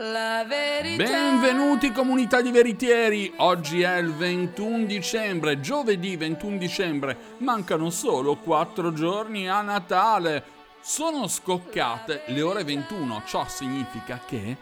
La 0.00 0.44
verità. 0.46 1.02
Benvenuti 1.02 1.90
comunità 1.90 2.40
di 2.40 2.52
veritieri, 2.52 3.32
oggi 3.38 3.82
è 3.82 3.96
il 3.96 4.14
21 4.14 4.84
dicembre, 4.84 5.58
giovedì 5.58 6.14
21 6.14 6.56
dicembre, 6.56 7.16
mancano 7.38 7.90
solo 7.90 8.36
4 8.36 8.92
giorni 8.92 9.48
a 9.48 9.60
Natale. 9.60 10.44
Sono 10.80 11.26
scoccate 11.26 12.22
le 12.26 12.42
ore 12.42 12.62
21, 12.62 13.22
ciò 13.26 13.44
significa 13.48 14.20
che 14.24 14.56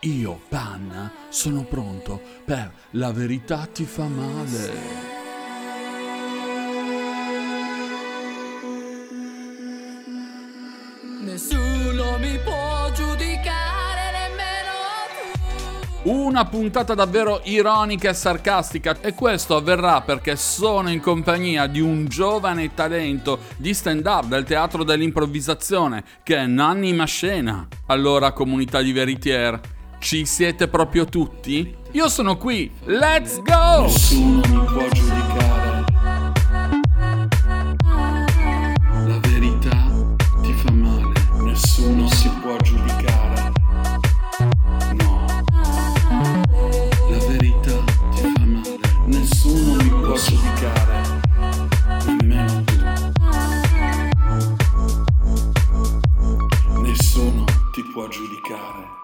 io, 0.00 0.38
Panna, 0.50 1.10
sono 1.30 1.62
pronto 1.62 2.20
per 2.44 2.70
La 2.90 3.12
verità 3.12 3.66
ti 3.72 3.84
fa 3.84 4.04
male. 4.04 4.72
Nessuno 11.22 12.01
Una 16.04 16.44
puntata 16.46 16.94
davvero 16.94 17.42
ironica 17.44 18.08
e 18.08 18.14
sarcastica 18.14 18.96
e 19.00 19.14
questo 19.14 19.54
avverrà 19.54 20.00
perché 20.00 20.34
sono 20.34 20.90
in 20.90 21.00
compagnia 21.00 21.68
di 21.68 21.80
un 21.80 22.06
giovane 22.06 22.74
talento 22.74 23.38
di 23.56 23.72
stand-up 23.72 24.24
del 24.24 24.42
teatro 24.42 24.82
dell'improvvisazione 24.82 26.02
che 26.24 26.38
è 26.38 26.46
Nanni 26.46 26.92
Mascena. 26.92 27.68
Allora 27.86 28.32
comunità 28.32 28.82
di 28.82 28.90
veritier, 28.90 29.60
ci 30.00 30.26
siete 30.26 30.66
proprio 30.66 31.04
tutti? 31.04 31.72
Io 31.92 32.08
sono 32.08 32.36
qui, 32.36 32.68
let's 32.86 33.40
go! 33.40 33.82
Nessuno 33.82 34.40
mi 34.48 34.64
può 34.64 34.88
giudicare. 34.88 35.61
Giudicare. 58.42 59.00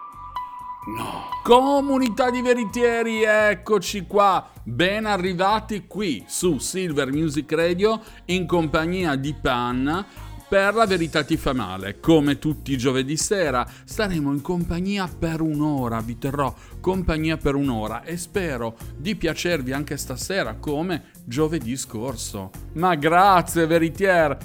No. 0.96 1.28
Comunità 1.42 2.30
di 2.30 2.42
veritieri, 2.42 3.22
eccoci 3.22 4.06
qua, 4.06 4.50
ben 4.62 5.06
arrivati 5.06 5.86
qui 5.86 6.24
su 6.26 6.58
Silver 6.58 7.12
Music 7.12 7.50
Radio 7.52 8.00
in 8.26 8.46
compagnia 8.46 9.14
di 9.16 9.34
Pan. 9.34 10.06
Per 10.48 10.74
la 10.74 10.86
verità 10.86 11.24
ti 11.24 11.36
fa 11.36 11.52
male, 11.52 12.00
come 12.00 12.38
tutti 12.38 12.72
i 12.72 12.78
giovedì 12.78 13.18
sera 13.18 13.66
staremo 13.84 14.32
in 14.32 14.40
compagnia 14.40 15.06
per 15.06 15.42
un'ora, 15.42 16.00
vi 16.00 16.16
terrò 16.16 16.54
compagnia 16.80 17.36
per 17.36 17.54
un'ora 17.54 18.02
e 18.02 18.16
spero 18.16 18.74
di 18.96 19.14
piacervi 19.14 19.72
anche 19.72 19.98
stasera 19.98 20.54
come 20.54 21.10
giovedì 21.26 21.76
scorso. 21.76 22.50
Ma 22.74 22.94
grazie 22.94 23.66
veritier, 23.66 24.38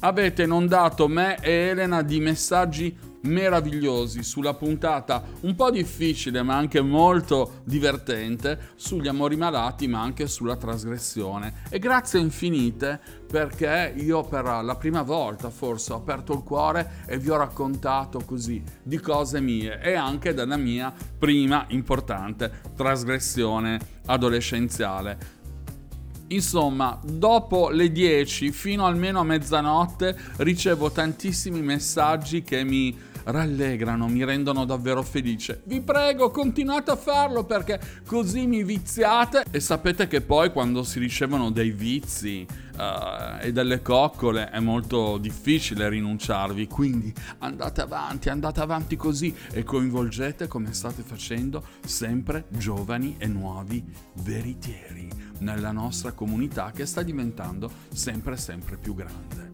avete 0.00 0.44
inondato 0.44 1.08
me 1.08 1.38
e 1.40 1.50
Elena 1.50 2.02
di 2.02 2.20
messaggi 2.20 2.96
meravigliosi 3.28 4.22
sulla 4.22 4.54
puntata 4.54 5.22
un 5.42 5.54
po' 5.54 5.70
difficile 5.70 6.42
ma 6.42 6.56
anche 6.56 6.80
molto 6.80 7.60
divertente 7.64 8.72
sugli 8.76 9.06
amori 9.06 9.36
malati 9.36 9.86
ma 9.86 10.00
anche 10.00 10.26
sulla 10.26 10.56
trasgressione. 10.56 11.62
E 11.68 11.78
grazie 11.78 12.18
infinite 12.18 12.98
perché 13.30 13.92
io 13.96 14.24
per 14.24 14.44
la 14.44 14.76
prima 14.76 15.02
volta 15.02 15.50
forse 15.50 15.92
ho 15.92 15.96
aperto 15.96 16.32
il 16.32 16.42
cuore 16.42 17.02
e 17.06 17.18
vi 17.18 17.30
ho 17.30 17.36
raccontato 17.36 18.20
così 18.24 18.62
di 18.82 18.98
cose 18.98 19.40
mie 19.40 19.80
e 19.80 19.94
anche 19.94 20.34
della 20.34 20.56
mia 20.56 20.92
prima 21.18 21.66
importante 21.68 22.50
trasgressione 22.74 23.78
adolescenziale. 24.06 25.36
Insomma, 26.28 26.98
dopo 27.02 27.70
le 27.70 27.90
10 27.90 28.50
fino 28.52 28.84
almeno 28.84 29.20
a 29.20 29.24
mezzanotte 29.24 30.16
ricevo 30.36 30.90
tantissimi 30.90 31.62
messaggi 31.62 32.42
che 32.42 32.64
mi 32.64 32.94
rallegrano, 33.28 34.08
mi 34.08 34.24
rendono 34.24 34.64
davvero 34.64 35.02
felice. 35.02 35.60
Vi 35.64 35.80
prego, 35.80 36.30
continuate 36.30 36.90
a 36.90 36.96
farlo 36.96 37.44
perché 37.44 37.80
così 38.06 38.46
mi 38.46 38.64
viziate 38.64 39.44
e 39.50 39.60
sapete 39.60 40.06
che 40.08 40.20
poi 40.20 40.50
quando 40.50 40.82
si 40.82 40.98
ricevono 40.98 41.50
dei 41.50 41.70
vizi 41.70 42.46
uh, 42.76 43.38
e 43.40 43.52
delle 43.52 43.82
coccole 43.82 44.48
è 44.50 44.60
molto 44.60 45.18
difficile 45.18 45.88
rinunciarvi, 45.88 46.66
quindi 46.68 47.12
andate 47.38 47.82
avanti, 47.82 48.30
andate 48.30 48.60
avanti 48.60 48.96
così 48.96 49.34
e 49.52 49.62
coinvolgete 49.62 50.46
come 50.48 50.72
state 50.72 51.02
facendo 51.02 51.62
sempre 51.84 52.46
giovani 52.48 53.16
e 53.18 53.26
nuovi 53.26 53.84
veritieri 54.22 55.08
nella 55.40 55.70
nostra 55.70 56.12
comunità 56.12 56.72
che 56.74 56.86
sta 56.86 57.02
diventando 57.02 57.70
sempre 57.92 58.36
sempre 58.36 58.76
più 58.76 58.94
grande. 58.94 59.47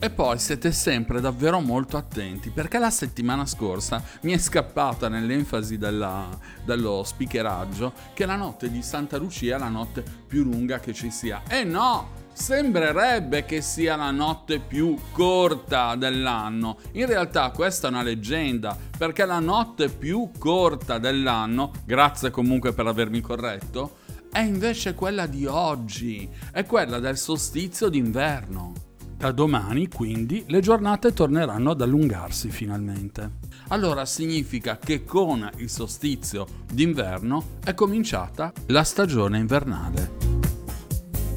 E 0.00 0.10
poi 0.10 0.38
siete 0.38 0.70
sempre 0.70 1.20
davvero 1.20 1.58
molto 1.58 1.96
attenti 1.96 2.50
perché 2.50 2.78
la 2.78 2.90
settimana 2.90 3.44
scorsa 3.46 4.00
mi 4.22 4.32
è 4.32 4.38
scappata 4.38 5.08
nell'enfasi 5.08 5.76
della, 5.76 6.28
dello 6.64 7.02
speakeraggio 7.04 7.92
che 8.14 8.24
la 8.24 8.36
notte 8.36 8.70
di 8.70 8.80
Santa 8.80 9.16
Lucia 9.16 9.56
è 9.56 9.58
la 9.58 9.68
notte 9.68 10.04
più 10.26 10.44
lunga 10.44 10.78
che 10.78 10.94
ci 10.94 11.10
sia. 11.10 11.42
E 11.48 11.64
no! 11.64 12.26
Sembrerebbe 12.32 13.44
che 13.44 13.60
sia 13.60 13.96
la 13.96 14.12
notte 14.12 14.60
più 14.60 14.96
corta 15.10 15.96
dell'anno. 15.96 16.78
In 16.92 17.06
realtà 17.06 17.50
questa 17.50 17.88
è 17.88 17.90
una 17.90 18.04
leggenda, 18.04 18.78
perché 18.96 19.24
la 19.24 19.40
notte 19.40 19.88
più 19.88 20.30
corta 20.38 20.98
dell'anno, 20.98 21.72
grazie 21.84 22.30
comunque 22.30 22.72
per 22.72 22.86
avermi 22.86 23.20
corretto, 23.20 23.96
è 24.30 24.38
invece 24.38 24.94
quella 24.94 25.26
di 25.26 25.46
oggi, 25.46 26.28
è 26.52 26.64
quella 26.64 27.00
del 27.00 27.18
solstizio 27.18 27.88
d'inverno. 27.88 28.86
Da 29.18 29.32
domani, 29.32 29.88
quindi, 29.88 30.44
le 30.46 30.60
giornate 30.60 31.12
torneranno 31.12 31.72
ad 31.72 31.80
allungarsi 31.80 32.50
finalmente. 32.50 33.28
Allora 33.70 34.06
significa 34.06 34.78
che 34.78 35.02
con 35.02 35.50
il 35.56 35.68
solstizio 35.68 36.46
d'inverno 36.72 37.58
è 37.64 37.74
cominciata 37.74 38.52
la 38.66 38.84
stagione 38.84 39.38
invernale. 39.38 40.46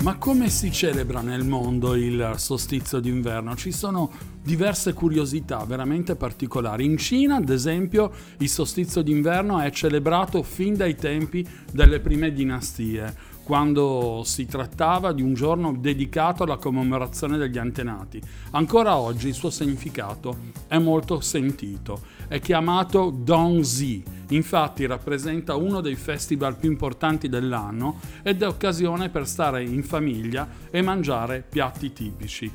Ma 0.04 0.18
come 0.18 0.50
si 0.50 0.72
celebra 0.72 1.22
nel 1.22 1.44
mondo 1.44 1.96
il 1.96 2.34
solstizio 2.38 3.00
d'inverno? 3.00 3.56
Ci 3.56 3.72
sono 3.72 4.12
diverse 4.44 4.94
curiosità 4.94 5.64
veramente 5.66 6.16
particolari. 6.16 6.86
In 6.86 6.98
Cina, 6.98 7.38
ad 7.38 7.50
esempio, 7.50 8.12
il 8.38 8.50
solstizio 8.50 9.02
d'inverno 9.02 9.60
è 9.60 9.72
celebrato 9.72 10.44
fin 10.44 10.76
dai 10.76 10.96
tempi 10.96 11.48
delle 11.72 12.00
prime 12.00 12.32
dinastie 12.32 13.31
quando 13.44 14.22
si 14.24 14.46
trattava 14.46 15.12
di 15.12 15.22
un 15.22 15.34
giorno 15.34 15.74
dedicato 15.74 16.44
alla 16.44 16.58
commemorazione 16.58 17.38
degli 17.38 17.58
antenati. 17.58 18.22
Ancora 18.52 18.98
oggi 18.98 19.30
il 19.30 19.34
suo 19.34 19.50
significato 19.50 20.38
è 20.68 20.78
molto 20.78 21.20
sentito. 21.20 22.02
È 22.28 22.40
chiamato 22.40 23.10
Dongzi, 23.10 24.04
infatti 24.30 24.86
rappresenta 24.86 25.56
uno 25.56 25.82
dei 25.82 25.96
festival 25.96 26.58
più 26.58 26.70
importanti 26.70 27.28
dell'anno 27.28 28.00
ed 28.24 28.42
è 28.42 28.48
occasione 28.48 29.10
per 29.10 29.28
stare 29.28 29.64
in 29.64 29.84
famiglia 29.84 30.48
e 30.70 30.82
mangiare 30.82 31.46
piatti 31.48 31.92
tipici 31.92 32.52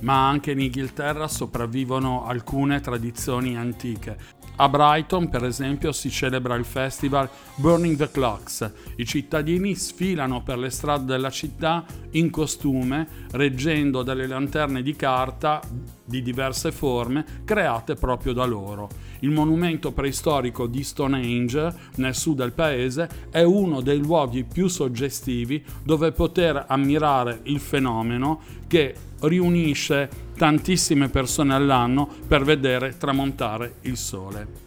ma 0.00 0.28
anche 0.28 0.50
in 0.50 0.60
Inghilterra 0.60 1.28
sopravvivono 1.28 2.26
alcune 2.26 2.80
tradizioni 2.80 3.56
antiche. 3.56 4.16
A 4.58 4.70
Brighton, 4.70 5.28
per 5.28 5.44
esempio, 5.44 5.92
si 5.92 6.08
celebra 6.08 6.54
il 6.54 6.64
festival 6.64 7.28
Burning 7.56 7.94
the 7.94 8.10
Clocks. 8.10 8.72
I 8.96 9.04
cittadini 9.04 9.74
sfilano 9.74 10.42
per 10.42 10.56
le 10.56 10.70
strade 10.70 11.04
della 11.04 11.28
città 11.28 11.84
in 12.12 12.30
costume, 12.30 13.06
reggendo 13.32 14.02
delle 14.02 14.26
lanterne 14.26 14.80
di 14.80 14.96
carta 14.96 15.60
di 16.02 16.22
diverse 16.22 16.72
forme 16.72 17.42
create 17.44 17.96
proprio 17.96 18.32
da 18.32 18.46
loro. 18.46 18.88
Il 19.20 19.30
monumento 19.30 19.92
preistorico 19.92 20.66
di 20.66 20.82
Stonehenge, 20.82 21.74
nel 21.96 22.14
sud 22.14 22.38
del 22.38 22.52
paese, 22.52 23.10
è 23.30 23.42
uno 23.42 23.82
dei 23.82 23.98
luoghi 23.98 24.44
più 24.44 24.68
suggestivi 24.68 25.62
dove 25.82 26.12
poter 26.12 26.64
ammirare 26.66 27.40
il 27.42 27.60
fenomeno 27.60 28.40
che 28.66 28.94
riunisce 29.20 30.24
tantissime 30.36 31.08
persone 31.08 31.54
all'anno 31.54 32.08
per 32.26 32.44
vedere 32.44 32.96
tramontare 32.96 33.76
il 33.82 33.96
sole. 33.96 34.64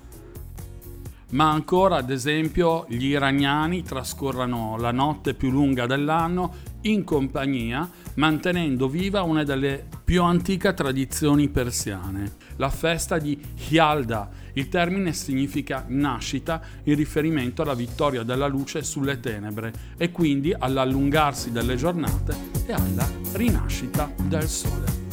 Ma 1.31 1.51
ancora, 1.51 1.97
ad 1.97 2.09
esempio, 2.09 2.85
gli 2.87 3.05
iraniani 3.05 3.83
trascorrono 3.83 4.77
la 4.77 4.91
notte 4.91 5.35
più 5.35 5.51
lunga 5.51 5.85
dell'anno 5.85 6.55
in 6.81 7.03
compagnia, 7.03 7.87
mantenendo 8.15 8.87
viva 8.87 9.21
una 9.21 9.43
delle 9.43 9.85
più 10.03 10.23
antiche 10.23 10.73
tradizioni 10.73 11.47
persiane, 11.49 12.31
la 12.55 12.69
festa 12.69 13.19
di 13.19 13.39
Hyalda. 13.69 14.29
Il 14.53 14.69
termine 14.69 15.13
significa 15.13 15.85
nascita 15.87 16.61
in 16.85 16.95
riferimento 16.95 17.61
alla 17.61 17.75
vittoria 17.75 18.23
della 18.23 18.47
luce 18.47 18.81
sulle 18.83 19.19
tenebre 19.19 19.71
e 19.97 20.11
quindi 20.11 20.51
all'allungarsi 20.57 21.51
delle 21.51 21.75
giornate 21.75 22.35
e 22.65 22.73
alla 22.73 23.07
rinascita 23.33 24.11
del 24.23 24.47
sole. 24.47 25.08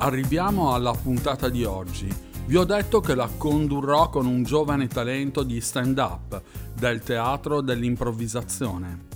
Arriviamo 0.00 0.74
alla 0.74 0.92
puntata 0.92 1.48
di 1.48 1.64
oggi. 1.64 2.08
Vi 2.46 2.56
ho 2.56 2.62
detto 2.62 3.00
che 3.00 3.16
la 3.16 3.28
condurrò 3.36 4.08
con 4.10 4.26
un 4.26 4.44
giovane 4.44 4.86
talento 4.86 5.42
di 5.42 5.60
stand-up 5.60 6.40
del 6.72 7.00
teatro 7.00 7.60
dell'improvvisazione. 7.60 9.06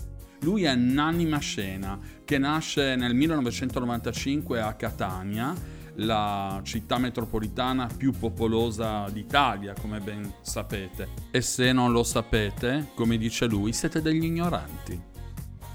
Lui 0.41 0.65
è 0.65 0.75
Nanni 0.75 1.25
Mascena, 1.25 1.97
che 2.25 2.37
nasce 2.37 2.97
nel 2.97 3.15
1995 3.15 4.61
a 4.61 4.73
Catania, 4.73 5.55
la 5.97 6.61
città 6.65 6.99
metropolitana 6.99 7.89
più 7.97 8.11
popolosa 8.11 9.09
d'Italia, 9.09 9.75
come 9.81 10.01
ben 10.01 10.35
sapete. 10.41 11.11
E 11.31 11.43
se 11.43 11.71
non 11.71 11.93
lo 11.93 12.03
sapete, 12.03 12.89
come 12.97 13.19
dice 13.19 13.47
lui, 13.47 13.73
siete 13.73 14.03
degli 14.03 14.25
ignoranti. 14.25 15.11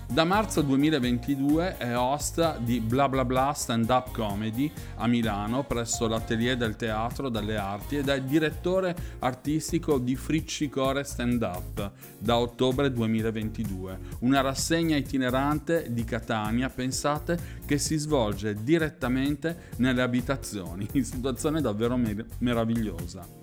Da 0.09 0.23
marzo 0.23 0.61
2022 0.61 1.77
è 1.77 1.95
host 1.97 2.59
di 2.59 2.79
Bla 2.79 3.09
Bla 3.09 3.25
Bla 3.25 3.51
Stand 3.53 3.89
Up 3.89 4.13
Comedy 4.13 4.71
a 4.95 5.05
Milano 5.05 5.65
presso 5.65 6.07
l'Atelier 6.07 6.55
del 6.55 6.77
Teatro 6.77 7.27
delle 7.27 7.57
Arti 7.57 7.97
ed 7.97 8.07
è 8.07 8.21
direttore 8.21 8.95
artistico 9.19 9.99
di 9.99 10.15
Friccicore 10.15 11.03
Stand 11.03 11.41
Up 11.41 11.91
da 12.17 12.37
ottobre 12.37 12.91
2022, 12.93 13.99
una 14.19 14.39
rassegna 14.39 14.95
itinerante 14.95 15.87
di 15.91 16.05
Catania, 16.05 16.69
pensate, 16.69 17.37
che 17.65 17.77
si 17.77 17.97
svolge 17.97 18.63
direttamente 18.63 19.71
nelle 19.75 20.01
abitazioni, 20.01 20.87
situazione 21.03 21.59
davvero 21.59 21.97
mer- 21.97 22.25
meravigliosa. 22.39 23.36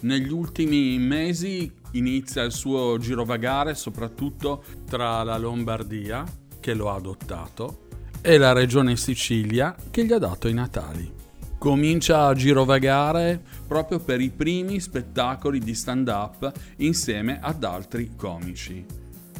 Negli 0.00 0.30
ultimi 0.30 0.96
mesi 0.98 1.72
inizia 1.92 2.44
il 2.44 2.52
suo 2.52 2.98
girovagare 2.98 3.74
soprattutto 3.74 4.62
tra 4.88 5.24
la 5.24 5.36
Lombardia, 5.38 6.24
che 6.60 6.74
lo 6.74 6.90
ha 6.90 6.94
adottato, 6.94 7.86
e 8.20 8.38
la 8.38 8.52
regione 8.52 8.96
Sicilia, 8.96 9.74
che 9.90 10.04
gli 10.04 10.12
ha 10.12 10.18
dato 10.18 10.46
i 10.46 10.54
Natali. 10.54 11.12
Comincia 11.58 12.26
a 12.26 12.34
girovagare 12.34 13.42
proprio 13.66 13.98
per 13.98 14.20
i 14.20 14.30
primi 14.30 14.78
spettacoli 14.78 15.58
di 15.58 15.74
stand-up 15.74 16.52
insieme 16.76 17.40
ad 17.40 17.64
altri 17.64 18.12
comici. 18.14 18.86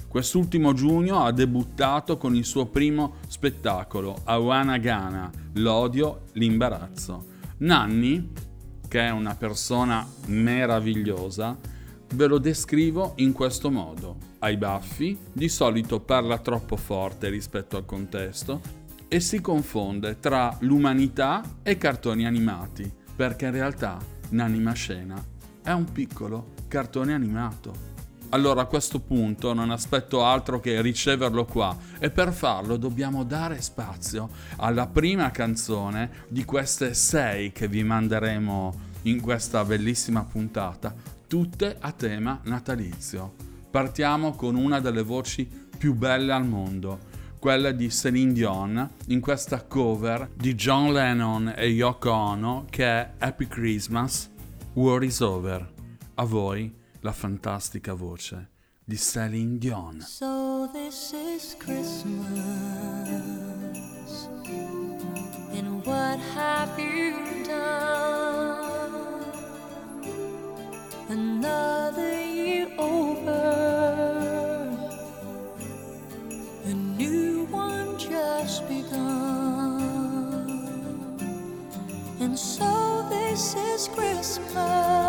Quest'ultimo 0.08 0.72
giugno 0.72 1.22
ha 1.22 1.31
debuttato 1.31 2.16
con 2.16 2.34
il 2.34 2.44
suo 2.44 2.66
primo 2.66 3.16
spettacolo, 3.28 4.22
Awana 4.25 4.78
Gana, 4.78 5.31
l'odio, 5.55 6.22
l'imbarazzo. 6.32 7.37
Nanni 7.58 8.46
che 8.88 9.00
è 9.00 9.11
una 9.11 9.35
persona 9.35 10.06
meravigliosa, 10.26 11.56
ve 12.14 12.26
lo 12.26 12.38
descrivo 12.38 13.12
in 13.17 13.32
questo 13.32 13.70
modo. 13.70 14.17
Ha 14.40 14.50
i 14.50 14.56
baffi, 14.56 15.17
di 15.32 15.49
solito 15.49 16.00
parla 16.00 16.38
troppo 16.38 16.76
forte 16.76 17.29
rispetto 17.29 17.76
al 17.76 17.85
contesto 17.85 18.61
e 19.08 19.20
si 19.20 19.40
confonde 19.40 20.19
tra 20.19 20.56
l'umanità 20.61 21.43
e 21.62 21.76
cartoni 21.76 22.26
animati, 22.26 22.90
perché 23.14 23.46
in 23.46 23.52
realtà 23.52 23.99
Nanima 24.31 24.73
Scena 24.73 25.23
è 25.62 25.70
un 25.70 25.91
piccolo 25.93 26.55
cartone 26.69 27.14
animato. 27.14 27.88
Allora 28.31 28.61
a 28.63 28.67
questo 28.67 29.01
punto 29.01 29.55
non 29.55 29.71
aspetto 29.71 30.23
altro 30.23 30.61
che 30.61 30.83
riceverlo 30.83 31.47
qua 31.47 31.75
e 31.99 32.11
per 32.11 32.35
farlo 32.35 32.77
dobbiamo 32.77 33.25
dare 33.25 33.63
spazio 33.63 34.29
alla 34.57 34.87
prima 34.87 35.31
canzone 35.31 36.27
di 36.29 36.45
queste 36.45 36.93
sei 36.93 37.53
che 37.53 37.69
vi 37.69 37.83
manderemo 37.83 38.87
in 39.03 39.23
questa 39.23 39.65
bellissima 39.65 40.25
puntata, 40.25 40.95
tutte 41.27 41.79
a 41.81 41.91
tema 41.93 42.39
natalizio. 42.45 43.33
Partiamo 43.71 44.35
con 44.35 44.57
una 44.57 44.81
delle 44.81 45.03
voci 45.03 45.49
più 45.79 45.95
belle 45.95 46.33
al 46.33 46.47
mondo, 46.47 46.99
quella 47.39 47.71
di 47.71 47.91
Celine 47.91 48.35
Dion 48.35 48.91
in 49.07 49.21
questa 49.21 49.65
cover 49.65 50.29
di 50.35 50.55
John 50.55 50.93
Lennon 50.93 51.55
e 51.57 51.69
Yoko 51.69 52.11
Ono 52.11 52.67
che 52.69 52.85
è 52.85 53.11
Happy 53.21 53.47
Christmas, 53.47 54.31
War 54.75 55.03
is 55.03 55.21
Over. 55.21 55.73
A 56.17 56.25
voi 56.25 56.78
la 57.08 57.14
fantastica 57.14 57.94
voce 57.94 58.50
di 58.84 58.99
Celine 58.99 59.56
Dion. 59.56 59.99
So 60.02 60.69
this 60.75 61.14
is 61.14 61.56
Christmas, 61.58 62.12
and 65.55 65.82
what 65.87 66.19
have 66.34 66.78
you 66.78 67.14
done? 67.46 69.25
Another 71.08 72.12
year 72.20 72.69
over, 72.76 73.32
a 76.66 76.75
new 76.75 77.46
one 77.49 77.96
just 77.96 78.69
begun, 78.69 79.81
and 82.20 82.38
so 82.38 83.06
this 83.08 83.55
is 83.55 83.88
Christmas. 83.94 85.08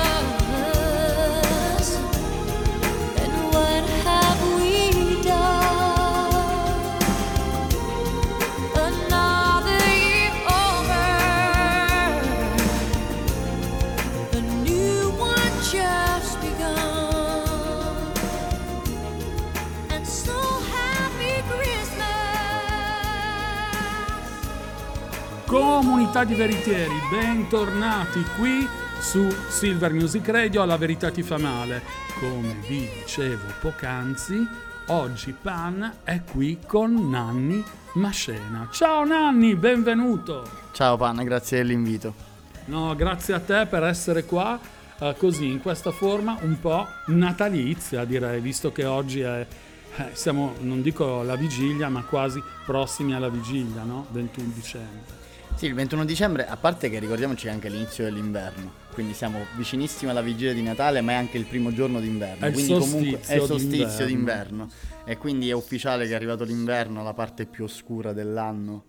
Verità 26.11 26.25
di 26.25 26.35
Veritieri, 26.35 26.93
bentornati 27.09 28.21
qui 28.37 28.67
su 28.99 29.29
Silver 29.47 29.93
Music 29.93 30.27
Radio, 30.27 30.65
La 30.65 30.75
Verità 30.75 31.09
ti 31.09 31.23
fa 31.23 31.37
male. 31.37 31.83
Come 32.19 32.57
vi 32.67 32.85
dicevo 32.99 33.45
poc'anzi, 33.61 34.45
oggi 34.87 35.33
Pan 35.41 35.99
è 36.03 36.21
qui 36.29 36.59
con 36.67 37.09
Nanni 37.09 37.63
Mascena. 37.93 38.67
Ciao 38.73 39.05
Nanni, 39.05 39.55
benvenuto! 39.55 40.43
Ciao 40.73 40.97
Panna, 40.97 41.23
grazie 41.23 41.59
dell'invito. 41.59 42.13
No, 42.65 42.93
grazie 42.93 43.33
a 43.33 43.39
te 43.39 43.65
per 43.65 43.83
essere 43.83 44.25
qua 44.25 44.59
eh, 44.99 45.15
così 45.17 45.45
in 45.45 45.61
questa 45.61 45.91
forma 45.91 46.37
un 46.41 46.59
po' 46.59 46.87
natalizia 47.05 48.03
direi, 48.03 48.41
visto 48.41 48.73
che 48.73 48.83
oggi 48.83 49.21
è, 49.21 49.47
eh, 49.95 50.09
siamo, 50.11 50.55
non 50.59 50.81
dico 50.81 51.21
alla 51.21 51.37
vigilia, 51.37 51.87
ma 51.87 52.03
quasi 52.03 52.43
prossimi 52.65 53.13
alla 53.13 53.29
vigilia, 53.29 53.83
no? 53.83 54.07
21 54.09 54.51
dicembre. 54.53 55.20
Sì, 55.61 55.67
il 55.67 55.75
21 55.75 56.05
dicembre, 56.05 56.47
a 56.47 56.57
parte 56.57 56.89
che 56.89 56.97
ricordiamoci 56.97 57.47
anche 57.47 57.69
l'inizio 57.69 58.03
dell'inverno, 58.03 58.71
quindi 58.95 59.13
siamo 59.13 59.45
vicinissimi 59.55 60.09
alla 60.09 60.23
vigilia 60.23 60.55
di 60.55 60.63
Natale, 60.63 61.01
ma 61.01 61.11
è 61.11 61.13
anche 61.13 61.37
il 61.37 61.45
primo 61.45 61.71
giorno 61.71 61.99
d'inverno, 61.99 62.47
È 62.47 62.51
quindi 62.51 62.73
comunque 62.73 63.19
è 63.27 63.35
il 63.35 63.41
solstizio 63.43 64.07
d'inverno. 64.07 64.65
d'inverno. 64.65 64.69
E 65.05 65.17
quindi 65.17 65.49
è 65.49 65.51
ufficiale 65.51 66.07
che 66.07 66.13
è 66.13 66.15
arrivato 66.15 66.45
l'inverno, 66.45 67.03
la 67.03 67.13
parte 67.13 67.45
più 67.45 67.65
oscura 67.65 68.11
dell'anno, 68.11 68.85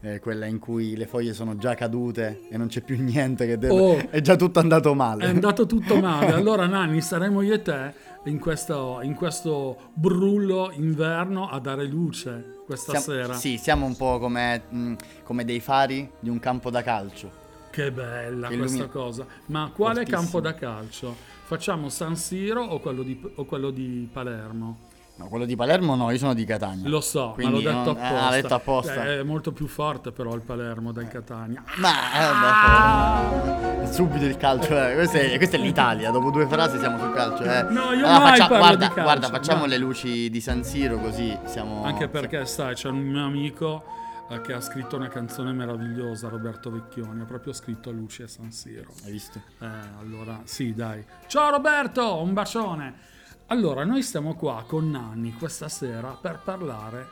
eh, 0.00 0.20
quella 0.20 0.46
in 0.46 0.60
cui 0.60 0.94
le 0.96 1.08
foglie 1.08 1.34
sono 1.34 1.56
già 1.56 1.74
cadute 1.74 2.42
e 2.48 2.56
non 2.56 2.68
c'è 2.68 2.82
più 2.82 3.02
niente 3.02 3.44
che 3.44 3.58
deve... 3.58 3.74
Oh. 3.74 3.96
è 4.08 4.20
già 4.20 4.36
tutto 4.36 4.60
andato 4.60 4.94
male. 4.94 5.24
È 5.24 5.28
andato 5.28 5.66
tutto 5.66 5.98
male. 5.98 6.30
Allora, 6.34 6.66
Nanni, 6.66 7.00
saremo 7.00 7.42
io 7.42 7.54
e 7.54 7.62
te 7.62 7.94
in 8.26 8.38
questo, 8.38 9.00
in 9.02 9.14
questo 9.14 9.90
brullo 9.94 10.70
inverno 10.72 11.48
a 11.48 11.58
dare 11.58 11.84
luce 11.84 12.61
questa 12.74 12.98
Siamo- 12.98 13.04
sera. 13.20 13.34
Sì, 13.34 13.58
siamo 13.58 13.86
un 13.86 13.96
po' 13.96 14.18
come, 14.18 14.62
mh, 14.68 14.94
come 15.24 15.44
dei 15.44 15.60
fari 15.60 16.10
di 16.18 16.28
un 16.28 16.38
campo 16.38 16.70
da 16.70 16.82
calcio. 16.82 17.40
Che 17.70 17.90
bella 17.90 18.48
Che 18.48 18.58
questa 18.58 18.86
cosa. 18.86 19.26
Ma 19.46 19.70
quale 19.74 19.94
Fortissimo. 20.04 20.20
campo 20.22 20.40
da 20.40 20.54
calcio? 20.54 21.16
Facciamo 21.44 21.88
San 21.88 22.16
Siro 22.16 22.62
o 22.62 22.78
quello 22.80 23.02
di, 23.02 23.20
o 23.36 23.44
quello 23.44 23.70
di 23.70 24.08
Palermo? 24.12 24.90
No, 25.14 25.28
quello 25.28 25.44
di 25.44 25.54
Palermo 25.56 25.94
no, 25.94 26.10
io 26.10 26.16
sono 26.18 26.32
di 26.34 26.44
Catania. 26.44 26.88
Lo 26.88 27.00
so, 27.02 27.32
Quindi 27.34 27.62
ma 27.62 27.70
l'ho 27.70 27.84
detto 27.84 27.92
non- 27.92 28.02
apposta. 28.02 28.26
ah, 28.26 28.30
detto 28.30 28.54
apposta. 28.54 29.04
È 29.04 29.22
molto 29.22 29.52
più 29.52 29.66
forte 29.66 30.10
però 30.12 30.34
il 30.34 30.40
Palermo 30.40 30.90
del 30.92 31.08
Catania. 31.08 31.62
Ma 31.76 31.90
eh, 32.14 33.42
beh, 33.44 33.51
subito 33.92 34.24
il 34.24 34.38
calcio, 34.38 34.88
eh. 34.88 34.94
questo, 34.94 35.18
è, 35.18 35.36
questa 35.36 35.56
è 35.56 35.60
l'Italia. 35.60 36.10
Dopo 36.10 36.30
due 36.30 36.46
frasi 36.46 36.78
siamo 36.78 36.98
sul 36.98 37.12
calcio. 37.12 37.44
Eh. 37.44 37.62
No, 37.64 37.92
io 37.92 38.06
mai 38.06 38.38
parlo 38.38 38.56
guarda, 38.56 38.76
di 38.76 38.86
calcio, 38.86 39.02
guarda, 39.02 39.28
facciamo 39.28 39.60
vai. 39.60 39.68
le 39.68 39.78
luci 39.78 40.30
di 40.30 40.40
San 40.40 40.64
Siro 40.64 40.98
così 40.98 41.38
siamo. 41.44 41.84
Anche 41.84 42.08
perché, 42.08 42.46
sai, 42.46 42.74
c'è 42.74 42.88
un 42.88 42.98
mio 42.98 43.24
amico 43.24 43.84
eh, 44.30 44.40
che 44.40 44.54
ha 44.54 44.60
scritto 44.60 44.96
una 44.96 45.08
canzone 45.08 45.52
meravigliosa, 45.52 46.28
Roberto 46.28 46.70
Vecchioni, 46.70 47.20
ha 47.20 47.24
proprio 47.24 47.52
scritto 47.52 47.90
Luci 47.90 48.22
a 48.22 48.28
San 48.28 48.50
Siro. 48.50 48.92
Hai 49.04 49.12
visto? 49.12 49.40
Eh, 49.60 49.66
allora, 50.00 50.40
sì, 50.44 50.72
dai. 50.72 51.04
Ciao 51.26 51.50
Roberto, 51.50 52.16
un 52.16 52.32
bacione. 52.32 53.10
Allora, 53.48 53.84
noi 53.84 54.02
stiamo 54.02 54.34
qua 54.34 54.64
con 54.66 54.90
Nanni 54.90 55.34
questa 55.34 55.68
sera 55.68 56.16
per 56.18 56.40
parlare 56.42 57.06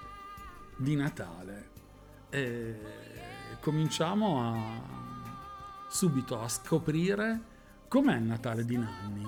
di 0.77 0.97
Natale. 0.97 1.69
E 2.31 2.79
cominciamo 3.61 4.41
a 4.41 5.00
subito 5.91 6.41
a 6.41 6.49
scoprire 6.49 7.41
com'è 7.89 8.17
il 8.17 8.23
Natale 8.23 8.65
di 8.65 8.77
Nanni. 8.77 9.27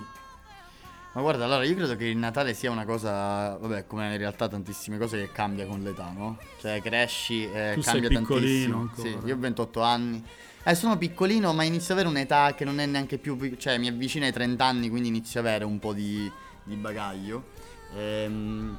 Ma 1.14 1.21
guarda, 1.21 1.45
allora 1.45 1.64
io 1.64 1.75
credo 1.75 1.95
che 1.95 2.07
il 2.07 2.16
Natale 2.16 2.54
sia 2.54 2.71
una 2.71 2.87
cosa, 2.87 3.57
vabbè, 3.59 3.87
come 3.87 4.11
in 4.12 4.16
realtà 4.16 4.49
tantissime 4.49 4.97
cose 4.97 5.19
che 5.19 5.31
cambia 5.33 5.66
con 5.66 5.83
l'età, 5.83 6.11
no? 6.11 6.38
Cioè 6.59 6.81
cresci 6.81 7.45
e 7.50 7.73
Tu 7.75 7.83
sei 7.83 8.00
cambia 8.00 8.19
piccolino 8.21 8.76
tantissimo. 8.76 8.78
ancora. 8.81 9.21
Sì, 9.21 9.26
io 9.28 9.35
ho 9.35 9.38
28 9.38 9.83
anni. 9.83 10.25
Eh, 10.64 10.75
sono 10.75 10.97
piccolino, 10.97 11.52
ma 11.52 11.64
inizio 11.64 11.92
ad 11.92 12.00
avere 12.00 12.14
un'età 12.14 12.54
che 12.54 12.64
non 12.64 12.78
è 12.81 12.87
neanche 12.87 13.19
più, 13.19 13.37
cioè 13.59 13.76
mi 13.76 13.88
avvicina 13.88 14.25
ai 14.25 14.33
30 14.33 14.64
anni, 14.64 14.88
quindi 14.88 15.09
inizio 15.09 15.40
ad 15.40 15.47
avere 15.47 15.64
un 15.64 15.78
po' 15.78 15.92
di, 15.92 16.31
di 16.64 16.76
bagaglio. 16.76 17.45
Ehm, 17.95 18.78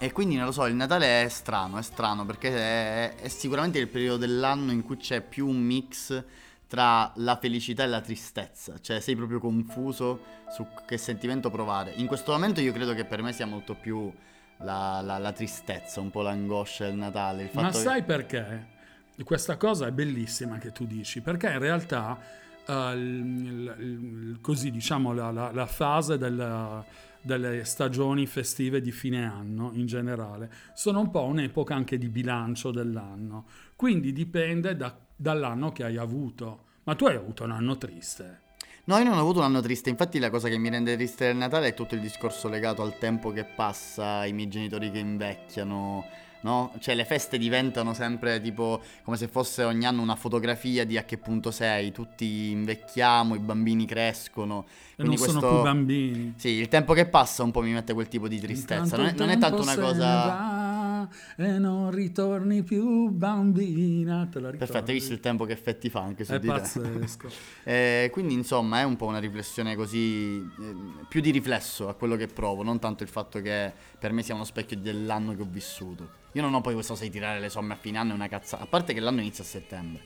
E 0.00 0.12
quindi 0.12 0.36
non 0.36 0.44
lo 0.46 0.52
so, 0.52 0.64
il 0.66 0.76
Natale 0.76 1.24
è 1.24 1.28
strano, 1.28 1.76
è 1.76 1.82
strano 1.82 2.24
perché 2.24 2.50
è, 2.56 3.14
è 3.16 3.28
sicuramente 3.28 3.78
il 3.80 3.88
periodo 3.88 4.18
dell'anno 4.18 4.70
in 4.70 4.82
cui 4.84 4.96
c'è 4.96 5.20
più 5.20 5.48
un 5.48 5.58
mix 5.60 6.22
tra 6.68 7.10
la 7.16 7.36
felicità 7.40 7.82
e 7.82 7.86
la 7.86 8.00
tristezza, 8.02 8.78
cioè 8.80 9.00
sei 9.00 9.16
proprio 9.16 9.40
confuso 9.40 10.20
su 10.50 10.66
che 10.86 10.98
sentimento 10.98 11.50
provare. 11.50 11.92
In 11.96 12.06
questo 12.06 12.32
momento 12.32 12.60
io 12.60 12.72
credo 12.72 12.92
che 12.94 13.04
per 13.06 13.22
me 13.22 13.32
sia 13.32 13.46
molto 13.46 13.74
più 13.74 14.12
la, 14.58 15.00
la- 15.02 15.18
la 15.18 15.32
tristezza, 15.32 16.00
un 16.00 16.10
po' 16.10 16.20
l'angoscia 16.22 16.84
del 16.84 16.94
Natale. 16.96 17.44
Il 17.44 17.48
fatto 17.48 17.62
Ma 17.62 17.70
che- 17.70 17.78
sai 17.78 18.02
perché? 18.02 18.66
Questa 19.24 19.56
cosa 19.56 19.86
è 19.86 19.90
bellissima 19.92 20.58
che 20.58 20.70
tu 20.70 20.86
dici, 20.86 21.20
perché 21.22 21.48
in 21.50 21.58
realtà 21.58 22.18
eh, 22.66 22.92
il- 22.92 23.74
il- 23.78 24.38
così 24.42 24.70
diciamo 24.70 25.12
la, 25.14 25.30
la- 25.30 25.66
fase 25.66 26.18
della- 26.18 26.84
delle 27.22 27.64
stagioni 27.64 28.26
festive 28.26 28.80
di 28.80 28.92
fine 28.92 29.24
anno 29.26 29.70
in 29.74 29.86
generale 29.86 30.50
sono 30.74 31.00
un 31.00 31.10
po' 31.10 31.24
un'epoca 31.24 31.74
anche 31.74 31.96
di 31.98 32.08
bilancio 32.08 32.70
dell'anno, 32.70 33.46
quindi 33.74 34.12
dipende 34.12 34.76
da- 34.76 34.96
dall'anno 35.18 35.72
che 35.72 35.84
hai 35.84 35.96
avuto. 35.96 36.66
Ma 36.84 36.94
tu 36.94 37.06
hai 37.06 37.16
avuto 37.16 37.44
un 37.44 37.50
anno 37.50 37.76
triste. 37.76 38.46
No, 38.84 38.96
io 38.96 39.04
non 39.04 39.18
ho 39.18 39.20
avuto 39.20 39.40
un 39.40 39.44
anno 39.44 39.60
triste, 39.60 39.90
infatti 39.90 40.18
la 40.18 40.30
cosa 40.30 40.48
che 40.48 40.56
mi 40.56 40.70
rende 40.70 40.94
triste 40.96 41.26
del 41.26 41.36
Natale 41.36 41.68
è 41.68 41.74
tutto 41.74 41.94
il 41.94 42.00
discorso 42.00 42.48
legato 42.48 42.80
al 42.80 42.96
tempo 42.96 43.32
che 43.32 43.44
passa, 43.44 44.20
ai 44.20 44.32
miei 44.32 44.48
genitori 44.48 44.90
che 44.90 44.98
invecchiano, 44.98 46.06
no? 46.40 46.72
Cioè 46.78 46.94
le 46.94 47.04
feste 47.04 47.36
diventano 47.36 47.92
sempre 47.92 48.40
tipo 48.40 48.80
come 49.02 49.18
se 49.18 49.28
fosse 49.28 49.64
ogni 49.64 49.84
anno 49.84 50.00
una 50.00 50.16
fotografia 50.16 50.86
di 50.86 50.96
a 50.96 51.04
che 51.04 51.18
punto 51.18 51.50
sei, 51.50 51.92
tutti 51.92 52.50
invecchiamo, 52.52 53.34
i 53.34 53.40
bambini 53.40 53.84
crescono. 53.84 54.64
E 54.96 55.02
non 55.02 55.08
Quindi 55.08 55.16
sono 55.18 55.38
questo... 55.40 55.54
più 55.56 55.62
bambini. 55.64 56.34
Sì, 56.38 56.48
il 56.48 56.68
tempo 56.68 56.94
che 56.94 57.04
passa 57.04 57.42
un 57.42 57.50
po' 57.50 57.60
mi 57.60 57.72
mette 57.72 57.92
quel 57.92 58.08
tipo 58.08 58.26
di 58.26 58.40
tristezza, 58.40 58.96
non 58.96 59.04
è, 59.04 59.12
non 59.12 59.28
è 59.28 59.36
tanto 59.36 59.60
una 59.60 59.76
cosa... 59.76 60.47
e 61.36 61.58
non 61.58 61.90
ritorni 61.90 62.62
più 62.62 63.08
bambina, 63.10 64.26
te 64.30 64.40
la? 64.40 64.50
Perfetto, 64.50 64.90
hai 64.90 64.96
visto 64.98 65.12
il 65.12 65.20
tempo 65.20 65.44
che 65.44 65.52
effetti 65.52 65.88
fa 65.90 66.00
anche 66.00 66.24
su 66.24 66.32
È 66.32 66.38
di 66.38 66.46
te. 66.46 66.52
pazzesco. 66.52 67.28
Eh, 67.68 68.08
quindi 68.12 68.32
insomma 68.34 68.80
è 68.80 68.84
un 68.84 68.96
po' 68.96 69.06
una 69.06 69.18
riflessione 69.18 69.76
così, 69.76 70.36
eh, 70.38 70.74
più 71.08 71.20
di 71.20 71.30
riflesso 71.30 71.88
a 71.88 71.94
quello 71.94 72.16
che 72.16 72.26
provo, 72.26 72.62
non 72.62 72.78
tanto 72.78 73.02
il 73.02 73.08
fatto 73.08 73.40
che 73.42 73.72
per 73.98 74.12
me 74.12 74.22
sia 74.22 74.34
uno 74.34 74.44
specchio 74.44 74.76
dell'anno 74.78 75.34
che 75.36 75.42
ho 75.42 75.48
vissuto. 75.48 76.08
Io 76.32 76.42
non 76.42 76.54
ho 76.54 76.60
poi 76.60 76.74
questo 76.74 76.94
sai 76.94 77.10
tirare 77.10 77.40
le 77.40 77.48
somme 77.50 77.74
a 77.74 77.76
fine 77.76 77.98
anno 77.98 78.12
è 78.12 78.14
una 78.14 78.28
cazzata, 78.28 78.62
a 78.62 78.66
parte 78.66 78.94
che 78.94 79.00
l'anno 79.00 79.20
inizia 79.20 79.44
a 79.44 79.46
settembre. 79.46 80.02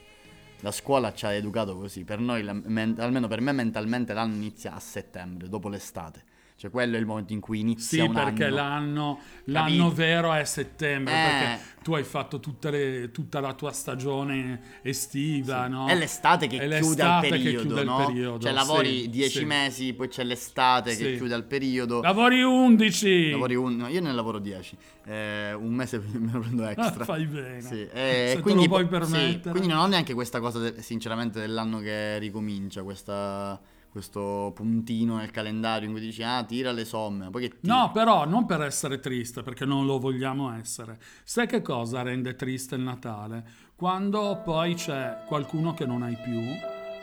La 0.61 0.71
scuola 0.71 1.12
ci 1.12 1.25
ha 1.26 1.32
educato 1.32 1.76
così, 1.76 2.04
per 2.04 2.18
noi, 2.21 2.42
la- 2.42 2.52
men- 2.52 2.94
almeno 2.99 3.26
per 3.28 3.40
me 3.40 3.52
mentalmente 3.52 4.12
l'anno 4.12 4.35
inizia 4.35 4.75
a 4.75 4.80
settembre, 4.80 5.49
dopo 5.49 5.68
l'estate. 5.68 6.25
Cioè 6.54 6.71
quello 6.71 6.94
è 6.97 7.00
il 7.00 7.06
momento 7.06 7.32
in 7.32 7.40
cui 7.40 7.59
inizia 7.59 8.02
Sì, 8.04 8.09
un 8.09 8.14
perché 8.14 8.44
anno. 8.44 8.54
l'anno, 8.54 9.14
Capito? 9.16 9.50
l'anno 9.52 9.90
vero 9.90 10.32
è 10.32 10.44
settembre, 10.44 11.12
Eh. 11.12 11.16
perché 11.16 11.61
tu 11.82 11.94
hai 11.94 12.04
fatto 12.04 12.40
le- 12.71 13.11
tutta 13.11 13.40
la 13.40 13.52
tua 13.54 13.73
stagione 13.73 14.61
estiva, 14.82 15.66
no? 15.66 15.88
È 15.88 15.97
l'estate 15.97 16.47
che 16.47 16.59
È 16.59 16.61
chiude 16.61 16.78
l'estate 16.78 17.28
che 17.30 17.37
periodo, 17.37 17.61
chiude 17.66 17.80
il 17.80 17.87
no? 17.87 18.04
periodo, 18.06 18.38
Cioè 18.44 18.52
lavori 18.52 19.00
sì, 19.02 19.09
10 19.11 19.38
sì. 19.38 19.44
mesi, 19.44 19.92
poi 19.94 20.06
c'è 20.09 20.23
l'estate 20.23 20.90
che 20.97 21.04
Sì. 21.04 21.16
chiude 21.16 21.35
al 21.35 21.44
periodo. 21.44 22.00
Lavori 22.00 22.42
11! 22.44 23.30
Lavori 23.30 23.54
un, 23.56 23.76
no, 23.76 23.88
io 23.88 24.00
ne 24.00 24.12
lavoro 24.12 24.38
10, 24.38 24.76
eh, 25.06 25.52
un 25.54 25.75
mese 25.75 25.99
me 26.14 26.30
lo 26.32 26.38
prendo 26.38 26.62
Ah, 26.64 26.71
extra. 26.71 27.04
fai 27.04 27.25
bene. 27.26 27.61
Sì, 27.61 27.88
Se 27.92 28.32
eh, 28.35 28.40
quindi, 28.40 28.68
puoi 28.68 28.82
sì, 28.85 28.88
permettere. 28.88 29.50
quindi 29.50 29.66
non 29.68 29.78
ho 29.78 29.87
neanche 29.87 30.14
questa 30.14 30.38
cosa, 30.38 30.61
de- 30.61 30.80
sinceramente, 30.80 31.40
dell'anno 31.40 31.80
che 31.80 32.18
ricomincia, 32.18 32.85
questa- 32.85 33.61
questo 33.92 34.52
puntino 34.54 35.16
nel 35.16 35.30
calendario 35.30 35.87
in 35.87 35.92
cui 35.92 36.02
dici, 36.02 36.22
ah, 36.22 36.42
tira 36.44 36.72
le 36.72 36.87
somme. 36.87 37.28
Poi 37.28 37.42
che 37.42 37.49
tiri? 37.58 37.68
No, 37.70 37.90
però 37.92 38.25
non 38.25 38.46
per 38.46 38.62
essere 38.62 39.00
triste, 39.00 39.42
perché 39.42 39.66
non 39.66 39.84
lo 39.84 39.99
vogliamo 39.99 40.50
essere. 40.56 40.99
Sai 41.25 41.46
che 41.46 41.61
cosa 41.61 42.00
rende 42.00 42.34
triste 42.34 42.75
il 42.75 42.80
Natale? 42.80 43.44
Quando 43.76 44.40
poi 44.42 44.76
c'è 44.76 45.25
qualcuno 45.26 45.75
che 45.75 45.84
non 45.84 46.02
hai 46.02 46.16
più, 46.16 46.40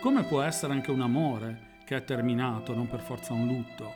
come 0.00 0.24
può 0.24 0.42
essere 0.42 0.72
anche 0.72 0.90
un 0.90 1.00
amore 1.00 1.78
che 1.84 1.94
è 1.94 2.04
terminato, 2.04 2.74
non 2.74 2.88
per 2.88 3.02
forza 3.02 3.34
un 3.34 3.46
lutto, 3.46 3.94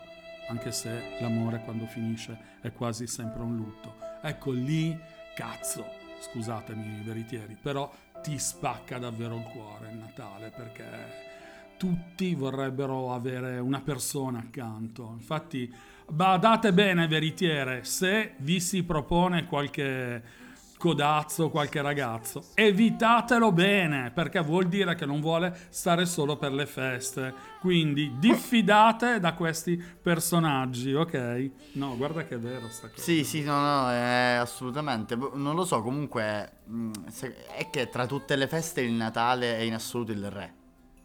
anche 0.49 0.71
se 0.71 1.17
l'amore 1.21 1.63
quando 1.65 1.87
finisce 1.87 2.39
è 2.61 2.73
quasi 2.73 3.09
sempre 3.09 3.43
un 3.43 3.57
lutto. 3.57 3.97
Ecco 4.23 4.53
lì, 4.53 4.97
cazzo, 5.35 5.85
scusatemi 6.21 7.03
veritieri, 7.03 7.57
però 7.61 7.93
ti 8.23 8.39
spacca 8.39 8.99
davvero 8.99 9.35
il 9.35 9.43
cuore 9.43 9.91
il 9.91 9.97
Natale 9.97 10.51
perché 10.55 11.34
tutti 11.77 12.35
vorrebbero 12.35 13.13
avere 13.13 13.59
una 13.59 13.81
persona 13.81 14.39
accanto. 14.39 15.11
Infatti, 15.15 15.73
badate 16.09 16.73
bene, 16.73 17.07
veritiere, 17.09 17.85
se 17.85 18.35
vi 18.39 18.61
si 18.61 18.83
propone 18.85 19.47
qualche 19.47 20.43
codazzo, 20.77 21.49
qualche 21.49 21.81
ragazzo. 21.81 22.49
Evitatelo 22.53 23.53
bene, 23.53 24.11
perché 24.11 24.41
vuol 24.41 24.69
dire 24.69 24.95
che 24.95 25.07
non 25.07 25.21
vuole 25.21 25.57
stare 25.71 26.05
solo 26.05 26.37
per 26.37 26.53
le 26.53 26.67
feste. 26.67 27.33
Quindi 27.61 28.17
diffidate 28.19 29.19
da 29.19 29.33
questi 29.33 29.77
personaggi, 30.03 30.93
ok? 30.93 31.51
No, 31.73 31.97
guarda 31.97 32.25
che 32.27 32.35
è 32.35 32.39
vero 32.39 32.69
sta 32.69 32.89
cosa. 32.91 33.01
Sì, 33.01 33.25
sì, 33.25 33.43
no, 33.43 33.59
no, 33.61 33.91
è 33.91 34.37
assolutamente. 34.39 35.17
Boh, 35.17 35.33
Non 35.35 35.55
lo 35.55 35.65
so, 35.65 35.81
comunque 35.81 36.53
se- 37.09 37.47
è 37.47 37.71
che 37.71 37.89
tra 37.89 38.07
tutte 38.07 38.37
le 38.37 38.47
feste 38.47 38.83
il 38.83 38.93
Natale 38.93 39.57
è 39.57 39.61
in 39.63 39.73
assoluto 39.75 40.13
il 40.13 40.31
re. 40.31 40.53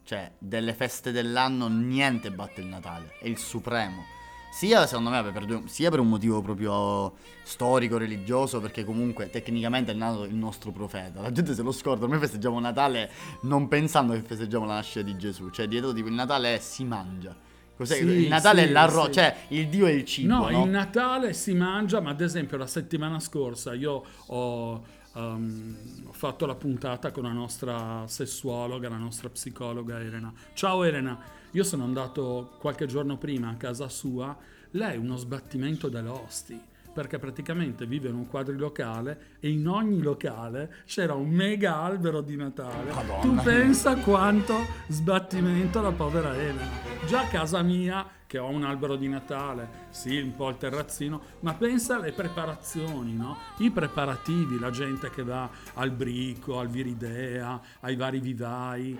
Cioè, 0.09 0.31
delle 0.39 0.73
feste 0.73 1.11
dell'anno 1.11 1.67
niente 1.67 2.31
batte 2.31 2.61
il 2.61 2.65
Natale, 2.65 3.13
è 3.19 3.27
il 3.27 3.37
supremo. 3.37 4.05
Sia 4.51 4.87
secondo 4.87 5.11
me 5.11 5.21
per, 5.31 5.45
due- 5.45 5.61
sia 5.67 5.91
per 5.91 5.99
un 5.99 6.09
motivo 6.09 6.41
proprio 6.41 7.13
storico, 7.43 7.99
religioso, 7.99 8.59
perché 8.59 8.83
comunque 8.83 9.29
tecnicamente 9.29 9.91
è 9.91 9.93
nato 9.93 10.23
il 10.23 10.33
nostro 10.33 10.71
profeta. 10.71 11.21
La 11.21 11.31
gente 11.31 11.53
se 11.53 11.61
lo 11.61 11.71
scorda, 11.71 12.07
noi 12.07 12.17
festeggiamo 12.17 12.59
Natale 12.59 13.11
non 13.41 13.67
pensando 13.67 14.13
che 14.13 14.21
festeggiamo 14.21 14.65
la 14.65 14.73
nascita 14.73 15.03
di 15.03 15.15
Gesù. 15.15 15.51
Cioè, 15.51 15.67
dietro 15.67 15.93
tipo 15.93 16.07
il 16.07 16.15
Natale 16.15 16.55
è 16.55 16.57
si 16.57 16.85
mangia. 16.85 17.35
Cos'è? 17.77 17.97
Sì, 17.97 18.03
il 18.03 18.27
Natale 18.29 18.63
sì, 18.63 18.67
è 18.67 18.71
l'arrosto, 18.71 19.11
sì. 19.11 19.13
cioè 19.13 19.35
il 19.49 19.67
Dio 19.67 19.85
è 19.85 19.91
il 19.91 20.05
cibo. 20.05 20.33
No, 20.33 20.49
No, 20.49 20.63
il 20.63 20.69
Natale 20.71 21.33
si 21.33 21.53
mangia, 21.53 22.01
ma 22.01 22.09
ad 22.09 22.21
esempio 22.21 22.57
la 22.57 22.65
settimana 22.65 23.19
scorsa 23.19 23.75
io 23.75 24.03
ho, 24.25 24.83
ehm, 25.15 25.77
ho 26.07 26.13
fatto 26.13 26.45
la 26.45 26.55
puntata 26.55 27.11
con 27.11 27.23
la 27.23 27.31
nostra 27.31 28.03
sessuologa, 28.07 28.89
la 28.89 28.97
nostra 28.97 29.29
psicologa 29.29 29.99
Elena. 29.99 30.31
Ciao 30.53 30.83
Elena, 30.83 31.17
io 31.51 31.63
sono 31.63 31.83
andato 31.83 32.55
qualche 32.59 32.85
giorno 32.85 33.17
prima 33.17 33.49
a 33.49 33.55
casa 33.55 33.89
sua, 33.89 34.37
lei 34.71 34.95
è 34.95 34.97
uno 34.97 35.15
sbattimento 35.15 35.89
dell'osti. 35.89 36.67
Perché 36.91 37.19
praticamente 37.19 37.85
vive 37.85 38.09
in 38.09 38.15
un 38.15 38.27
quadrilocale 38.27 39.37
e 39.39 39.51
in 39.51 39.67
ogni 39.67 40.01
locale 40.01 40.77
c'era 40.85 41.13
un 41.13 41.29
mega 41.29 41.77
albero 41.77 42.19
di 42.19 42.35
Natale. 42.35 42.91
Madonna. 42.91 43.21
Tu 43.21 43.35
pensa 43.43 43.95
quanto 43.97 44.55
sbattimento 44.87 45.81
la 45.81 45.91
povera 45.91 46.35
Elena. 46.35 46.67
Già 47.07 47.21
a 47.21 47.27
casa 47.27 47.61
mia, 47.61 48.05
che 48.29 48.37
ho 48.37 48.47
un 48.47 48.63
albero 48.63 48.95
di 48.95 49.07
Natale, 49.07 49.87
sì, 49.89 50.19
un 50.19 50.35
po' 50.35 50.49
il 50.49 50.57
terrazzino, 50.57 51.19
ma 51.39 51.55
pensa 51.55 51.95
alle 51.95 52.11
preparazioni, 52.11 53.15
no? 53.15 53.35
I 53.57 53.71
preparativi, 53.71 54.59
la 54.59 54.69
gente 54.69 55.09
che 55.09 55.23
va 55.23 55.49
al 55.73 55.89
brico, 55.89 56.59
al 56.59 56.67
viridea, 56.67 57.59
ai 57.79 57.95
vari 57.95 58.19
vivai, 58.19 58.95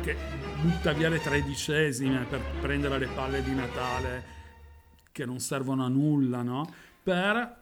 che 0.00 0.16
butta 0.62 0.92
via 0.94 1.10
le 1.10 1.20
tredicesime 1.20 2.24
per 2.24 2.40
prendere 2.62 2.96
le 2.96 3.08
palle 3.08 3.42
di 3.42 3.54
Natale 3.54 4.24
che 5.12 5.26
non 5.26 5.38
servono 5.38 5.84
a 5.84 5.88
nulla, 5.88 6.40
no? 6.40 6.66
Per 7.02 7.61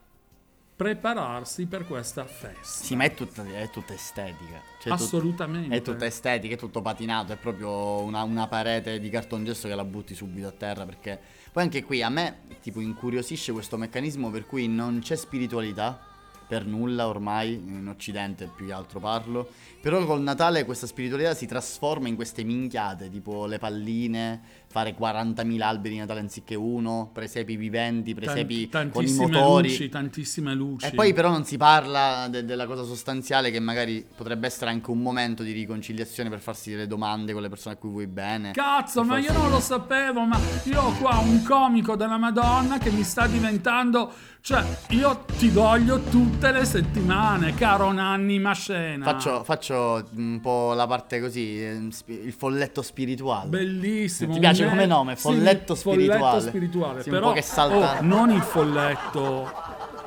prepararsi 0.80 1.66
per 1.66 1.86
questa 1.86 2.24
festa. 2.24 2.62
Sì, 2.62 2.96
ma 2.96 3.04
è 3.04 3.12
tutta, 3.12 3.44
è 3.44 3.68
tutta 3.68 3.92
estetica. 3.92 4.62
Cioè, 4.80 4.92
tut- 4.92 4.92
Assolutamente. 4.92 5.76
È 5.76 5.82
tutta 5.82 6.06
estetica, 6.06 6.54
è 6.54 6.56
tutto 6.56 6.80
patinato, 6.80 7.34
è 7.34 7.36
proprio 7.36 8.00
una, 8.00 8.22
una 8.22 8.48
parete 8.48 8.98
di 8.98 9.10
cartongesso 9.10 9.68
che 9.68 9.74
la 9.74 9.84
butti 9.84 10.14
subito 10.14 10.46
a 10.48 10.52
terra 10.52 10.86
perché... 10.86 11.20
Poi 11.52 11.64
anche 11.64 11.82
qui 11.84 12.02
a 12.02 12.08
me 12.08 12.44
tipo 12.62 12.80
incuriosisce 12.80 13.52
questo 13.52 13.76
meccanismo 13.76 14.30
per 14.30 14.46
cui 14.46 14.68
non 14.68 15.00
c'è 15.02 15.16
spiritualità 15.16 16.00
per 16.46 16.64
nulla 16.64 17.08
ormai, 17.08 17.52
in 17.52 17.86
occidente 17.86 18.46
più 18.46 18.66
che 18.66 18.72
altro 18.72 19.00
parlo, 19.00 19.50
però 19.80 20.04
col 20.04 20.20
Natale 20.20 20.64
questa 20.64 20.86
spiritualità 20.86 21.34
si 21.34 21.46
trasforma 21.46 22.08
in 22.08 22.14
queste 22.14 22.44
minchiate, 22.44 23.08
tipo 23.08 23.46
le 23.46 23.58
palline, 23.58 24.40
fare 24.66 24.94
40.000 24.96 25.60
alberi 25.62 25.94
di 25.94 26.00
Natale 26.00 26.20
anziché 26.20 26.54
uno, 26.54 27.10
presepi 27.12 27.56
viventi, 27.56 28.14
presepi 28.14 28.68
Tant- 28.68 28.92
con 28.92 29.02
i 29.02 29.06
tantissime 29.06 29.38
motori. 29.38 29.68
luci, 29.68 29.88
tantissime 29.88 30.54
luci. 30.54 30.86
E 30.86 30.90
poi 30.92 31.12
però 31.12 31.30
non 31.30 31.44
si 31.44 31.56
parla 31.56 32.28
de- 32.28 32.44
della 32.44 32.66
cosa 32.66 32.84
sostanziale 32.84 33.50
che 33.50 33.58
magari 33.58 34.04
potrebbe 34.14 34.46
essere 34.46 34.70
anche 34.70 34.90
un 34.90 35.00
momento 35.00 35.42
di 35.42 35.52
riconciliazione 35.52 36.28
per 36.28 36.40
farsi 36.40 36.70
delle 36.70 36.86
domande 36.86 37.32
con 37.32 37.42
le 37.42 37.48
persone 37.48 37.74
a 37.74 37.78
cui 37.78 37.90
vuoi 37.90 38.06
bene. 38.06 38.52
Cazzo, 38.52 39.02
ma 39.02 39.18
io 39.18 39.32
non 39.32 39.50
lo 39.50 39.60
sapevo, 39.60 40.24
ma 40.24 40.38
io 40.64 40.82
ho 40.82 40.92
qua 40.92 41.18
un 41.18 41.42
comico 41.42 41.96
della 41.96 42.18
Madonna 42.18 42.78
che 42.78 42.90
mi 42.90 43.02
sta 43.02 43.26
diventando... 43.26 44.12
Cioè, 44.42 44.64
io 44.90 45.26
ti 45.36 45.50
voglio 45.50 46.00
tutte 46.00 46.50
le 46.50 46.64
settimane, 46.64 47.54
caro 47.54 47.92
Nanni 47.92 48.38
Mascena. 48.38 49.04
Faccio, 49.04 49.44
faccio 49.44 49.69
un 49.74 50.38
po' 50.40 50.72
la 50.74 50.86
parte 50.86 51.20
così, 51.20 51.62
eh, 51.64 51.86
spi- 51.90 52.20
il 52.24 52.32
folletto 52.32 52.82
spirituale. 52.82 53.48
Bellissimo. 53.48 54.32
Ti 54.34 54.38
piace 54.38 54.62
un 54.64 54.70
come 54.70 54.82
me- 54.82 54.86
nome? 54.86 55.16
Sì, 55.16 55.22
Folletto 55.22 55.74
spirituale. 55.74 56.20
Folletto 56.20 56.48
spirituale. 56.48 57.02
Sì, 57.02 57.08
un 57.08 57.14
Però, 57.14 57.28
po' 57.28 57.32
che 57.34 57.42
salta. 57.42 57.98
oh, 57.98 58.02
non 58.02 58.30
il 58.30 58.42
folletto, 58.42 59.50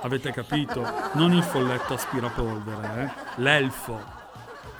avete 0.02 0.32
capito? 0.32 0.86
Non 1.14 1.34
il 1.34 1.44
folletto 1.44 1.94
aspirapolvere, 1.94 3.04
eh? 3.04 3.42
L'elfo 3.42 4.22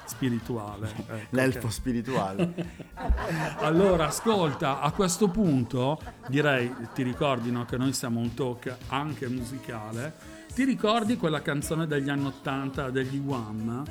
spirituale. 0.06 0.90
ecco, 0.90 1.14
L'elfo 1.30 1.66
ok. 1.68 1.72
spirituale. 1.72 2.54
Allora, 3.60 4.08
ascolta, 4.08 4.80
a 4.80 4.92
questo 4.92 5.28
punto 5.30 6.00
direi, 6.28 6.74
ti 6.94 7.04
ricordi 7.04 7.52
no, 7.52 7.66
che 7.66 7.78
noi 7.78 7.94
siamo 7.94 8.20
un 8.20 8.34
talk 8.34 8.76
anche 8.88 9.28
musicale, 9.28 10.14
ti 10.54 10.64
ricordi 10.66 11.18
quella 11.18 11.42
canzone 11.42 11.88
degli 11.88 12.10
anni 12.10 12.26
80 12.28 12.90
degli 12.92 13.18
Wham 13.18 13.84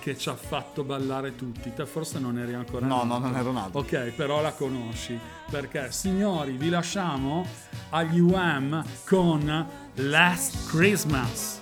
che 0.00 0.16
ci 0.16 0.28
ha 0.28 0.34
fatto 0.34 0.84
ballare 0.84 1.34
tutti? 1.36 1.72
Te 1.74 1.86
forse 1.86 2.18
non 2.18 2.38
eri 2.38 2.54
ancora 2.54 2.86
No, 2.86 3.04
nato. 3.04 3.06
no, 3.06 3.18
non 3.18 3.36
ero 3.36 3.52
nato. 3.52 3.78
Ok, 3.78 4.12
però 4.16 4.40
la 4.40 4.52
conosci, 4.52 5.18
perché 5.50 5.90
signori 5.92 6.52
vi 6.52 6.68
lasciamo 6.68 7.46
agli 7.90 8.20
Wham 8.20 8.84
con 9.06 9.66
Last 9.94 10.68
Christmas. 10.68 11.60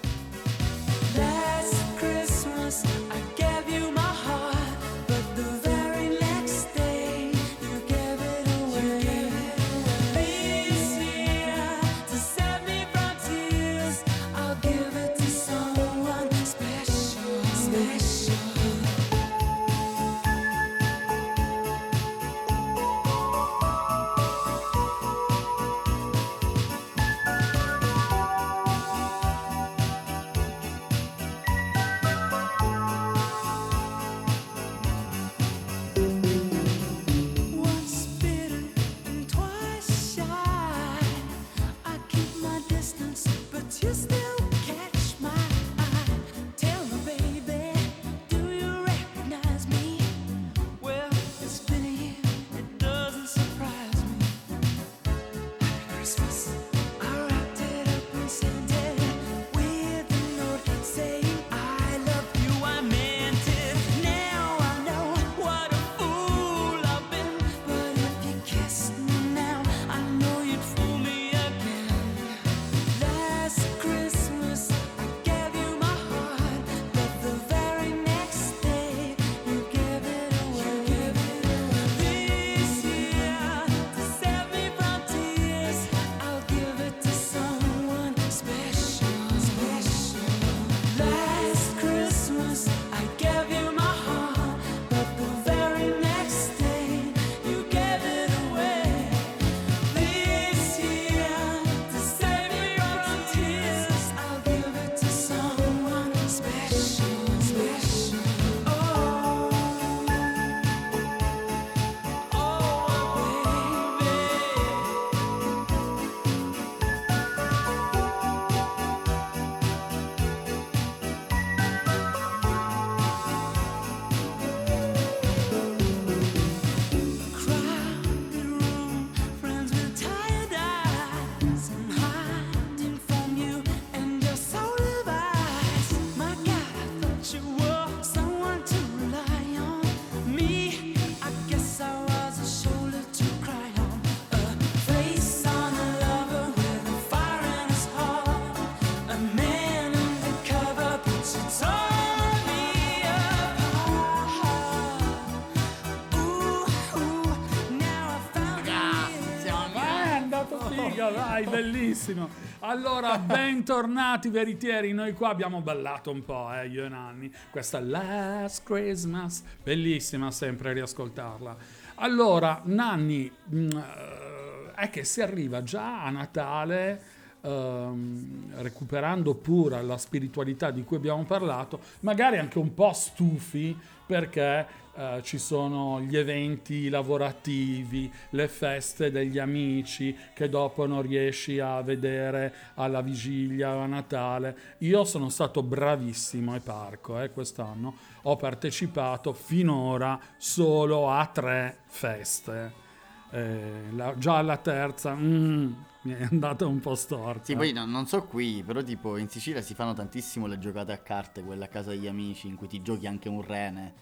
Vai, 161.42 161.44
bellissimo. 161.44 162.29
Allora, 162.61 163.18
bentornati 163.18 164.31
veritieri, 164.31 164.92
noi 164.92 165.12
qua 165.12 165.29
abbiamo 165.29 165.61
ballato 165.61 166.11
un 166.11 166.25
po', 166.25 166.51
eh, 166.53 166.66
io 166.68 166.87
e 166.87 166.88
Nanni. 166.88 167.33
Questa 167.51 167.79
Last 167.81 168.62
Christmas, 168.64 169.42
bellissima 169.62 170.31
sempre 170.31 170.72
riascoltarla. 170.72 171.57
Allora, 171.96 172.62
Nanni, 172.64 173.31
mm, 173.55 173.70
eh, 173.70 174.72
è 174.75 174.90
che 174.90 175.05
si 175.05 175.20
arriva 175.20 175.62
già 175.62 176.05
a 176.05 176.11
Natale 176.11 177.14
ehm, 177.47 178.61
recuperando 178.63 179.35
pure 179.35 179.83
la 179.83 179.97
spiritualità 179.97 180.71
di 180.71 180.83
cui 180.85 180.97
abbiamo 180.97 181.25
parlato, 181.25 181.81
magari 182.01 182.39
anche 182.39 182.59
un 182.59 182.75
po' 182.75 182.93
stufi 182.93 183.77
perché 184.07 184.85
eh, 184.95 185.21
ci 185.23 185.39
sono 185.39 186.01
gli 186.01 186.17
eventi 186.17 186.89
lavorativi, 186.89 188.11
le 188.31 188.49
feste 188.49 189.11
degli 189.11 189.39
amici 189.39 190.17
che 190.35 190.49
dopo 190.49 190.87
non 190.87 191.03
riesci 191.03 191.59
a 191.59 191.81
vedere 191.83 192.55
alla 192.75 193.03
vigilia 193.03 193.75
o 193.75 193.81
a 193.81 193.87
Natale. 193.87 194.57
Io 194.79 195.05
sono 195.05 195.29
stato 195.29 195.63
bravissimo 195.63 196.53
ai 196.53 196.61
parco 196.61 197.21
eh, 197.21 197.31
quest'anno, 197.31 197.95
ho 198.23 198.37
partecipato 198.37 199.33
finora 199.33 200.19
solo 200.39 201.11
a 201.11 201.27
tre 201.27 201.79
feste. 201.89 202.85
Eh, 203.33 203.91
la- 203.95 204.15
già 204.17 204.39
alla 204.39 204.57
terza 204.57 205.15
mm, 205.15 205.73
mi 206.07 206.12
è 206.14 206.23
andata 206.31 206.66
un 206.66 206.81
po' 206.81 206.95
storta. 206.95 207.45
Sì, 207.45 207.57
poi 207.57 207.73
no- 207.73 207.85
non 207.85 208.07
so 208.07 208.23
qui, 208.25 208.62
però 208.64 208.83
tipo 208.83 209.16
in 209.16 209.29
Sicilia 209.29 209.61
si 209.61 209.75
fanno 209.75 209.92
tantissimo 209.92 210.47
le 210.47 210.59
giocate 210.59 210.92
a 210.92 210.99
carte, 210.99 211.42
quelle 211.42 211.64
a 211.64 211.69
casa 211.69 211.90
degli 211.90 212.07
amici, 212.07 212.47
in 212.47 212.55
cui 212.57 212.69
ti 212.69 212.81
giochi 212.83 213.07
anche 213.07 213.29
un 213.29 213.42
rene. 213.42 213.95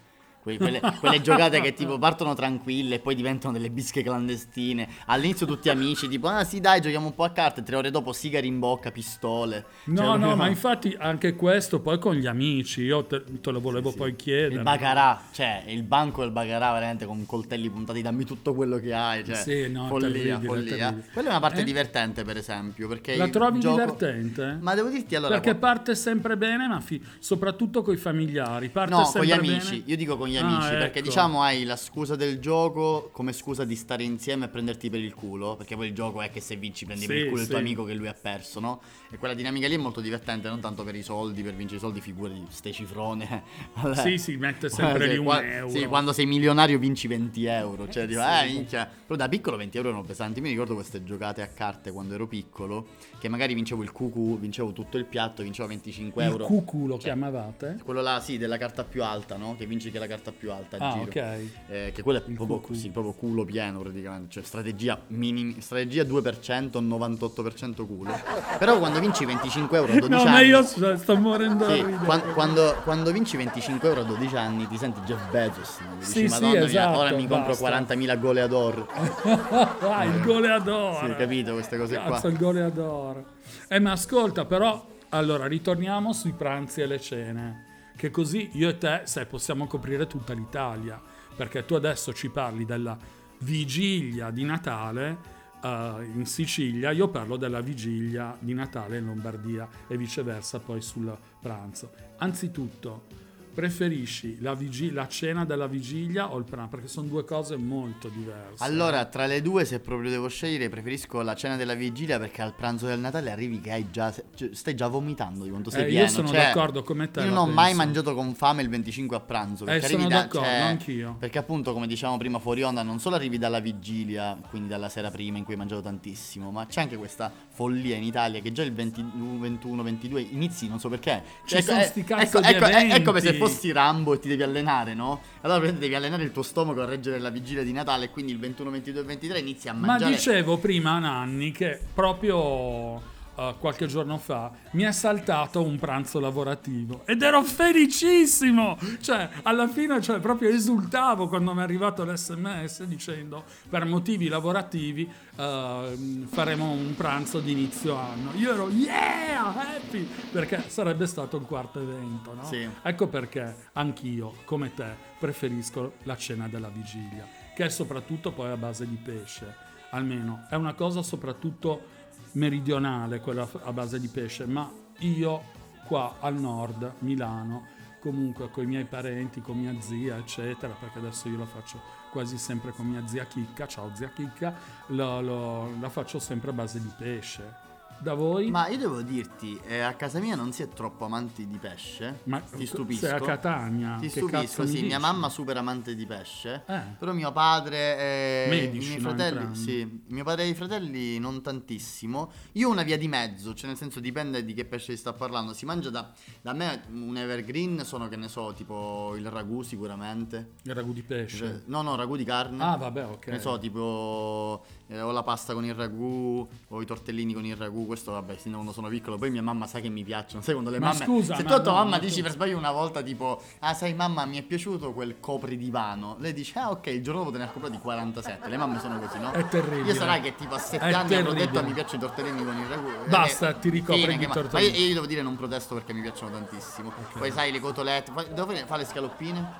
Que- 0.44 0.58
Quelle, 0.58 0.78
quelle 1.00 1.22
giocate 1.22 1.62
che 1.62 1.72
tipo 1.72 1.98
partono 1.98 2.34
tranquille 2.34 2.96
e 2.96 2.98
poi 2.98 3.14
diventano 3.14 3.54
delle 3.54 3.70
bische 3.70 4.02
clandestine. 4.02 4.86
All'inizio 5.06 5.46
tutti 5.46 5.70
amici, 5.70 6.06
tipo, 6.06 6.28
ah 6.28 6.44
sì 6.44 6.60
dai, 6.60 6.82
giochiamo 6.82 7.06
un 7.06 7.14
po' 7.14 7.24
a 7.24 7.30
carte, 7.30 7.62
tre 7.62 7.76
ore 7.76 7.90
dopo 7.90 8.12
sigari 8.12 8.46
in 8.46 8.58
bocca, 8.58 8.90
pistole. 8.90 9.64
No, 9.84 9.96
Cioè, 10.02 10.18
no, 10.18 10.36
ma 10.36 10.46
infatti 10.48 10.94
anche 10.98 11.34
questo 11.34 11.80
poi 11.80 11.98
con 11.98 12.14
gli 12.14 12.26
amici, 12.26 12.82
io 12.82 13.04
te, 13.06 13.22
te 13.40 13.50
lo 13.50 13.60
volevo 13.60 13.90
Sì. 13.90 13.96
poi 13.96 14.16
chiedere. 14.16 14.54
Il 14.56 14.62
Baccarà, 14.62 15.18
cioè 15.32 15.62
il 15.68 15.82
banco 15.82 16.20
del 16.20 16.30
Baccarà 16.30 16.72
veramente 16.74 17.06
con 17.06 17.24
coltelli 17.24 17.70
puntati, 17.70 18.02
dammi 18.02 18.24
tutto 18.26 18.52
quello 18.52 18.76
che 18.76 18.92
hai, 18.92 19.24
cioè 19.24 19.36
Sì, 19.36 19.70
no, 19.70 19.86
follia, 19.86 20.08
terribile, 20.10 20.46
follia. 20.46 20.76
terribile. 20.76 21.08
Quella 21.10 21.28
è 21.28 21.30
una 21.30 21.40
parte 21.40 21.60
Eh? 21.62 21.64
divertente 21.64 22.22
per 22.24 22.36
esempio, 22.36 22.86
perché 22.86 23.16
La 23.16 23.28
trovi 23.28 23.60
gioco- 23.60 23.80
divertente? 23.80 24.58
Ma 24.60 24.74
devo 24.74 24.90
dirti 24.90 25.14
allora 25.14 25.34
Perché 25.40 25.58
qua- 25.58 25.68
parte 25.70 25.94
sempre 25.94 26.36
bene, 26.36 26.66
ma 26.68 26.80
fi- 26.80 27.02
soprattutto 27.18 27.80
con 27.82 27.94
i 27.94 27.96
familiari. 27.96 28.68
Parte 28.68 28.90
No, 28.90 28.96
con 29.02 29.06
sempre 29.06 29.26
gli 29.28 29.32
amici, 29.32 29.70
bene. 29.78 29.82
io 29.86 29.96
dico 29.96 30.16
con 30.18 30.28
gli 30.28 30.33
Ah, 30.38 30.46
amici, 30.46 30.68
perché 30.76 30.98
ecco. 30.98 31.08
diciamo 31.08 31.42
hai 31.42 31.64
la 31.64 31.76
scusa 31.76 32.16
del 32.16 32.38
gioco 32.40 33.08
come 33.12 33.32
scusa 33.32 33.64
di 33.64 33.76
stare 33.76 34.02
insieme 34.02 34.46
e 34.46 34.48
prenderti 34.48 34.90
per 34.90 35.00
il 35.00 35.14
culo, 35.14 35.56
perché 35.56 35.76
poi 35.76 35.88
il 35.88 35.94
gioco 35.94 36.20
è 36.22 36.30
che 36.30 36.40
se 36.40 36.56
vinci 36.56 36.84
prendi 36.84 37.06
per 37.06 37.16
Sì, 37.16 37.22
il 37.22 37.28
culo 37.28 37.40
il 37.42 37.46
tuo 37.48 37.56
sì. 37.56 37.62
amico 37.62 37.84
che 37.84 37.94
lui 37.94 38.06
ha 38.08 38.14
perso, 38.14 38.60
no? 38.60 38.80
E 39.10 39.16
quella 39.18 39.34
dinamica 39.34 39.68
lì 39.68 39.74
è 39.74 39.78
molto 39.78 40.00
divertente, 40.00 40.48
non 40.48 40.60
tanto 40.60 40.82
per 40.84 40.94
i 40.94 41.02
soldi, 41.02 41.42
per 41.42 41.54
vincere 41.54 41.76
i 41.78 41.80
soldi, 41.80 42.00
figurati, 42.00 42.44
ste 42.48 42.72
cifrone. 42.72 43.42
Vabbè. 43.74 43.94
Sì, 43.96 44.18
si 44.18 44.36
mette 44.36 44.68
sempre 44.68 45.04
Sì, 45.06 45.10
lì 45.12 45.16
un 45.18 45.24
qua- 45.24 45.44
euro. 45.44 45.70
Sì, 45.70 45.86
quando 45.86 46.12
sei 46.12 46.26
milionario 46.26 46.78
vinci 46.78 47.06
20 47.06 47.44
euro. 47.44 47.88
Cioè, 47.88 48.06
dico, 48.06 48.20
Sì. 48.20 48.26
eh, 48.26 48.52
minchia. 48.52 48.86
Però 49.06 49.16
da 49.16 49.28
piccolo 49.28 49.56
20 49.56 49.76
euro 49.76 49.88
erano 49.90 50.04
pesanti. 50.04 50.40
Mi 50.40 50.48
ricordo 50.50 50.74
queste 50.74 51.04
giocate 51.04 51.42
a 51.42 51.46
carte 51.48 51.92
quando 51.92 52.14
ero 52.14 52.26
piccolo. 52.26 52.86
Che 53.18 53.28
magari 53.28 53.54
vincevo 53.54 53.82
il 53.82 53.92
QQ, 53.92 54.38
vincevo 54.38 54.72
tutto 54.72 54.96
il 54.98 55.04
piatto, 55.04 55.42
vincevo 55.42 55.68
25 55.68 56.22
Il 56.24 56.30
euro. 56.30 56.44
cucu 56.46 56.86
lo 56.86 56.94
Cioè, 56.94 57.04
chiamavate? 57.04 57.78
Quello 57.84 58.00
là, 58.02 58.20
sì, 58.20 58.38
della 58.38 58.56
carta 58.58 58.84
più 58.84 59.02
alta, 59.04 59.36
no? 59.36 59.54
Che 59.56 59.66
vinci 59.66 59.90
che 59.90 59.98
la 59.98 60.06
carta 60.06 60.23
più 60.32 60.50
alta 60.52 60.76
Ah, 60.80 60.90
giro. 60.92 61.10
ok. 61.10 61.38
Eh, 61.68 61.92
che 61.94 62.02
quello 62.02 62.18
è 62.18 62.22
proprio, 62.22 62.58
cucù. 62.58 62.74
sì, 62.74 62.90
proprio 62.90 63.12
culo 63.12 63.44
pieno 63.44 63.80
praticamente. 63.80 64.30
Cioè, 64.30 64.42
strategia 64.42 65.00
minimi, 65.08 65.60
strategia 65.60 66.02
2%, 66.04 66.80
98% 66.80 67.86
culo. 67.86 68.12
Però 68.58 68.78
quando 68.78 68.98
vinci 69.00 69.24
25 69.24 69.76
euro 69.78 69.92
a 69.92 69.98
12 69.98 70.08
No, 70.24 70.30
ma 70.30 70.36
anni. 70.36 70.46
io 70.48 70.62
sto, 70.62 70.96
sto 70.96 71.16
morendo 71.16 71.64
Sì, 71.68 71.80
da 71.80 71.86
ridere. 71.86 72.04
quan- 72.04 72.32
quando, 72.34 72.76
quando 72.84 73.12
vinci 73.12 73.36
25 73.36 73.88
euro 73.88 74.00
a 74.00 74.04
12 74.04 74.36
anni 74.36 74.66
ti 74.68 74.76
senti 74.78 75.00
Jeff 75.00 75.28
Bezos. 75.30 75.78
no? 75.80 75.96
Dici, 75.98 76.10
Sì, 76.10 76.18
sì, 76.20 76.24
Madonna 76.28 76.50
mia, 76.52 76.64
esatto, 76.64 76.98
ora 76.98 77.10
mi 77.14 77.26
compro 77.26 77.48
basta." 77.56 77.64
40.000 77.94 78.16
goleador. 78.20 78.86
ah, 79.80 80.04
il 80.04 80.20
goleador. 80.22 81.04
Sì, 81.06 81.14
capito 81.16 81.52
queste 81.54 81.76
cose 81.78 81.96
qua. 81.96 82.10
Cazzo, 82.14 82.28
il 82.28 82.36
goleador. 82.38 83.24
Eh, 83.68 83.78
ma 83.78 83.92
ascolta, 83.92 84.44
però, 84.44 84.86
allora, 85.10 85.46
ritorniamo 85.46 86.12
sui 86.12 86.32
pranzi 86.32 86.80
e 86.80 86.86
le 86.86 87.00
cene. 87.00 87.64
Che 87.96 88.10
così 88.10 88.50
io 88.54 88.68
e 88.68 88.78
te, 88.78 89.02
sai, 89.04 89.26
possiamo 89.26 89.66
coprire 89.66 90.06
tutta 90.06 90.32
l'Italia. 90.32 91.00
Perché 91.36 91.64
tu 91.64 91.74
adesso 91.74 92.12
ci 92.12 92.28
parli 92.28 92.64
della 92.64 92.96
vigilia 93.38 94.30
di 94.30 94.44
Natale 94.44 95.18
eh, 95.62 96.10
in 96.14 96.26
Sicilia, 96.26 96.90
io 96.90 97.08
parlo 97.08 97.36
della 97.36 97.60
vigilia 97.60 98.36
di 98.38 98.52
Natale 98.54 98.98
in 98.98 99.06
Lombardia 99.06 99.68
e 99.88 99.96
viceversa 99.96 100.60
poi 100.60 100.80
sul 100.80 101.16
pranzo. 101.40 101.92
Anzitutto, 102.18 103.06
preferisci 103.54 104.36
la, 104.40 104.54
vigi- 104.54 104.90
la 104.90 105.08
cena 105.08 105.44
della 105.44 105.66
vigilia 105.66 106.32
o 106.32 106.36
il 106.38 106.44
pranzo? 106.44 106.68
Perché 106.70 106.88
sono 106.88 107.08
due 107.08 107.24
cose 107.24 107.56
molto 107.56 108.08
diverse. 108.08 108.62
Allora, 108.64 109.04
tra 109.06 109.26
le 109.26 109.40
due, 109.40 109.64
se 109.64 109.80
proprio 109.80 110.10
devo 110.10 110.28
scegliere, 110.28 110.68
preferisco 110.68 111.22
la 111.22 111.34
cena 111.34 111.56
della 111.56 111.74
vigilia 111.74 112.18
perché 112.18 112.42
al 112.42 112.54
pranzo 112.54 112.86
del 112.86 112.98
Natale 112.98 113.30
arrivi 113.30 113.60
che 113.60 113.70
hai 113.72 113.90
già. 113.90 114.12
cioè, 114.34 114.50
stai 114.52 114.74
già 114.74 114.88
vomitando 114.88 115.44
di 115.44 115.50
quanto 115.50 115.70
sei 115.70 115.82
Eh, 115.82 115.84
io 115.84 115.90
pieno. 115.92 116.08
sono 116.08 116.28
cioè, 116.28 116.36
d'accordo 116.36 116.82
come 116.82 117.10
te 117.10 117.20
Io 117.20 117.26
non 117.28 117.36
ho 117.38 117.46
mai 117.46 117.72
mangiato 117.74 118.14
con 118.14 118.34
fame 118.34 118.62
il 118.62 118.68
25 118.68 119.16
a 119.16 119.20
pranzo. 119.20 119.64
Perché 119.64 119.86
Eh, 119.86 119.88
sono 119.88 120.08
da, 120.08 120.14
d'accordo, 120.22 120.46
cioè, 120.46 120.56
anch'io. 120.58 121.16
Perché 121.18 121.38
appunto, 121.38 121.72
come 121.72 121.86
dicevamo 121.86 122.18
prima 122.18 122.38
fuori 122.38 122.62
onda, 122.62 122.82
non 122.82 122.98
solo 122.98 123.14
arrivi 123.16 123.38
dalla 123.38 123.60
vigilia, 123.60 124.36
quindi 124.50 124.68
dalla 124.68 124.88
sera 124.88 125.10
prima 125.10 125.38
in 125.38 125.44
cui 125.44 125.52
hai 125.52 125.58
mangiato 125.58 125.82
tantissimo, 125.82 126.50
ma 126.50 126.66
c'è 126.66 126.80
anche 126.80 126.96
questa 126.96 127.30
follia 127.54 127.94
in 127.96 128.02
Italia 128.02 128.40
che 128.40 128.50
già 128.52 128.62
il 128.62 128.72
20 128.72 129.04
21, 129.38 129.82
22 129.82 130.20
inizi, 130.32 130.68
non 130.68 130.80
so 130.80 130.88
perché. 130.88 131.22
Ci 131.46 131.62
sono 131.62 131.78
è- 131.78 131.84
sti 131.84 132.02
cazzo 132.04 132.38
ecco, 132.38 132.40
di 132.40 132.52
ecco, 132.54 132.64
è- 132.66 132.88
è 132.90 133.02
come 133.02 133.20
se 133.20 133.34
fossi 133.34 133.70
Rambo 133.72 134.14
e 134.14 134.18
ti 134.18 134.28
devi 134.28 134.42
allenare, 134.42 134.94
no? 134.94 135.20
Allora 135.42 135.70
devi 135.70 135.94
allenare 135.94 136.24
il 136.24 136.32
tuo 136.32 136.42
stomaco 136.42 136.82
a 136.82 136.84
reggere 136.84 137.18
la 137.18 137.30
vigilia 137.30 137.62
di 137.62 137.72
Natale 137.72 138.06
e 138.06 138.10
quindi 138.10 138.32
il 138.32 138.38
21, 138.38 138.70
22 138.70 139.00
e 139.00 139.04
23 139.04 139.38
inizi 139.38 139.68
a 139.68 139.72
Ma 139.72 139.86
mangiare. 139.86 140.10
dicevo 140.12 140.58
prima 140.58 140.92
a 140.92 140.98
Nanni 140.98 141.52
che 141.52 141.78
proprio 141.94 143.12
eh, 143.36 143.54
qualche 143.58 143.86
giorno 143.86 144.18
fa 144.18 144.52
mi 144.72 144.82
è 144.82 144.92
saltato 144.92 145.62
un 145.62 145.78
pranzo 145.78 146.20
lavorativo 146.20 147.02
ed 147.06 147.22
ero 147.22 147.42
felicissimo! 147.42 148.78
Cioè, 149.00 149.28
alla 149.42 149.68
fine 149.68 150.00
cioè, 150.00 150.20
proprio 150.20 150.50
esultavo 150.50 151.28
quando 151.28 151.52
mi 151.54 151.60
è 151.60 151.62
arrivato 151.62 152.04
l'SMS 152.04 152.84
dicendo 152.84 153.44
per 153.68 153.84
motivi 153.84 154.28
lavorativi 154.28 155.10
eh, 155.36 156.26
faremo 156.26 156.70
un 156.70 156.94
pranzo 156.96 157.40
di 157.40 157.52
inizio 157.52 157.96
anno. 157.96 158.30
Io 158.36 158.52
ero 158.52 158.68
yeah, 158.68 159.46
happy! 159.48 160.08
Perché 160.30 160.64
sarebbe 160.68 161.06
stato 161.06 161.36
il 161.36 161.44
quarto 161.44 161.80
evento, 161.80 162.34
no? 162.34 162.44
Sì. 162.44 162.68
Ecco 162.82 163.08
perché 163.08 163.68
anch'io, 163.72 164.34
come 164.44 164.72
te, 164.74 164.94
preferisco 165.18 165.94
la 166.04 166.16
cena 166.16 166.48
della 166.48 166.68
vigilia, 166.68 167.26
che 167.54 167.64
è 167.64 167.68
soprattutto 167.68 168.32
poi 168.32 168.50
a 168.50 168.56
base 168.56 168.86
di 168.88 168.96
pesce. 168.96 169.62
Almeno 169.90 170.46
è 170.50 170.56
una 170.56 170.74
cosa 170.74 171.02
soprattutto 171.02 171.92
meridionale 172.34 173.20
quella 173.20 173.48
a 173.64 173.72
base 173.72 173.98
di 174.00 174.08
pesce, 174.08 174.46
ma 174.46 174.70
io 174.98 175.42
qua 175.86 176.16
al 176.20 176.34
nord, 176.38 176.94
Milano, 177.00 177.66
comunque 178.00 178.50
con 178.50 178.64
i 178.64 178.66
miei 178.66 178.84
parenti, 178.84 179.40
con 179.40 179.58
mia 179.58 179.74
zia, 179.80 180.16
eccetera, 180.16 180.74
perché 180.78 180.98
adesso 180.98 181.28
io 181.28 181.38
la 181.38 181.46
faccio 181.46 181.80
quasi 182.10 182.38
sempre 182.38 182.70
con 182.70 182.86
mia 182.86 183.06
zia 183.06 183.24
Chicca, 183.24 183.66
ciao 183.66 183.90
zia 183.94 184.08
Chicca, 184.14 184.54
lo- 184.88 185.20
lo- 185.20 185.70
la 185.80 185.88
faccio 185.88 186.18
sempre 186.18 186.50
a 186.50 186.52
base 186.52 186.80
di 186.80 186.90
pesce. 186.96 187.63
Da 187.98 188.14
voi? 188.14 188.50
Ma 188.50 188.68
io 188.68 188.78
devo 188.78 189.02
dirti, 189.02 189.58
eh, 189.66 189.80
a 189.80 189.94
casa 189.94 190.18
mia 190.18 190.36
non 190.36 190.52
si 190.52 190.62
è 190.62 190.68
troppo 190.68 191.04
amanti 191.04 191.46
di 191.46 191.56
pesce. 191.58 192.20
Ma 192.24 192.40
ti 192.40 192.66
stupisco. 192.66 193.06
sei 193.06 193.16
a 193.16 193.20
Catania? 193.20 193.96
Ti 193.98 194.08
stupisco, 194.08 194.36
cazzo 194.36 194.62
mi 194.62 194.68
sì. 194.68 194.82
Mia 194.82 194.98
mamma 194.98 195.28
super 195.28 195.56
amante 195.56 195.94
di 195.94 196.04
pesce. 196.04 196.64
Eh. 196.66 196.80
Però 196.98 197.12
mio 197.12 197.32
padre 197.32 197.98
e 197.98 198.46
Medici, 198.48 198.84
i 198.84 198.88
miei 198.88 199.00
fratelli, 199.00 199.54
sì, 199.54 200.02
mio 200.08 200.24
padre 200.24 200.44
e 200.44 200.48
i 200.48 200.54
fratelli 200.54 201.18
non 201.18 201.40
tantissimo. 201.40 202.30
Io 202.52 202.68
ho 202.68 202.72
una 202.72 202.82
via 202.82 202.98
di 202.98 203.08
mezzo, 203.08 203.54
cioè 203.54 203.68
nel 203.68 203.78
senso 203.78 204.00
dipende 204.00 204.44
di 204.44 204.52
che 204.52 204.64
pesce 204.64 204.92
si 204.92 204.98
sta 204.98 205.12
parlando. 205.12 205.54
Si 205.54 205.64
mangia 205.64 205.90
da, 205.90 206.12
da 206.42 206.52
me 206.52 206.82
un 206.90 207.16
evergreen, 207.16 207.84
sono 207.84 208.08
che 208.08 208.16
ne 208.16 208.28
so, 208.28 208.52
tipo 208.52 209.14
il 209.16 209.28
ragù 209.30 209.62
sicuramente. 209.62 210.52
Il 210.62 210.74
ragù 210.74 210.92
di 210.92 211.02
pesce. 211.02 211.36
Cioè, 211.36 211.60
no, 211.66 211.82
no, 211.82 211.94
ragù 211.94 212.16
di 212.16 212.24
carne. 212.24 212.62
Ah, 212.62 212.76
vabbè, 212.76 213.06
ok. 213.06 213.26
Ne 213.28 213.38
so, 213.38 213.58
tipo 213.58 214.64
eh, 214.88 215.00
o 215.00 215.10
la 215.10 215.22
pasta 215.22 215.54
con 215.54 215.64
il 215.64 215.74
ragù 215.74 216.46
o 216.68 216.82
i 216.82 216.86
tortellini 216.86 217.32
con 217.32 217.44
il 217.44 217.56
ragù. 217.56 217.83
Questo, 217.86 218.12
vabbè, 218.12 218.36
sin 218.36 218.50
da 218.50 218.56
quando 218.56 218.72
sono 218.72 218.88
piccolo. 218.88 219.16
Poi 219.18 219.30
mia 219.30 219.42
mamma 219.42 219.66
sa 219.66 219.80
che 219.80 219.88
mi 219.88 220.02
piacciono. 220.04 220.42
Sai 220.42 220.52
quando 220.54 220.70
le 220.70 220.78
Ma 220.78 220.88
mamme. 220.88 221.04
scusa, 221.04 221.34
se 221.36 221.42
ma 221.42 221.48
tu 221.48 221.54
a 221.54 221.60
tua 221.60 221.72
mamma 221.72 221.90
ma 221.90 221.98
dici 221.98 222.22
per 222.22 222.30
sbaglio 222.32 222.56
una 222.56 222.72
volta, 222.72 223.02
tipo, 223.02 223.42
ah, 223.60 223.74
sai, 223.74 223.94
mamma, 223.94 224.24
mi 224.26 224.38
è 224.38 224.42
piaciuto 224.42 224.92
quel 224.92 225.20
copridivano. 225.20 226.16
Lei 226.18 226.32
dice, 226.32 226.58
ah, 226.58 226.70
ok, 226.70 226.86
il 226.86 227.02
giorno 227.02 227.20
dopo 227.20 227.32
te 227.32 227.38
ne 227.38 227.44
ha 227.44 227.48
comprato 227.48 227.74
di 227.76 227.80
47. 227.80 228.48
Le 228.48 228.56
mamme 228.56 228.80
sono 228.80 228.98
così, 228.98 229.18
no? 229.18 229.32
È 229.32 229.46
terribile. 229.48 229.88
Io 229.92 229.94
sarà 229.94 230.20
che 230.20 230.34
tipo 230.34 230.54
a 230.54 230.58
7 230.58 230.84
È 230.84 230.92
anni 230.92 231.08
terribile. 231.08 231.46
detto 231.46 231.62
mi 231.64 231.72
piacciono 231.72 231.96
i 232.04 232.06
tortellini 232.06 232.44
con 232.44 232.56
il 232.56 232.66
ragù. 232.66 232.88
Basta, 233.08 233.48
Eh, 233.50 233.58
ti 233.58 233.68
ricopri 233.70 234.16
di 234.18 234.26
tortellini. 234.26 234.70
Ma 234.72 234.78
io, 234.78 234.86
io 234.88 234.94
devo 234.94 235.06
dire, 235.06 235.22
non 235.22 235.36
protesto 235.36 235.74
perché 235.74 235.92
mi 235.92 236.00
piacciono 236.00 236.30
tantissimo. 236.32 236.92
Poi 237.18 237.30
sai, 237.30 237.52
le 237.52 237.60
cotolette. 237.60 238.12
Devo 238.32 238.46
fare 238.46 238.64
fa 238.66 238.76
le 238.76 238.84
scaloppine 238.84 239.52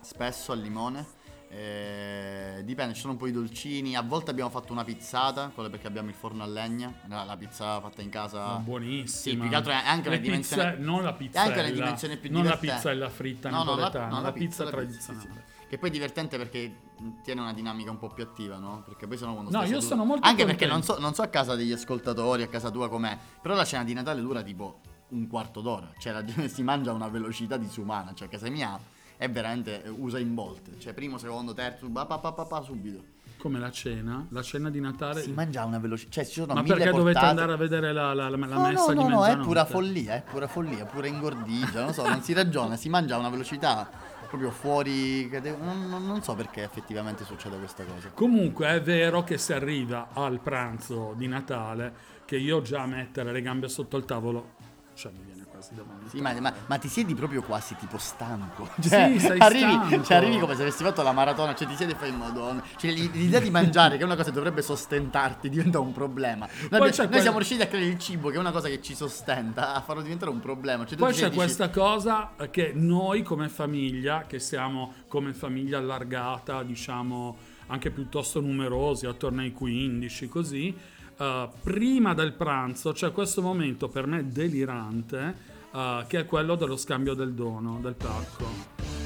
spesso 0.00 0.52
al 0.52 0.60
limone. 0.60 1.06
Eh, 1.50 2.60
dipende, 2.64 2.94
ci 2.94 3.00
sono 3.00 3.14
un 3.14 3.18
po' 3.18 3.26
di 3.26 3.32
dolcini. 3.32 3.96
A 3.96 4.02
volte 4.02 4.30
abbiamo 4.30 4.50
fatto 4.50 4.72
una 4.72 4.84
pizzata, 4.84 5.50
quello 5.54 5.70
perché 5.70 5.86
abbiamo 5.86 6.08
il 6.08 6.14
forno 6.14 6.42
a 6.42 6.46
legna. 6.46 6.92
La, 7.08 7.24
la 7.24 7.36
pizza 7.36 7.80
fatta 7.80 8.02
in 8.02 8.10
casa. 8.10 8.44
Ah, 8.54 8.56
buonissima. 8.58 9.34
Sì, 9.34 9.36
più 9.40 9.48
che 9.48 9.54
altro 9.54 9.72
è 9.72 9.76
anche 9.76 10.08
Le 10.10 10.16
una 10.16 10.24
dimensione. 10.24 10.70
pizze- 10.72 10.82
non 10.84 11.02
la 11.02 11.12
pizza, 11.14 11.40
anche 11.42 11.58
una 11.60 11.70
dimensione 11.70 12.16
più 12.16 12.30
non 12.30 12.42
la 12.44 12.50
divertente. 12.50 12.74
pizzella 12.76 13.08
fritta 13.08 13.50
No, 13.50 13.62
no, 13.64 13.74
la- 13.76 14.06
no, 14.08 14.20
la, 14.20 14.32
pizza, 14.32 14.64
la 14.64 14.70
tradizionale. 14.70 15.26
sì, 15.26 15.32
sì. 15.34 15.56
Che 15.68 15.76
poi 15.78 15.88
è 15.90 15.92
divertente 15.92 16.38
perché 16.38 16.74
tiene 17.22 17.40
una 17.42 17.52
dinamica 17.52 17.90
un 17.90 17.98
po' 17.98 18.08
più 18.08 18.22
attiva, 18.24 18.56
no? 18.56 18.82
Perché 18.86 19.06
poi 19.06 19.18
sono 19.18 19.34
quando 19.34 19.50
No, 19.50 19.64
io 19.64 19.80
sono 19.82 20.04
molto 20.04 20.26
Anche 20.26 20.46
perché 20.46 20.64
non 20.66 20.76
contento. 20.78 20.94
so, 21.00 21.00
non 21.06 21.14
so 21.14 21.22
a 21.22 21.26
casa 21.26 21.54
degli 21.56 21.72
ascoltatori, 21.72 22.42
a 22.42 22.48
casa 22.48 22.70
tua 22.70 22.88
com'è. 22.88 23.16
Però 23.42 23.54
la 23.54 23.64
cena 23.66 23.84
di 23.84 23.92
Natale 23.92 24.20
dura 24.22 24.42
tipo 24.42 24.80
un 25.10 25.26
quarto 25.26 25.60
d'ora. 25.60 25.90
Cioè 25.98 26.12
la 26.12 26.24
si 26.48 26.62
mangia 26.62 26.90
a 26.90 26.94
una 26.94 27.08
velocità 27.08 27.58
disumana. 27.58 28.14
Cioè 28.14 28.28
a 28.28 28.30
casa 28.30 28.48
mia 28.48 28.78
è 29.18 29.28
veramente 29.28 29.82
usa 29.98 30.18
in 30.18 30.34
volte. 30.34 30.78
Cioè 30.78 30.94
primo, 30.94 31.18
secondo, 31.18 31.52
terzo, 31.52 31.86
pa, 31.90 32.06
pa, 32.06 32.18
pa, 32.18 32.32
pa, 32.32 32.62
subito. 32.62 33.16
Come 33.36 33.58
la 33.60 33.70
cena, 33.70 34.26
la 34.30 34.42
cena 34.42 34.70
di 34.70 34.80
Natale. 34.80 35.20
Si 35.22 35.30
mangia 35.32 35.62
a 35.62 35.64
una 35.66 35.78
velocità. 35.78 36.10
Cioè 36.10 36.24
ci 36.24 36.32
sono 36.40 36.54
Ma 36.54 36.62
mille 36.62 36.74
perché 36.74 36.90
dovete 36.90 37.18
portate. 37.18 37.26
andare 37.26 37.52
a 37.52 37.56
vedere 37.56 37.92
la, 37.92 38.14
la, 38.14 38.28
la, 38.28 38.36
la 38.36 38.46
No, 38.46 38.60
messa 38.62 38.92
no, 38.94 39.02
di 39.02 39.08
no, 39.08 39.08
no, 39.08 39.16
è 39.16 39.26
mezzanotte? 39.26 39.46
pura 39.46 39.64
follia, 39.64 40.14
è 40.14 40.22
pura 40.22 40.46
follia, 40.48 40.84
pura 40.86 41.06
ingordigia, 41.06 41.82
non 41.82 41.92
so, 41.92 42.08
non 42.08 42.20
si 42.22 42.32
ragiona, 42.32 42.76
si 42.76 42.88
mangia 42.88 43.14
a 43.14 43.18
una 43.18 43.28
velocità 43.28 43.88
proprio 44.28 44.50
fuori, 44.50 45.26
non, 45.30 45.88
non- 45.88 46.04
non 46.06 46.22
so 46.22 46.34
perché 46.34 46.62
effettivamente 46.62 47.24
succede 47.24 47.56
questa 47.58 47.84
cosa. 47.84 48.10
Comunque 48.12 48.68
è 48.68 48.82
vero 48.82 49.22
che 49.24 49.38
si 49.38 49.52
arriva 49.52 50.08
al 50.12 50.40
pranzo 50.40 51.14
di 51.16 51.26
Natale 51.28 51.94
che 52.26 52.36
io 52.36 52.60
già 52.60 52.84
mettere 52.86 53.32
le 53.32 53.40
gambe 53.40 53.68
sotto 53.68 53.96
il 53.96 54.04
tavolo, 54.04 54.54
cioè 54.94 55.12
mi 55.12 55.22
viene 55.24 55.37
quasi 55.58 55.74
da 55.74 55.82
vomitare. 55.82 56.08
Sì, 56.10 56.20
ma, 56.20 56.32
ma- 56.40 56.54
ma 56.66 56.78
ti 56.78 56.88
siedi 56.88 57.14
proprio 57.14 57.42
quasi 57.42 57.74
tipo 57.76 57.98
stanco. 57.98 58.68
Cioè, 58.80 59.10
Sì, 59.12 59.18
sei 59.20 59.38
arrivi, 59.40 59.72
stanco. 59.72 60.04
cioè, 60.04 60.16
arrivi 60.16 60.38
come 60.38 60.54
se 60.54 60.62
avessi 60.62 60.84
fatto 60.84 61.02
la 61.02 61.12
maratona, 61.12 61.54
cioè 61.54 61.66
ti 61.66 61.74
siedi 61.76 61.92
e 61.92 61.96
fai 61.96 62.12
madonna. 62.12 62.62
Cioè, 62.76 62.90
l'i- 62.90 63.10
l'idea 63.10 63.40
di 63.40 63.50
mangiare, 63.50 63.96
che 63.96 64.02
è 64.02 64.04
una 64.04 64.14
cosa 64.14 64.28
che 64.28 64.34
dovrebbe 64.34 64.62
sostentarti, 64.62 65.48
diventa 65.48 65.80
un 65.80 65.92
problema. 65.92 66.46
Noi, 66.70 66.80
noi 66.80 67.08
quel- 67.08 67.20
siamo 67.20 67.36
riusciti 67.38 67.62
a 67.62 67.66
creare 67.66 67.86
il 67.86 67.98
cibo, 67.98 68.28
che 68.30 68.36
è 68.36 68.38
una 68.38 68.52
cosa 68.52 68.68
che 68.68 68.80
ci 68.80 68.94
sostenta, 68.94 69.74
a 69.74 69.80
farlo 69.80 70.02
diventare 70.02 70.30
un 70.30 70.40
problema. 70.40 70.86
Cioè, 70.86 70.96
Poi 70.96 71.12
c'è 71.12 71.24
dici, 71.24 71.34
questa 71.36 71.70
cosa 71.70 72.32
che 72.50 72.72
noi 72.74 73.22
come 73.22 73.48
famiglia, 73.48 74.24
che 74.26 74.38
siamo 74.38 74.92
come 75.08 75.32
famiglia 75.34 75.78
allargata, 75.78 76.62
diciamo 76.62 77.36
anche 77.70 77.90
piuttosto 77.90 78.40
numerosi, 78.40 79.04
attorno 79.06 79.42
ai 79.42 79.52
15, 79.52 80.28
così, 80.28 80.74
eh, 81.18 81.48
prima 81.62 82.14
del 82.14 82.32
pranzo 82.32 82.92
c'è 82.92 83.12
questo 83.12 83.42
momento 83.42 83.88
per 83.88 84.06
me 84.06 84.30
delirante, 84.30 85.34
eh, 85.74 86.04
che 86.06 86.20
è 86.20 86.26
quello 86.26 86.54
dello 86.54 86.76
scambio 86.76 87.14
del 87.14 87.32
dono, 87.34 87.78
del 87.82 87.94
pacco, 87.94 88.46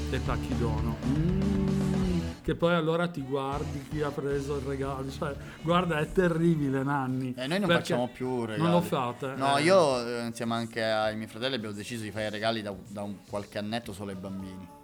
dei 0.09 0.19
pacchi 0.19 0.55
dono. 0.57 0.97
Mm, 1.05 1.41
che 2.43 2.55
poi 2.55 2.73
allora 2.73 3.07
ti 3.07 3.21
guardi 3.21 3.85
chi 3.89 4.01
ha 4.01 4.09
preso 4.11 4.57
il 4.57 4.65
regalo, 4.65 5.09
cioè, 5.09 5.33
guarda 5.61 5.99
è 5.99 6.11
terribile 6.11 6.83
Nanni. 6.83 7.33
E 7.37 7.47
noi 7.47 7.59
non 7.59 7.69
facciamo 7.69 8.09
più 8.13 8.45
regali. 8.45 8.61
Non 8.61 8.71
lo 8.71 8.81
fate? 8.81 9.33
No, 9.37 9.57
Eh. 9.57 9.63
io 9.63 10.05
eh, 10.05 10.25
insieme 10.25 10.53
anche 10.55 10.83
ai 10.83 11.15
miei 11.15 11.27
fratelli 11.29 11.55
abbiamo 11.55 11.73
deciso 11.73 12.03
di 12.03 12.11
fare 12.11 12.27
i 12.27 12.29
regali 12.29 12.61
da, 12.61 12.73
da 12.89 13.01
un 13.03 13.17
qualche 13.29 13.57
annetto 13.57 13.93
solo 13.93 14.11
ai 14.11 14.17
bambini. 14.17 14.81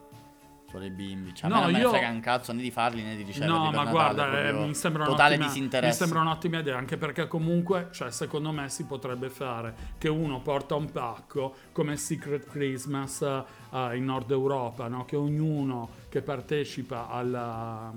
Solo 0.70 0.84
ai 0.84 0.92
bimbi. 0.92 1.34
Cioè, 1.34 1.50
a 1.50 1.54
me 1.54 1.56
No, 1.56 1.62
non 1.64 1.72
me 1.72 1.78
ne 1.80 1.84
io- 1.84 1.90
frega 1.90 2.10
un 2.10 2.20
cazzo 2.20 2.54
né 2.54 2.62
di 2.62 2.70
farli 2.72 3.02
né 3.02 3.16
di 3.16 3.24
riceverli 3.24 3.54
No, 3.54 3.64
ma 3.66 3.72
Natale, 3.72 3.90
guarda, 3.90 4.48
eh, 4.48 4.54
mi 4.54 4.76
sembra 4.76 5.06
totale 5.06 5.36
un'ottima, 5.36 5.46
mi 5.48 5.54
disinteresse. 5.54 5.98
sembra 5.98 6.22
un'ottima 6.22 6.60
idea, 6.60 6.78
anche 6.78 6.98
perché 6.98 7.28
comunque, 7.28 7.88
cioè, 7.92 8.12
secondo 8.12 8.52
me 8.52 8.70
si 8.70 8.86
potrebbe 8.86 9.30
fare 9.30 9.74
che 9.98 10.10
uno 10.10 10.42
porta 10.42 10.76
un 10.76 10.92
pacco 10.92 11.56
come 11.72 11.98
Secret 11.98 12.48
Christmas 12.50 13.22
eh, 13.22 13.96
in 13.98 14.06
Nord 14.06 14.30
Europa, 14.32 14.88
no? 14.88 15.06
che 15.06 15.16
ognuno 15.16 15.90
che 16.10 16.22
partecipa 16.22 17.10
alla, 17.10 17.92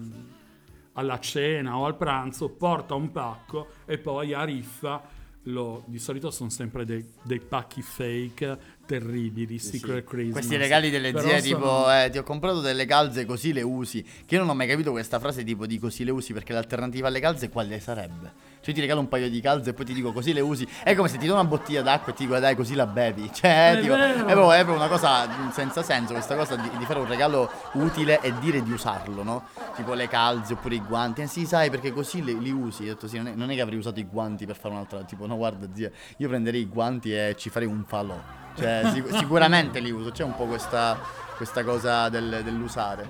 alla 0.94 1.18
cena 1.20 1.76
o 1.76 1.84
al 1.86 1.96
pranzo 1.96 2.48
porta 2.50 2.94
un 2.94 3.10
pacco 3.10 3.68
e 3.86 3.98
poi 3.98 4.32
a 4.34 4.44
riffa 4.44 5.20
lo- 5.46 5.82
di 5.86 5.98
solito 5.98 6.30
sono 6.30 6.50
sempre 6.50 6.84
dei, 6.84 7.04
dei 7.22 7.40
pacchi 7.40 7.82
fake 7.82 8.58
terribili, 8.86 9.58
Sì, 9.58 9.78
Secret 9.78 9.98
sì. 10.00 10.04
Christmas. 10.08 10.32
Questi 10.34 10.56
regali 10.56 10.90
delle 10.90 11.12
Però 11.12 11.26
zie 11.28 11.40
sono- 11.40 11.56
tipo 11.56 11.92
eh, 11.92 12.08
ti 12.10 12.18
ho 12.18 12.22
comprato 12.22 12.60
delle 12.60 12.84
calze 12.84 13.24
così 13.24 13.52
le 13.52 13.62
usi. 13.62 14.02
Che 14.02 14.34
io 14.34 14.40
non 14.40 14.48
ho 14.50 14.54
mai 14.54 14.66
capito 14.68 14.90
questa 14.90 15.18
frase 15.18 15.44
tipo 15.44 15.66
di 15.66 15.78
così 15.78 16.04
le 16.04 16.10
usi 16.10 16.32
perché 16.32 16.52
l'alternativa 16.52 17.08
alle 17.08 17.20
calze 17.20 17.48
quale 17.48 17.80
sarebbe? 17.80 18.50
Cioè 18.62 18.72
ti 18.72 18.80
regalo 18.80 19.00
un 19.00 19.08
paio 19.08 19.28
di 19.28 19.40
calze 19.40 19.70
e 19.70 19.72
poi 19.74 19.84
ti 19.84 19.92
dico 19.92 20.12
così 20.12 20.32
le 20.32 20.40
usi. 20.40 20.66
È 20.84 20.94
come 20.94 21.08
se 21.08 21.18
ti 21.18 21.26
do 21.26 21.32
una 21.32 21.44
bottiglia 21.44 21.82
d'acqua 21.82 22.12
e 22.12 22.14
ti 22.14 22.24
dico 22.26 22.38
dai 22.38 22.54
così 22.54 22.74
la 22.76 22.86
bevi. 22.86 23.28
Cioè 23.34 23.72
È 23.72 23.80
tipo, 23.80 23.94
è, 23.94 24.12
proprio, 24.14 24.52
è 24.52 24.56
proprio 24.64 24.76
una 24.76 24.86
cosa 24.86 25.28
senza 25.50 25.82
senso 25.82 26.12
questa 26.12 26.36
cosa 26.36 26.54
di, 26.54 26.70
di 26.78 26.84
fare 26.84 27.00
un 27.00 27.06
regalo 27.08 27.50
utile 27.72 28.20
e 28.20 28.32
dire 28.38 28.62
di 28.62 28.70
usarlo, 28.70 29.24
no? 29.24 29.46
Tipo 29.74 29.94
le 29.94 30.06
calze 30.06 30.52
oppure 30.52 30.76
i 30.76 30.80
guanti. 30.80 31.22
Eh 31.22 31.26
sì, 31.26 31.44
sai 31.44 31.70
perché 31.70 31.92
così 31.92 32.22
le- 32.22 32.34
li 32.34 32.50
usi. 32.52 32.84
Ho 32.84 32.86
detto 32.86 33.08
sì, 33.08 33.16
non 33.16 33.26
è, 33.26 33.34
non 33.34 33.50
è 33.50 33.54
che 33.54 33.60
avrei 33.62 33.78
usato 33.78 33.98
i 33.98 34.04
guanti 34.04 34.46
per 34.46 34.56
fare 34.56 34.74
un'altra. 34.74 35.02
Tipo 35.02 35.26
no 35.26 35.36
guarda 35.36 35.66
zia, 35.74 35.90
io 36.18 36.28
prenderei 36.28 36.60
i 36.60 36.66
guanti 36.68 37.12
e 37.12 37.34
ci 37.36 37.50
farei 37.50 37.66
un 37.66 37.82
falò. 37.84 38.16
Cioè 38.56 38.82
sic- 38.94 39.16
sicuramente 39.16 39.80
li 39.80 39.90
uso. 39.90 40.12
C'è 40.12 40.22
un 40.22 40.36
po' 40.36 40.44
questa, 40.46 40.96
questa 41.36 41.64
cosa 41.64 42.08
del- 42.08 42.42
dell'usare. 42.44 43.08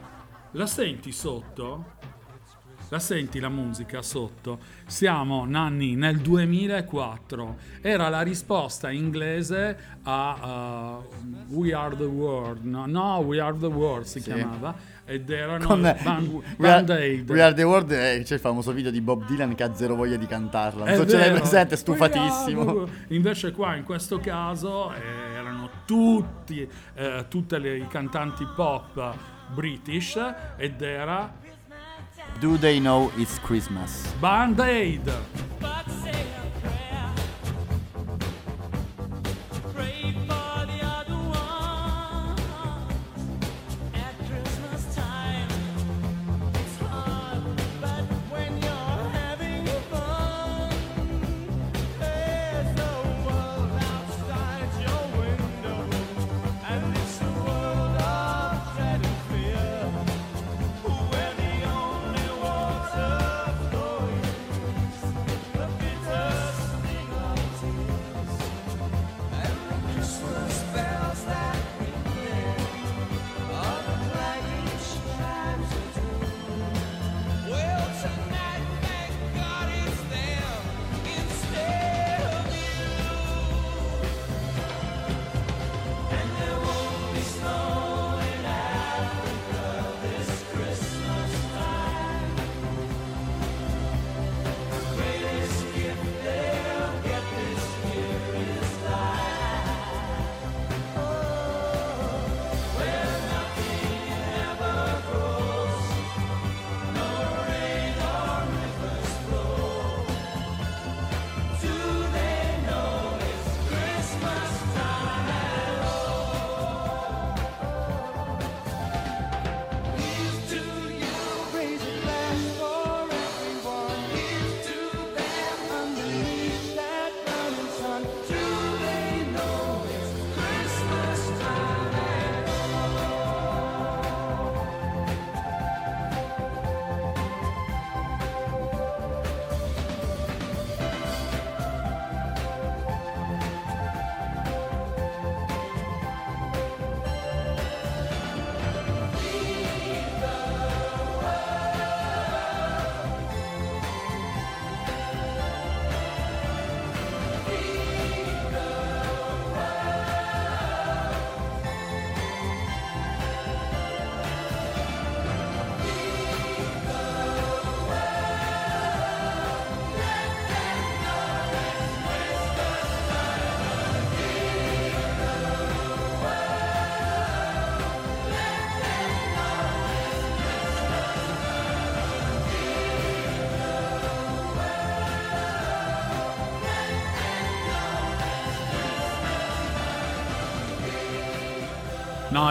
La 0.53 0.67
senti 0.67 1.13
sotto? 1.13 1.92
La 2.93 2.99
senti 2.99 3.41
la 3.41 3.49
musica 3.49 4.03
sotto? 4.03 4.59
Siamo, 4.85 5.47
Nanni, 5.47 5.95
nel 5.95 6.19
2004. 6.19 7.57
Era 7.81 8.11
la 8.11 8.21
risposta 8.21 8.91
inglese 8.91 9.79
a 10.03 11.01
uh, 11.09 11.55
We 11.55 11.73
Are 11.73 11.97
the 11.97 12.05
World. 12.05 12.63
No, 12.65 12.85
no, 12.85 13.21
We 13.21 13.41
Are 13.41 13.57
the 13.59 13.65
World 13.65 14.05
si 14.05 14.21
Sì. 14.21 14.31
chiamava. 14.31 14.75
Ed 15.07 15.31
erano 15.31 15.67
Con 15.69 15.81
Band, 15.81 16.29
We 16.29 16.69
Are, 16.69 16.85
Band 16.85 16.91
Aid. 16.91 17.31
We 17.31 17.43
Are 17.43 17.55
the 17.55 17.63
World 17.63 17.93
eh, 17.93 18.21
c'è 18.25 18.35
il 18.35 18.41
famoso 18.41 18.73
video 18.73 18.91
di 18.91 19.01
Bob 19.01 19.25
Dylan 19.25 19.55
che 19.55 19.63
ha 19.63 19.75
zero 19.75 19.95
voglia 19.95 20.17
di 20.17 20.27
cantarla. 20.27 20.85
Non 20.85 20.95
so 20.95 21.07
ce 21.07 21.17
l'hai 21.17 21.33
presente, 21.33 21.73
è 21.73 21.79
stufatissimo. 21.79 22.87
Invece 23.09 23.53
qua 23.53 23.75
in 23.75 23.85
questo 23.85 24.19
caso 24.19 24.93
eh, 24.93 25.01
erano 25.35 25.71
tutti, 25.87 26.69
eh, 26.93 27.25
tutte 27.27 27.57
le, 27.57 27.79
i 27.79 27.89
cantanti 27.89 28.47
pop 28.55 29.17
british 29.55 30.19
ed 30.57 30.81
era 30.81 31.41
Do 32.43 32.59
they 32.59 32.81
know 32.81 33.13
it's 33.17 33.39
Christmas? 33.39 34.05
Band 34.21 34.59
Aid. 34.59 35.09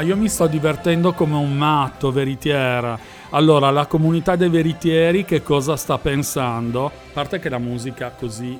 Io 0.01 0.17
mi 0.17 0.27
sto 0.29 0.47
divertendo 0.47 1.13
come 1.13 1.35
un 1.35 1.55
matto, 1.55 2.11
veritiera. 2.11 2.97
Allora, 3.29 3.69
la 3.69 3.85
comunità 3.85 4.35
dei 4.35 4.49
veritieri 4.49 5.25
che 5.25 5.43
cosa 5.43 5.75
sta 5.75 5.97
pensando? 5.97 6.85
A 6.87 6.91
parte 7.13 7.39
che 7.39 7.49
la 7.49 7.59
musica 7.59 8.09
così 8.09 8.57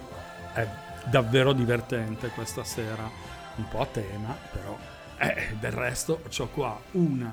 è 0.54 0.68
davvero 1.10 1.54
divertente 1.54 2.30
questa 2.30 2.64
sera, 2.64 3.10
un 3.56 3.68
po' 3.68 3.82
a 3.82 3.86
tema, 3.88 4.38
però 4.52 4.78
eh, 5.18 5.56
del 5.60 5.72
resto 5.72 6.22
c'ho 6.30 6.48
qua 6.48 6.80
un 6.92 7.30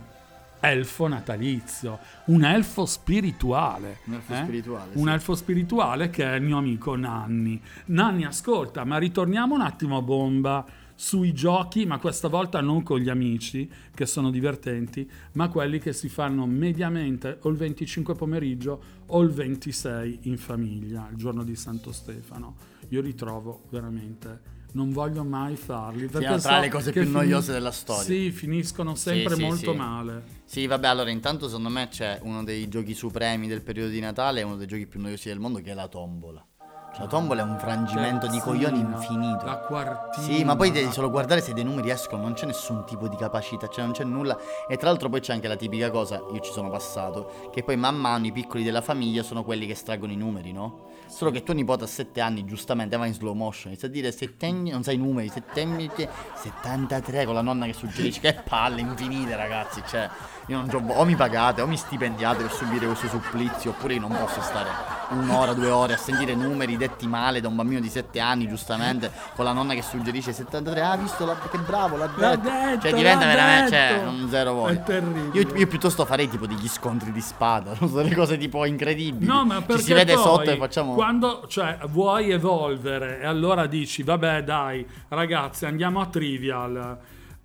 elfo 0.60 1.06
natalizio, 1.06 1.98
un 2.26 2.44
elfo 2.44 2.86
spirituale. 2.86 3.98
Un 4.06 4.14
elfo 4.14 4.32
eh? 4.32 4.36
spirituale, 4.36 4.90
Un 4.94 5.04
sì. 5.06 5.12
elfo 5.12 5.34
spirituale 5.34 6.10
che 6.10 6.24
è 6.24 6.34
il 6.34 6.42
mio 6.42 6.58
amico 6.58 6.96
Nanni. 6.96 7.60
Nanni, 7.86 8.24
ascolta, 8.24 8.84
ma 8.84 8.98
ritorniamo 8.98 9.54
un 9.54 9.60
attimo 9.60 9.98
a 9.98 10.02
bomba 10.02 10.64
sui 11.00 11.32
giochi, 11.32 11.87
ma 11.87 12.00
questa 12.00 12.26
volta 12.26 12.61
non 12.61 12.82
con 12.82 12.98
gli 12.98 13.08
amici, 13.08 13.70
che 13.94 14.04
sono 14.04 14.32
divertenti, 14.32 15.08
ma 15.34 15.48
quelli 15.48 15.78
che 15.78 15.92
si 15.92 16.08
fanno 16.08 16.44
mediamente 16.44 17.38
o 17.42 17.50
il 17.50 17.56
25 17.56 18.16
pomeriggio 18.16 18.82
o 19.06 19.20
il 19.22 19.30
26 19.30 20.18
in 20.22 20.37
famiglia, 20.38 21.08
il 21.08 21.16
giorno 21.16 21.44
di 21.44 21.54
Santo 21.54 21.92
Stefano. 21.92 22.56
Io 22.88 23.00
li 23.00 23.14
trovo 23.14 23.62
veramente... 23.70 24.56
Non 24.70 24.92
voglio 24.92 25.24
mai 25.24 25.56
farli 25.56 26.08
perché 26.08 26.26
tra 26.26 26.38
so 26.38 26.61
le 26.61 26.68
cose 26.68 26.92
più 26.92 27.08
noiose 27.08 27.52
della 27.52 27.70
storia. 27.70 28.04
Sì, 28.04 28.30
finiscono 28.30 28.94
sempre 28.96 29.34
sì, 29.34 29.40
molto 29.42 29.70
sì. 29.70 29.76
male. 29.76 30.24
Sì, 30.44 30.66
vabbè, 30.66 30.88
allora 30.88 31.08
intanto 31.08 31.46
secondo 31.46 31.70
me 31.70 31.88
c'è 31.88 32.18
uno 32.22 32.44
dei 32.44 32.68
giochi 32.68 32.92
supremi 32.92 33.48
del 33.48 33.62
periodo 33.62 33.88
di 33.88 34.00
Natale, 34.00 34.42
uno 34.42 34.56
dei 34.56 34.66
giochi 34.66 34.87
più 34.87 35.00
noiosi 35.00 35.28
del 35.28 35.38
mondo 35.38 35.61
che 35.61 35.70
è 35.70 35.74
la 35.74 35.88
tombola. 35.88 36.46
Cioè, 36.90 37.01
la 37.01 37.07
tombola 37.07 37.42
è 37.42 37.44
un 37.44 37.59
frangimento 37.59 38.27
di 38.27 38.40
coglioni 38.40 38.79
Terzina, 38.79 38.96
infinito. 38.96 39.44
La 39.44 39.59
quartina. 39.59 40.27
Sì, 40.27 40.44
ma 40.44 40.57
poi 40.57 40.70
devi 40.70 40.90
solo 40.90 41.11
guardare 41.11 41.40
se 41.40 41.53
dei 41.53 41.64
numeri 41.64 41.90
escono, 41.90 42.22
non 42.22 42.33
c'è 42.33 42.46
nessun 42.46 42.85
tipo 42.85 43.09
di 43.09 43.16
capacità, 43.16 43.68
cioè 43.68 43.85
non 43.85 43.92
c'è 43.92 44.05
nulla. 44.05 44.38
E 44.66 44.77
tra 44.77 44.88
l'altro 44.88 45.09
poi 45.09 45.20
c'è 45.20 45.33
anche 45.33 45.48
la 45.48 45.57
tipica 45.57 45.90
cosa, 45.90 46.22
io 46.33 46.40
ci 46.40 46.51
sono 46.51 46.70
passato, 46.70 47.51
che 47.53 47.62
poi 47.62 47.77
man 47.77 47.96
mano 47.96 48.27
i 48.27 48.33
piccoli 48.33 48.64
della 48.64 48.81
famiglia 48.81 49.22
sono 49.22 49.44
quelli 49.44 49.66
che 49.66 49.72
estraggono 49.72 50.12
i 50.12 50.16
numeri, 50.16 50.53
no? 50.53 50.87
Solo 51.07 51.31
che 51.31 51.42
tuo 51.42 51.55
nipote 51.55 51.85
a 51.85 51.87
7 51.87 52.20
anni 52.20 52.44
giustamente 52.44 52.96
va 52.96 53.07
in 53.07 53.14
slow 53.14 53.33
motion, 53.33 53.70
inizia 53.70 53.88
a 53.88 53.90
dire 53.90 54.12
settembre, 54.12 54.72
non 54.72 54.83
sai 54.83 54.96
i 54.96 54.98
numeri, 54.98 55.29
settembre 55.29 55.90
73 56.35 57.24
con 57.24 57.35
la 57.35 57.40
nonna 57.40 57.66
che 57.66 57.72
suggerisce 57.72 58.20
che 58.20 58.35
palle 58.35 58.81
infinite 58.81 59.35
ragazzi, 59.37 59.83
cioè 59.87 60.09
io 60.48 60.56
non 60.56 60.68
gioco, 60.68 60.92
o 60.92 61.04
mi 61.04 61.14
pagate 61.14 61.61
o 61.61 61.66
mi 61.66 61.76
stipendiate 61.76 62.42
per 62.42 62.52
subire 62.52 62.87
questo 62.87 63.06
supplizio 63.08 63.70
oppure 63.70 63.94
io 63.94 64.00
non 64.00 64.16
posso 64.16 64.40
stare 64.40 64.96
un'ora, 65.11 65.52
due 65.52 65.68
ore 65.68 65.94
a 65.94 65.96
sentire 65.96 66.34
numeri 66.34 66.76
detti 66.76 67.06
male 67.06 67.40
da 67.40 67.48
un 67.48 67.56
bambino 67.56 67.80
di 67.80 67.88
7 67.88 68.18
anni 68.20 68.48
giustamente 68.48 69.11
con 69.34 69.44
la 69.44 69.52
nonna 69.52 69.74
che 69.74 69.82
suggerisce 69.82 70.32
73, 70.32 70.80
ah 70.80 70.96
visto 70.96 71.24
la- 71.24 71.37
che 71.50 71.58
bravo, 71.58 71.96
l'ha 71.96 72.06
detto, 72.06 72.20
L'ha 72.20 72.37
detto, 72.37 72.80
cioè 72.80 72.92
diventa 72.94 73.26
veramente, 73.26 73.70
cioè, 73.70 74.02
non 74.04 74.28
zero 74.30 74.52
voglia. 74.54 74.72
È 74.72 74.82
terribile. 74.82 75.40
Io, 75.40 75.56
io 75.56 75.66
piuttosto 75.66 76.04
farei 76.04 76.28
tipo 76.28 76.46
degli 76.46 76.68
scontri 76.68 77.12
di 77.12 77.20
spada, 77.20 77.72
non 77.78 77.88
so, 77.88 77.96
delle 77.96 78.14
cose 78.14 78.38
tipo 78.38 78.64
incredibili. 78.64 79.26
No, 79.26 79.44
ma 79.44 79.61
perché 79.61 79.82
Ci 79.82 79.88
si 79.88 79.92
vede 79.92 80.14
poi, 80.14 80.22
sotto 80.22 80.50
e 80.50 80.56
facciamo... 80.56 80.94
Quando 80.94 81.44
cioè, 81.48 81.78
vuoi 81.88 82.30
evolvere 82.30 83.20
e 83.20 83.26
allora 83.26 83.66
dici, 83.66 84.02
vabbè 84.02 84.44
dai, 84.44 84.87
ragazzi, 85.08 85.66
andiamo 85.66 86.00
a 86.00 86.06
Trivial. 86.06 86.98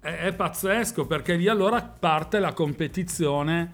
È, 0.04 0.10
è 0.10 0.34
pazzesco 0.34 1.08
perché 1.08 1.36
lì 1.36 1.48
allora 1.48 1.82
parte 1.82 2.40
la 2.40 2.52
competizione 2.52 3.74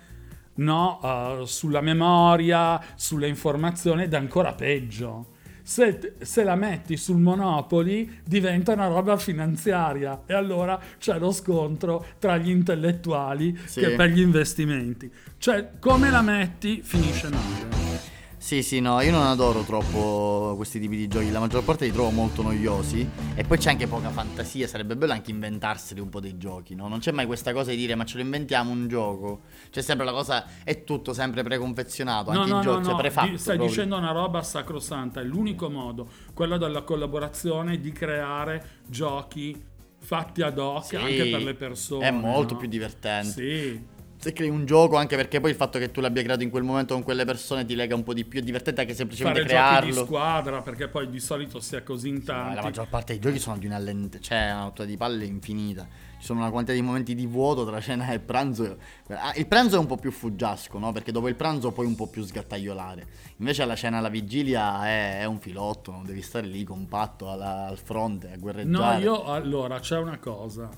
no, 0.56 1.00
eh, 1.04 1.48
sulla 1.48 1.82
memoria, 1.82 2.80
sulle 2.94 3.28
informazioni 3.28 4.04
ed 4.04 4.14
è 4.14 4.18
ancora 4.18 4.54
peggio. 4.54 5.38
Se, 5.64 6.16
se 6.20 6.44
la 6.44 6.56
metti 6.56 6.98
sul 6.98 7.18
Monopoli 7.18 8.22
diventa 8.24 8.74
una 8.74 8.88
roba 8.88 9.18
finanziaria 9.18 10.22
e 10.26 10.34
allora 10.34 10.80
c'è 11.00 11.18
lo 11.18 11.32
scontro 11.32 12.06
tra 12.20 12.38
gli 12.38 12.50
intellettuali 12.50 13.58
Sì. 13.66 13.80
che 13.82 13.90
per 13.92 14.10
gli 14.10 14.20
investimenti. 14.22 15.12
Cioè, 15.38 15.72
come 15.80 16.10
la 16.12 16.22
metti 16.22 16.82
finisce 16.84 17.30
male. 17.30 18.18
Sì, 18.40 18.64
sì, 18.64 18.80
no, 18.80 19.02
io 19.02 19.12
non 19.12 19.24
adoro 19.24 19.64
troppo 19.64 20.54
questi 20.56 20.80
tipi 20.80 20.96
di 20.96 21.10
giochi, 21.10 21.30
la 21.30 21.40
maggior 21.40 21.62
parte 21.62 21.86
li 21.86 21.92
trovo 21.92 22.10
molto 22.10 22.42
noiosi 22.42 23.08
e 23.36 23.44
poi 23.44 23.58
c'è 23.58 23.70
anche 23.70 23.86
poca 23.86 24.10
fantasia, 24.10 24.66
sarebbe 24.66 24.96
bello 24.96 25.12
anche 25.12 25.30
inventarseli 25.30 26.00
un 26.00 26.08
po' 26.08 26.22
dei 26.22 26.38
giochi, 26.38 26.74
no? 26.74 26.88
Non 26.88 27.00
c'è 27.00 27.12
mai 27.12 27.26
questa 27.26 27.52
cosa 27.52 27.72
di 27.72 27.76
dire 27.76 27.96
ma 27.96 28.06
ce 28.06 28.16
lo 28.16 28.24
inventiamo 28.24 28.72
un 28.72 28.88
gioco, 28.88 29.42
c'è 29.70 29.82
sempre 29.82 30.06
la 30.06 30.14
cosa, 30.14 30.46
è 30.64 30.86
tutto 30.86 31.14
sempre 31.14 31.44
preconfezionato, 31.44 32.32
anche 32.32 32.50
i 32.50 32.62
giochi, 32.62 32.86
cioè 32.86 32.96
prefatto 32.96 33.38
stai 33.38 33.58
proprio. 33.58 33.68
dicendo 33.68 33.98
una 33.98 34.12
roba 34.12 34.42
sacrosanta, 34.42 35.20
è 35.20 35.24
l'unico 35.26 35.70
modo, 35.70 36.08
quello 36.34 36.58
della 36.58 36.82
collaborazione, 36.84 37.80
di 37.80 37.92
creare 37.92 38.80
giochi 38.88 39.62
fatti 40.00 40.42
ad 40.42 40.58
hoc 40.58 40.86
Sì, 40.86 40.96
anche 40.96 41.28
per 41.30 41.44
le 41.44 41.54
persone. 41.54 42.08
È 42.08 42.12
molto 42.12 42.54
no? 42.54 42.60
più 42.62 42.70
divertente. 42.70 43.32
Sì, 43.32 43.84
Se 44.22 44.34
crei 44.34 44.50
un 44.50 44.66
gioco, 44.66 44.98
anche 44.98 45.16
perché 45.16 45.40
poi 45.40 45.52
il 45.52 45.56
fatto 45.56 45.80
che 45.80 45.92
tu 45.92 46.02
l'abbia 46.02 46.22
creato 46.24 46.44
in 46.44 46.50
quel 46.50 46.64
momento 46.64 46.94
con 46.94 47.04
quelle 47.04 47.24
persone 47.24 47.64
ti 47.64 47.74
lega 47.74 47.96
un 47.96 48.04
po' 48.04 48.14
di 48.14 48.26
più, 48.26 48.42
è 48.42 48.44
divertente 48.44 48.82
anche 48.82 48.94
semplicemente 48.94 49.40
fare 49.48 49.50
giochi 49.54 49.64
di 49.64 49.78
crearlo. 49.92 50.06
squadra, 50.06 50.62
perché 50.62 50.90
poi 50.90 51.10
di 51.10 51.22
solito 51.22 51.62
si 51.62 51.78
è 51.78 51.84
così 51.84 52.10
in 52.10 52.24
tanti. 52.26 52.56
La 52.56 52.62
maggior 52.62 52.90
parte 52.90 53.14
dei 53.14 53.22
giochi 53.22 53.40
sono 53.40 53.58
di 53.58 53.66
una 53.66 53.78
lente, 53.78 54.20
cioè 54.20 54.52
una 54.52 54.64
rottura 54.66 54.86
di 54.86 54.98
palle 54.98 55.24
infinita. 55.24 55.88
Ci 56.20 56.26
sono 56.26 56.42
una 56.42 56.50
quantità 56.50 56.76
di 56.76 56.82
momenti 56.82 57.16
di 57.16 57.26
vuoto 57.26 57.66
tra 57.66 57.80
cena 57.80 58.12
e 58.12 58.20
pranzo. 58.20 58.76
Ah, 59.08 59.32
il 59.38 59.48
pranzo 59.48 59.78
è 59.78 59.80
un 59.80 59.86
po' 59.86 59.96
più 59.96 60.12
fuggiasco, 60.12 60.78
no? 60.80 60.92
Perché 60.92 61.14
dopo 61.14 61.30
il 61.30 61.36
pranzo 61.36 61.72
puoi 61.72 61.86
un 61.86 61.96
po' 61.96 62.08
più 62.08 62.22
sgattaiolare. 62.26 63.08
Invece 63.38 63.62
alla 63.62 63.76
cena 63.78 64.00
alla 64.00 64.10
vigilia 64.10 64.86
è, 64.86 65.20
è 65.22 65.26
un 65.26 65.40
filotto, 65.40 65.92
non 65.92 66.04
devi 66.04 66.22
stare 66.22 66.46
lì 66.46 66.66
compatto 66.66 67.32
alla- 67.32 67.68
al 67.68 67.78
fronte 67.78 68.28
a 68.28 68.32
No, 68.32 68.38
guerreggiare. 68.42 69.02
io 69.02 69.24
allora 69.24 69.80
c'è 69.80 69.98
una 69.98 70.18
cosa. 70.20 70.70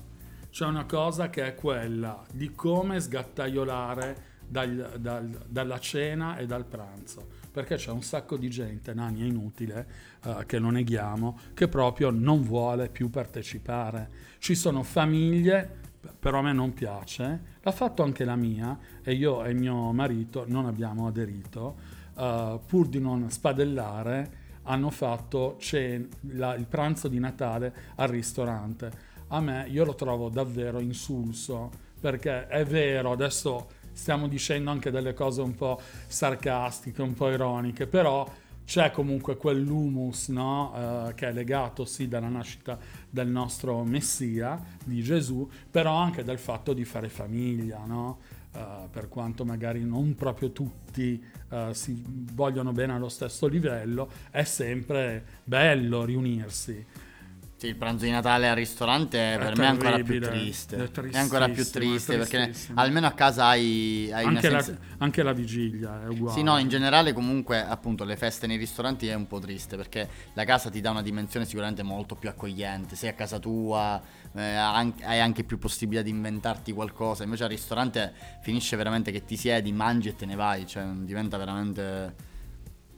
C'è 0.52 0.66
una 0.66 0.84
cosa 0.84 1.30
che 1.30 1.46
è 1.46 1.54
quella 1.54 2.22
di 2.30 2.52
come 2.52 3.00
sgattaiolare 3.00 4.30
dal- 4.46 4.96
dal- 4.98 5.44
dalla 5.48 5.78
cena 5.78 6.36
e 6.36 6.44
dal 6.44 6.66
pranzo. 6.66 7.26
Perché 7.50 7.76
c'è 7.76 7.90
un 7.90 8.02
sacco 8.02 8.36
di 8.36 8.50
gente, 8.50 8.92
Nani 8.92 9.22
è 9.22 9.24
inutile, 9.24 9.86
eh, 10.22 10.44
che 10.44 10.58
lo 10.58 10.68
neghiamo, 10.68 11.38
che 11.54 11.68
proprio 11.68 12.10
non 12.10 12.42
vuole 12.42 12.90
più 12.90 13.08
partecipare. 13.08 14.10
Ci 14.40 14.54
sono 14.54 14.82
famiglie, 14.82 15.78
però 16.18 16.40
a 16.40 16.42
me 16.42 16.52
non 16.52 16.74
piace, 16.74 17.40
l'ha 17.62 17.72
fatto 17.72 18.02
anche 18.02 18.24
la 18.26 18.36
mia 18.36 18.78
e 19.02 19.14
io 19.14 19.44
e 19.44 19.54
mio 19.54 19.90
marito 19.92 20.44
non 20.46 20.66
abbiamo 20.66 21.06
aderito, 21.06 21.76
eh, 22.14 22.60
pur 22.66 22.88
di 22.88 23.00
non 23.00 23.30
spadellare 23.30 24.40
hanno 24.64 24.90
fatto 24.90 25.56
cen- 25.58 26.08
la- 26.32 26.54
il 26.54 26.66
pranzo 26.66 27.08
di 27.08 27.18
Natale 27.18 27.74
al 27.96 28.08
ristorante. 28.08 29.10
A 29.32 29.40
me 29.40 29.66
io 29.70 29.86
lo 29.86 29.94
trovo 29.94 30.28
davvero 30.28 30.78
insulso 30.78 31.70
perché 31.98 32.48
è 32.48 32.66
vero, 32.66 33.12
adesso 33.12 33.68
stiamo 33.92 34.28
dicendo 34.28 34.70
anche 34.70 34.90
delle 34.90 35.14
cose 35.14 35.40
un 35.40 35.54
po' 35.54 35.80
sarcastiche, 36.06 37.00
un 37.00 37.14
po' 37.14 37.30
ironiche, 37.30 37.86
però 37.86 38.30
c'è 38.66 38.90
comunque 38.90 39.38
quell'humus 39.38 40.28
no? 40.28 41.08
Eh, 41.08 41.14
che 41.14 41.28
è 41.28 41.32
legato 41.32 41.86
sì 41.86 42.08
dalla 42.08 42.28
nascita 42.28 42.78
del 43.08 43.28
nostro 43.28 43.82
Messia, 43.84 44.62
di 44.84 45.02
Gesù, 45.02 45.48
però 45.70 45.94
anche 45.94 46.24
del 46.24 46.38
fatto 46.38 46.74
di 46.74 46.84
fare 46.84 47.08
famiglia, 47.08 47.82
no? 47.86 48.18
Eh, 48.52 48.60
per 48.90 49.08
quanto 49.08 49.46
magari 49.46 49.82
non 49.82 50.14
proprio 50.14 50.50
tutti 50.50 51.24
eh, 51.48 51.68
si 51.72 52.04
vogliono 52.34 52.72
bene 52.72 52.92
allo 52.92 53.08
stesso 53.08 53.46
livello, 53.46 54.10
è 54.30 54.44
sempre 54.44 55.24
bello 55.42 56.04
riunirsi. 56.04 56.84
Sì, 57.62 57.68
il 57.68 57.76
pranzo 57.76 58.06
di 58.06 58.10
Natale 58.10 58.48
al 58.48 58.56
ristorante 58.56 59.34
È 59.34 59.38
per 59.38 59.56
me 59.56 59.66
è 59.66 59.68
ancora 59.68 60.00
più 60.00 60.20
triste. 60.20 60.76
è 60.78 60.90
È, 60.90 61.16
ancora 61.16 61.48
più 61.48 61.64
triste 61.64 62.16
perché 62.16 62.52
almeno 62.74 63.06
a 63.06 63.12
casa 63.12 63.46
hai, 63.46 64.10
hai 64.12 64.24
Anche 64.26 64.48
la, 64.50 64.66
anche 64.98 65.22
la 65.22 65.32
vigilia 65.32 66.02
è 66.02 66.08
uguale. 66.08 66.36
Sì, 66.36 66.42
no, 66.42 66.58
in 66.58 66.68
generale 66.68 67.12
comunque 67.12 67.64
appunto 67.64 68.02
le 68.02 68.16
feste 68.16 68.48
nei 68.48 68.56
ristoranti 68.56 69.06
è 69.06 69.14
un 69.14 69.28
po' 69.28 69.38
triste 69.38 69.76
perché 69.76 70.08
la 70.32 70.44
casa 70.44 70.70
ti 70.70 70.80
dà 70.80 70.90
una 70.90 71.02
dimensione 71.02 71.46
sicuramente 71.46 71.84
molto 71.84 72.16
più 72.16 72.28
accogliente, 72.28 72.96
sei 72.96 73.10
a 73.10 73.14
casa 73.14 73.38
tua, 73.38 74.02
eh, 74.34 74.42
hai 74.42 75.20
anche 75.20 75.44
più 75.44 75.56
possibilità 75.58 76.02
di 76.02 76.10
inventarti 76.10 76.72
qualcosa, 76.72 77.22
invece 77.22 77.44
al 77.44 77.50
ristorante 77.50 78.12
finisce 78.40 78.74
veramente 78.74 79.12
che 79.12 79.24
ti 79.24 79.36
siedi, 79.36 79.70
mangi 79.70 80.08
e 80.08 80.16
te 80.16 80.26
ne 80.26 80.34
vai, 80.34 80.66
cioè 80.66 80.82
diventa 80.82 81.36
veramente 81.36 82.30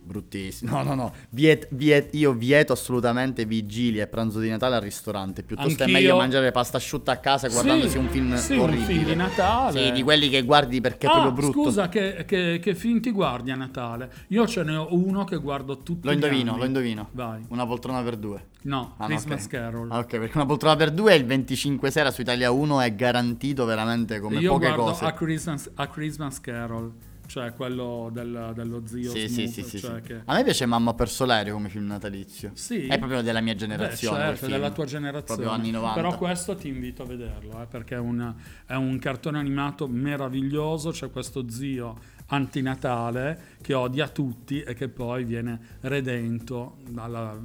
bruttissimo. 0.04 0.76
No, 0.76 0.82
no, 0.82 0.94
no, 0.94 1.12
Viet- 1.30 1.68
viet- 1.70 2.14
io 2.14 2.32
vieto 2.32 2.72
assolutamente 2.72 3.44
vigilie 3.44 4.02
e 4.02 4.06
pranzo 4.06 4.38
di 4.40 4.48
Natale 4.48 4.76
al 4.76 4.82
ristorante, 4.82 5.42
piuttosto 5.42 5.70
è 5.82 5.86
Anch'io. 5.86 5.92
meglio 5.98 6.16
mangiare 6.16 6.50
pasta 6.52 6.76
asciutta 6.76 7.12
a 7.12 7.16
casa 7.16 7.48
guardandosi 7.48 7.90
Sì, 7.90 7.98
un 7.98 8.08
film 8.08 8.34
sì, 8.36 8.52
un 8.52 8.60
orribile. 8.60 8.84
film 8.86 9.04
di 9.04 9.14
Natale. 9.16 9.86
Sì, 9.86 9.92
di 9.92 10.02
quelli 10.02 10.28
che 10.28 10.42
guardi 10.42 10.80
perché 10.80 11.06
è 11.06 11.10
Ah, 11.10 11.12
proprio 11.22 11.32
brutto. 11.32 11.62
scusa, 11.68 11.88
che, 11.88 12.24
che- 12.26 12.58
che 12.62 12.74
film 12.74 13.00
ti 13.00 13.10
guardi 13.10 13.50
a 13.50 13.56
Natale? 13.56 14.10
Io 14.28 14.46
ce 14.46 14.62
ne 14.62 14.76
ho 14.76 14.88
uno 14.94 15.24
che 15.24 15.36
guardo 15.36 15.78
tutti 15.78 16.06
Lo 16.06 16.12
gli 16.12 16.14
indovino, 16.14 16.50
anni. 16.52 16.60
lo 16.60 16.66
indovino. 16.66 17.08
Vai. 17.12 17.44
Una 17.48 17.66
poltrona 17.66 18.02
per 18.02 18.16
due. 18.16 18.46
No, 18.62 18.94
Ah, 18.96 19.06
Christmas 19.06 19.44
ok. 19.44 19.50
Carol. 19.50 19.90
Ah, 19.92 19.98
ok, 19.98 20.18
perché 20.18 20.32
una 20.36 20.46
poltrona 20.46 20.76
per 20.76 20.90
due 20.90 21.14
il 21.14 21.24
25 21.26 21.90
sera 21.90 22.10
su 22.10 22.22
Italia 22.22 22.50
1 22.50 22.80
è 22.80 22.94
garantito 22.94 23.64
veramente 23.66 24.20
come 24.20 24.38
Io 24.38 24.52
poche 24.52 24.66
guardo 24.66 24.82
cose. 24.84 25.04
a 25.04 25.12
Christmas, 25.12 25.70
a 25.74 25.86
Christmas 25.88 26.40
Carol. 26.40 26.92
Cioè 27.26 27.52
quello 27.54 28.10
del- 28.12 28.52
dello 28.54 28.82
zio 28.86 29.10
Sì, 29.10 29.26
Snoop, 29.28 29.48
sì, 29.50 29.62
sì, 29.62 29.78
cioè 29.78 30.00
che- 30.00 30.20
A 30.24 30.34
me 30.34 30.44
piace 30.44 30.66
Mamma 30.66 30.94
per 30.94 31.08
Solerio 31.08 31.54
come 31.54 31.68
film 31.68 31.86
natalizio. 31.86 32.50
Sì. 32.54 32.86
È 32.86 32.98
proprio 32.98 33.22
della 33.22 33.40
mia 33.40 33.54
Beh, 33.54 33.58
generazione. 33.58 34.16
quel 34.24 34.36
certo, 34.36 34.46
della 34.46 34.70
tua 34.70 34.84
generazione. 34.84 35.40
Proprio 35.42 35.50
anni 35.50 35.70
90. 35.70 35.94
Però 36.00 36.16
questo 36.18 36.54
ti 36.56 36.68
invito 36.68 37.02
a 37.02 37.06
vederlo, 37.06 37.62
eh, 37.62 37.66
perché 37.66 37.94
è 37.94 37.98
un, 37.98 38.34
è 38.66 38.74
un 38.74 38.98
cartone 38.98 39.38
animato 39.38 39.86
meraviglioso. 39.88 40.90
C'è 40.90 41.10
questo 41.10 41.48
zio 41.48 41.96
antinatale 42.26 43.56
che 43.62 43.74
odia 43.74 44.08
tutti 44.08 44.60
e 44.60 44.74
che 44.74 44.88
poi 44.88 45.24
viene 45.24 45.58
redento 45.80 46.76
dalla 46.88 47.38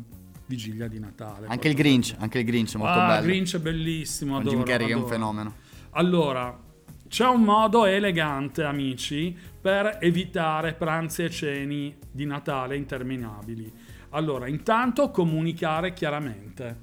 vigilia 0.46 0.88
di 0.88 1.00
Natale. 1.00 1.48
Anche 1.48 1.68
il 1.68 1.76
Grinch, 1.76 2.16
anche 2.18 2.40
il 2.40 2.46
Grinch 2.46 2.76
è 2.76 2.78
molto 2.78 3.00
ah, 3.00 3.08
bello. 3.08 3.26
Grinch 3.28 3.56
è 3.56 3.60
bellissimo, 3.60 4.38
adoro, 4.38 4.56
Jim 4.56 4.64
Carrey 4.66 4.88
che 4.88 4.94
è 4.94 4.96
un 4.96 5.02
adoro. 5.02 5.14
fenomeno. 5.14 5.54
Allora, 5.92 6.60
c'è 7.10 7.26
un 7.26 7.42
modo 7.42 7.86
elegante, 7.86 8.64
amici, 8.64 9.36
per 9.60 9.98
evitare 10.00 10.74
pranzi 10.74 11.24
e 11.24 11.30
ceni 11.32 11.98
di 12.12 12.26
Natale 12.26 12.78
interminabili. 12.78 13.74
Allora, 14.12 14.48
intanto 14.48 15.10
comunicare 15.10 15.94
chiaramente, 15.94 16.78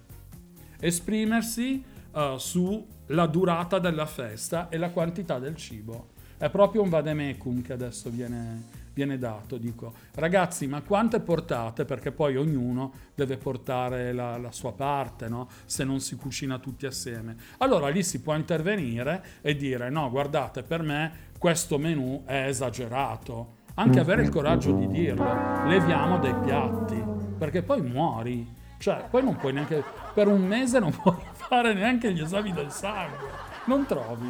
esprimersi 0.81 1.83
eh, 2.13 2.35
sulla 2.39 3.27
durata 3.27 3.79
della 3.79 4.07
festa 4.07 4.69
e 4.69 4.79
la 4.79 4.91
quantità 4.91 5.39
del 5.39 5.55
cibo. 5.55 6.09
È 6.37 6.51
proprio 6.51 6.83
un 6.83 6.89
vademecum 6.89 7.63
che 7.63 7.73
adesso 7.73 8.11
viene, 8.11 8.65
viene 8.97 9.19
dato. 9.19 9.59
Dico, 9.59 9.93
ragazzi, 10.15 10.67
ma 10.67 10.81
quante 10.81 11.21
portate? 11.21 11.85
Perché 11.85 12.13
poi 12.13 12.37
ognuno 12.37 12.93
deve 13.15 13.37
portare 13.37 14.15
la, 14.15 14.39
la 14.39 14.51
sua 14.53 14.73
parte, 14.73 15.29
no? 15.29 15.49
Se 15.67 15.85
non 15.85 16.01
si 16.01 16.17
cucina 16.17 16.59
tutti 16.59 16.87
assieme. 16.87 17.37
Allora 17.59 17.89
lì 17.89 18.03
si 18.03 18.23
può 18.23 18.35
intervenire 18.35 19.23
e 19.43 19.55
dire: 19.55 19.91
no, 19.91 20.09
guardate, 20.11 20.63
per 20.63 20.83
me 20.83 21.13
questo 21.39 21.79
menù 21.79 22.23
è 22.25 22.47
esagerato. 22.47 23.65
Anche 23.75 24.01
avere 24.01 24.23
il 24.23 24.31
coraggio 24.31 24.73
di 24.73 24.89
dirlo, 24.89 25.67
leviamo 25.67 26.19
dei 26.19 26.35
piatti, 26.43 27.05
perché 27.37 27.63
poi 27.63 27.83
muori. 27.83 28.55
Cioè, 28.79 29.05
poi 29.11 29.23
non 29.23 29.37
puoi 29.37 29.53
neanche. 29.53 29.85
Per 30.15 30.27
un 30.27 30.47
mese 30.47 30.79
non 30.79 30.93
puoi 30.97 31.17
fare 31.33 31.75
neanche 31.75 32.15
gli 32.15 32.23
esami 32.23 32.53
del 32.55 32.71
sangue. 32.71 33.46
Non 33.67 33.85
trovi? 33.85 34.29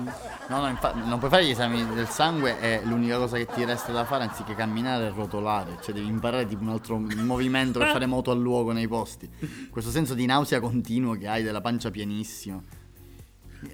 No, 0.49 0.61
no, 0.61 0.69
infatti 0.69 0.99
non 1.07 1.19
puoi 1.19 1.31
fare 1.31 1.45
gli 1.45 1.51
esami 1.51 1.87
del 1.95 2.09
sangue 2.09 2.59
e 2.59 2.83
l'unica 2.85 3.19
cosa 3.19 3.37
che 3.37 3.47
ti 3.47 3.65
resta 3.65 3.93
da 3.93 4.05
fare 4.05 4.25
anziché 4.25 4.55
camminare 4.55 5.09
è 5.09 5.13
rotolare, 5.13 5.77
cioè 5.83 5.95
devi 5.95 6.07
imparare 6.07 6.47
tipo 6.47 6.63
un 6.63 6.71
altro 6.71 6.99
movimento 6.99 7.79
per 7.79 7.89
fare 7.89 8.07
moto 8.07 8.31
a 8.31 8.35
luogo 8.35 8.73
nei 8.73 8.89
posti. 8.89 9.29
Questo 9.71 9.91
senso 9.91 10.15
di 10.15 10.25
nausea 10.25 10.59
continuo 10.59 11.15
che 11.15 11.29
hai 11.29 11.43
della 11.43 11.61
pancia 11.61 11.91
pienissima. 11.91 12.63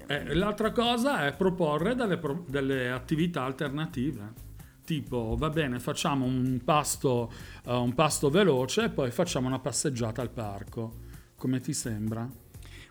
Eh, 0.07 0.33
l'altra 0.35 0.71
cosa 0.71 1.25
è 1.25 1.33
proporre 1.33 1.95
delle, 1.95 2.17
pro- 2.17 2.43
delle 2.47 2.91
attività 2.91 3.43
alternative. 3.43 4.51
Tipo, 4.83 5.35
va 5.37 5.49
bene, 5.49 5.79
facciamo 5.79 6.25
un 6.25 6.59
pasto, 6.63 7.31
eh, 7.65 7.73
un 7.73 7.93
pasto 7.93 8.29
veloce 8.29 8.85
e 8.85 8.89
poi 8.89 9.11
facciamo 9.11 9.47
una 9.47 9.59
passeggiata 9.59 10.21
al 10.21 10.29
parco. 10.29 10.99
Come 11.37 11.61
ti 11.61 11.73
sembra? 11.73 12.29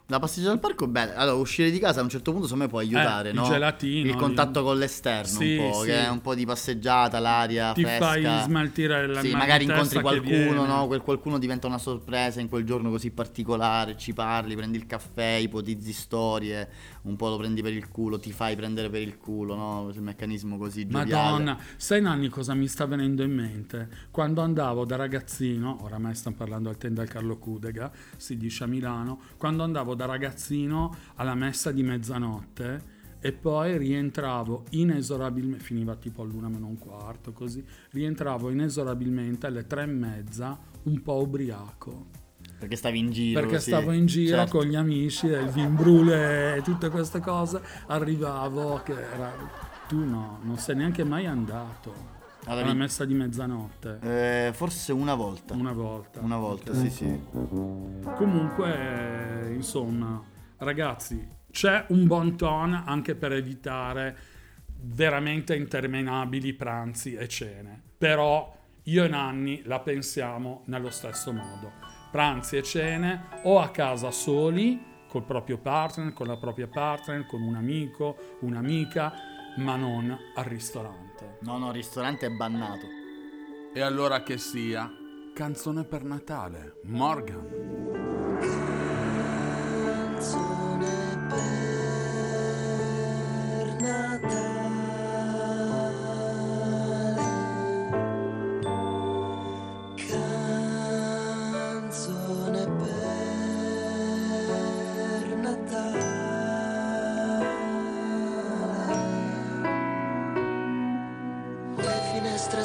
La 0.07 0.19
passeggiata 0.19 0.53
al 0.53 0.59
parco 0.59 0.85
è 0.85 0.89
bella. 0.89 1.15
Allora, 1.15 1.37
uscire 1.37 1.71
di 1.71 1.79
casa 1.79 2.01
a 2.01 2.03
un 2.03 2.09
certo 2.11 2.33
punto 2.33 2.47
secondo 2.47 2.65
me 2.65 2.71
può 2.71 2.81
aiutare, 2.81 3.31
Eh, 3.31 3.33
no? 3.33 3.45
il 3.45 3.49
gelatino, 3.53 4.09
Il 4.11 4.17
contatto 4.17 4.63
con 4.63 4.77
l'esterno 4.77 5.27
Sì, 5.39 5.57
un 5.57 5.71
po', 5.71 5.81
sì. 5.81 5.87
che 5.87 6.05
è 6.05 6.09
un 6.11 6.21
po' 6.21 6.35
di 6.35 6.45
passeggiata, 6.45 7.19
l'aria 7.19 7.73
Ti 7.73 7.83
fresca. 7.83 8.05
fai 8.05 8.43
smaltire 8.43 9.07
la 9.07 9.21
Sì, 9.21 9.33
magari 9.33 9.65
incontri 9.65 10.01
qualcuno, 10.03 10.67
no? 10.67 10.87
Quel 10.87 11.01
qualcuno 11.01 11.39
diventa 11.39 11.67
una 11.67 11.79
sorpresa 11.79 12.41
in 12.41 12.49
quel 12.49 12.65
giorno 12.65 12.91
così 12.91 13.11
particolare, 13.11 13.97
ci 13.97 14.13
parli, 14.13 14.55
prendi 14.55 14.77
il 14.77 14.87
caffè, 14.87 15.37
ipotizzi 15.41 15.93
storie, 15.93 16.69
un 17.03 17.17
po' 17.17 17.29
lo 17.31 17.37
prendi 17.39 17.63
per 17.63 17.73
il 17.73 17.89
culo, 17.89 18.19
ti 18.19 18.33
fai 18.33 18.55
prendere 18.55 18.91
per 18.91 19.01
il 19.01 19.17
culo, 19.17 19.55
no? 19.55 19.91
Il 19.95 20.03
meccanismo 20.03 20.59
così 20.59 20.87
gioviale. 20.87 21.31
Madonna, 21.31 21.59
sai 21.77 22.03
Nanni 22.03 22.29
cosa 22.29 22.53
mi 22.55 22.67
sta 22.69 22.85
venendo 22.85 23.23
in 23.23 23.33
mente? 23.33 23.89
Quando 24.11 24.43
andavo 24.43 24.85
da 24.85 24.97
ragazzino, 24.97 25.79
oramai 25.83 26.15
stiamo 26.15 26.37
parlando 26.37 26.69
al 26.69 26.77
Tenda 26.77 27.01
al 27.01 27.09
Carlo 27.09 27.39
Cudega, 27.39 27.91
si 28.17 28.37
dice 28.37 28.65
a 28.65 28.67
Milano, 28.67 29.21
quando 29.39 29.63
andavo 29.63 29.92
da 29.95 30.07
ragazzino 30.07 30.95
alla 31.17 31.35
messa 31.35 31.71
di 31.73 31.83
mezzanotte 31.83 33.01
e 33.21 33.33
poi 33.33 33.79
rientravo 33.79 34.65
inesorabilmente, 34.71 35.65
finiva 35.65 35.95
tipo 35.95 36.23
all'una 36.23 36.49
meno 36.49 36.67
un 36.67 36.79
quarto 36.79 37.33
così, 37.33 37.65
rientravo 37.91 38.51
inesorabilmente 38.51 39.47
alle 39.47 39.67
tre 39.67 39.85
e 39.85 39.87
mezza 39.87 40.59
un 40.83 41.01
po' 41.03 41.21
ubriaco. 41.21 42.07
Perché 42.59 42.75
stavi 42.75 42.99
in 42.99 43.11
giro. 43.11 43.41
Perché 43.41 43.61
sì. 43.61 43.71
stavo 43.71 43.93
in 43.93 44.07
giro 44.07 44.37
Certo. 44.37 44.59
con 44.59 44.67
gli 44.67 44.75
amici 44.75 45.29
e 45.29 45.41
il 45.41 45.51
vin 45.51 45.77
e 46.11 46.61
tutte 46.65 46.91
queste 46.91 47.21
cose, 47.21 47.61
arrivavo 47.87 48.83
che 48.85 48.93
era... 48.93 49.33
Tu 49.87 49.99
no, 50.05 50.41
non 50.43 50.57
sei 50.59 50.77
neanche 50.77 51.05
mai 51.05 51.27
andato 51.27 52.12
Alla 52.47 52.63
alla 52.63 52.75
messa 52.75 53.05
di 53.05 53.15
mezzanotte. 53.15 53.99
Eh, 54.03 54.53
forse 54.53 54.93
una 54.93 55.15
volta. 55.15 55.55
Una 55.55 55.73
volta. 55.73 56.21
Una 56.21 56.39
volta, 56.39 56.75
sì, 56.75 56.91
sì. 56.91 57.21
Comunque, 58.17 59.53
insomma, 59.55 60.21
ragazzi, 60.59 61.25
c'è 61.51 61.85
un 61.89 62.07
bon 62.07 62.37
ton 62.37 62.83
anche 62.85 63.15
per 63.15 63.33
evitare 63.33 64.17
veramente 64.85 65.55
interminabili 65.55 66.53
pranzi 66.55 67.15
e 67.15 67.29
cene. 67.29 67.81
Però 67.97 68.59
io 68.85 69.05
e 69.05 69.09
Nanni 69.09 69.63
la 69.65 69.79
pensiamo 69.79 70.63
nello 70.67 70.91
stesso 70.91 71.33
modo. 71.33 71.71
Pranzi 72.11 72.57
e 72.57 72.63
cene 72.65 73.27
o 73.45 73.61
a 73.61 73.71
casa 73.71 74.11
soli, 74.11 74.83
col 75.07 75.23
proprio 75.25 75.59
partner, 75.59 76.13
con 76.13 76.27
la 76.27 76.37
propria 76.37 76.67
partner, 76.67 77.25
con 77.27 77.43
un 77.43 77.55
amico, 77.55 78.17
un'amica, 78.41 79.13
ma 79.59 79.77
non 79.77 80.17
al 80.35 80.45
ristorante. 80.45 81.12
No, 81.43 81.59
no, 81.59 81.69
il 81.69 81.75
ristorante 81.75 82.27
è 82.27 82.31
bannato. 82.31 82.87
E 83.75 83.81
allora 83.81 84.23
che 84.23 84.39
sia 84.39 84.91
canzone 85.35 85.85
per 85.85 86.05
Natale, 86.05 86.79
Morgan. 86.85 87.49
Canzone 89.85 90.63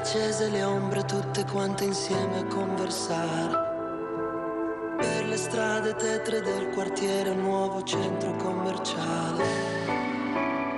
accese, 0.07 0.49
le 0.49 0.63
ombre 0.63 1.03
tutte 1.03 1.43
quante 1.43 1.83
insieme 1.83 2.39
a 2.39 2.45
conversare. 2.45 3.65
Per 4.97 5.25
le 5.27 5.35
strade 5.35 5.95
tetre 5.95 6.39
del 6.39 6.69
quartiere, 6.69 7.31
un 7.31 7.41
nuovo 7.41 7.83
centro 7.83 8.33
commerciale. 8.37 9.43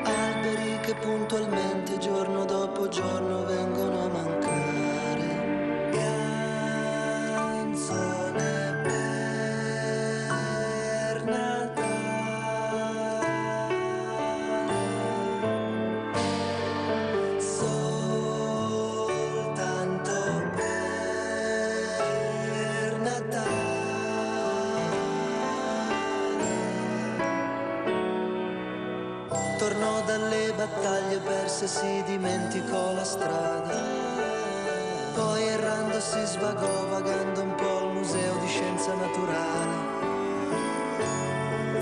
Alberi 0.03 0.79
che 0.79 0.95
puntualmente 0.95 1.99
giorno 1.99 2.43
dopo 2.45 2.87
giorno 2.87 3.45
vengono 3.45 3.88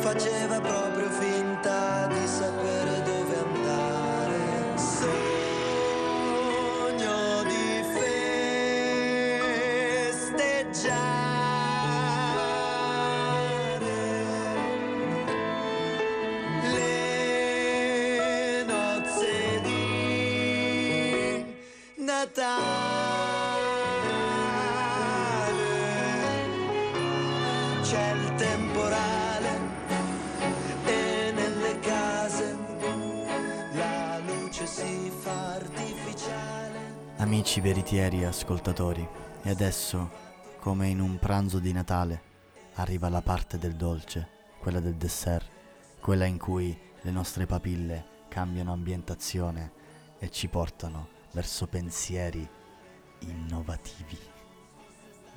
Faceva 0.08 0.62
proprio 0.62 0.77
Amici 37.48 37.62
veritieri 37.62 38.26
ascoltatori, 38.26 39.08
e 39.42 39.50
adesso, 39.50 40.12
come 40.60 40.90
in 40.90 41.00
un 41.00 41.18
pranzo 41.18 41.60
di 41.60 41.72
Natale, 41.72 42.22
arriva 42.74 43.08
la 43.08 43.22
parte 43.22 43.58
del 43.58 43.78
dolce, 43.78 44.28
quella 44.60 44.82
del 44.82 44.96
dessert, 44.96 45.50
quella 46.02 46.26
in 46.26 46.38
cui 46.38 46.78
le 47.00 47.10
nostre 47.10 47.46
papille 47.46 48.26
cambiano 48.28 48.74
ambientazione 48.74 49.72
e 50.20 50.30
ci 50.30 50.50
portano 50.50 51.08
verso 51.32 51.68
pensieri 51.68 52.46
innovativi. 53.20 54.20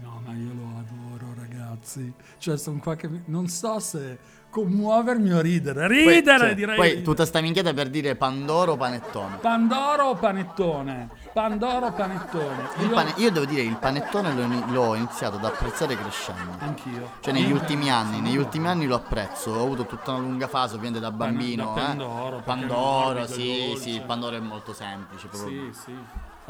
No, 0.02 0.22
ma 0.24 0.32
io 0.32 0.52
lo 0.54 0.78
adoro, 0.78 1.34
ragazzi. 1.38 2.12
Cioè, 2.38 2.56
sono 2.56 2.78
qua 2.80 2.94
che 2.96 3.08
mi- 3.08 3.22
non 3.26 3.48
so 3.48 3.78
se 3.78 4.18
commuovermi 4.50 5.32
o 5.32 5.40
ridere. 5.40 5.86
Ridere, 5.86 6.22
poi, 6.22 6.38
cioè, 6.38 6.54
direi. 6.54 6.76
Poi 6.76 7.02
tutta 7.02 7.24
sta 7.24 7.40
minchiata 7.40 7.72
per 7.72 7.88
dire 7.88 8.16
Pandoro 8.16 8.72
o 8.72 8.76
panettone. 8.76 9.36
Pandoro 9.36 10.04
o 10.06 10.14
panettone? 10.16 11.08
Pandoro 11.32 11.86
o 11.86 11.92
panettone? 11.92 12.68
Io- 12.80 12.88
pane- 12.90 13.14
io 13.16 13.30
devo 13.30 13.44
dire, 13.46 13.62
il 13.62 13.76
panettone 13.76 14.34
l'ho, 14.34 14.64
l'ho 14.72 14.94
iniziato 14.96 15.36
ad 15.36 15.44
apprezzare 15.44 15.96
crescendo. 15.96 16.56
Anch'io. 16.58 17.10
Cioè 17.20 17.32
negli 17.32 17.52
ultimi 17.52 17.90
anni, 17.90 18.20
negli 18.20 18.36
ultimi 18.36 18.66
anni 18.66 18.86
lo 18.86 18.96
apprezzo, 18.96 19.50
ho 19.52 19.62
avuto 19.62 19.86
tutta 19.86 20.12
una 20.12 20.20
lunga 20.20 20.48
fase 20.48 20.74
ovviamente 20.74 21.00
da 21.00 21.12
bambino. 21.12 21.64
da 21.66 21.70
eh. 21.70 21.84
Pandoro, 21.84 22.38
è 22.38 22.42
Pandoro, 22.42 23.26
sì, 23.26 23.76
sì, 23.78 23.90
il 23.94 24.02
Pandoro 24.02 24.36
è 24.36 24.40
molto 24.40 24.72
semplice 24.72 25.28
proprio. 25.28 25.72
Sì, 25.72 25.78
sì. 25.84 25.92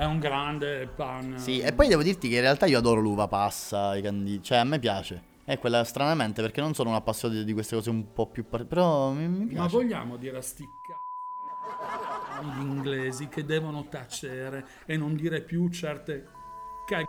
È 0.01 0.05
un 0.07 0.19
grande 0.19 0.87
pan. 0.87 1.37
Sì, 1.37 1.61
e 1.61 1.75
poi 1.75 1.87
devo 1.87 2.03
dirti 2.03 2.31
che 2.31 2.37
in 2.37 2.41
realtà 2.41 2.65
io 2.65 2.79
adoro 2.79 3.03
l'uva 3.03 3.29
passa, 3.29 3.95
i 3.95 4.01
canditi, 4.01 4.43
cioè 4.43 4.57
a 4.57 4.65
me 4.65 4.79
piace. 4.79 5.23
È 5.45 5.59
quella 5.59 5.85
stranamente 5.85 6.41
perché 6.41 6.63
non 6.63 6.73
sono 6.73 6.89
un 6.89 6.95
appassionato 6.95 7.43
di 7.43 7.53
queste 7.53 7.77
cose 7.77 7.91
un 7.91 8.11
po' 8.15 8.27
più... 8.27 8.49
par- 8.49 8.65
però 8.65 9.11
mi, 9.11 9.29
mi 9.29 9.41
Ma 9.41 9.47
piace. 9.47 9.77
vogliamo 9.77 10.17
dire 10.17 10.39
a 10.39 10.41
sti 10.41 10.67
cazzo 10.81 12.49
gli 12.49 12.63
inglesi 12.63 13.29
che 13.29 13.45
devono 13.45 13.89
tacere 13.91 14.67
e 14.87 14.97
non 14.97 15.15
dire 15.17 15.43
più 15.43 15.69
certe 15.69 16.29
cag... 16.87 17.05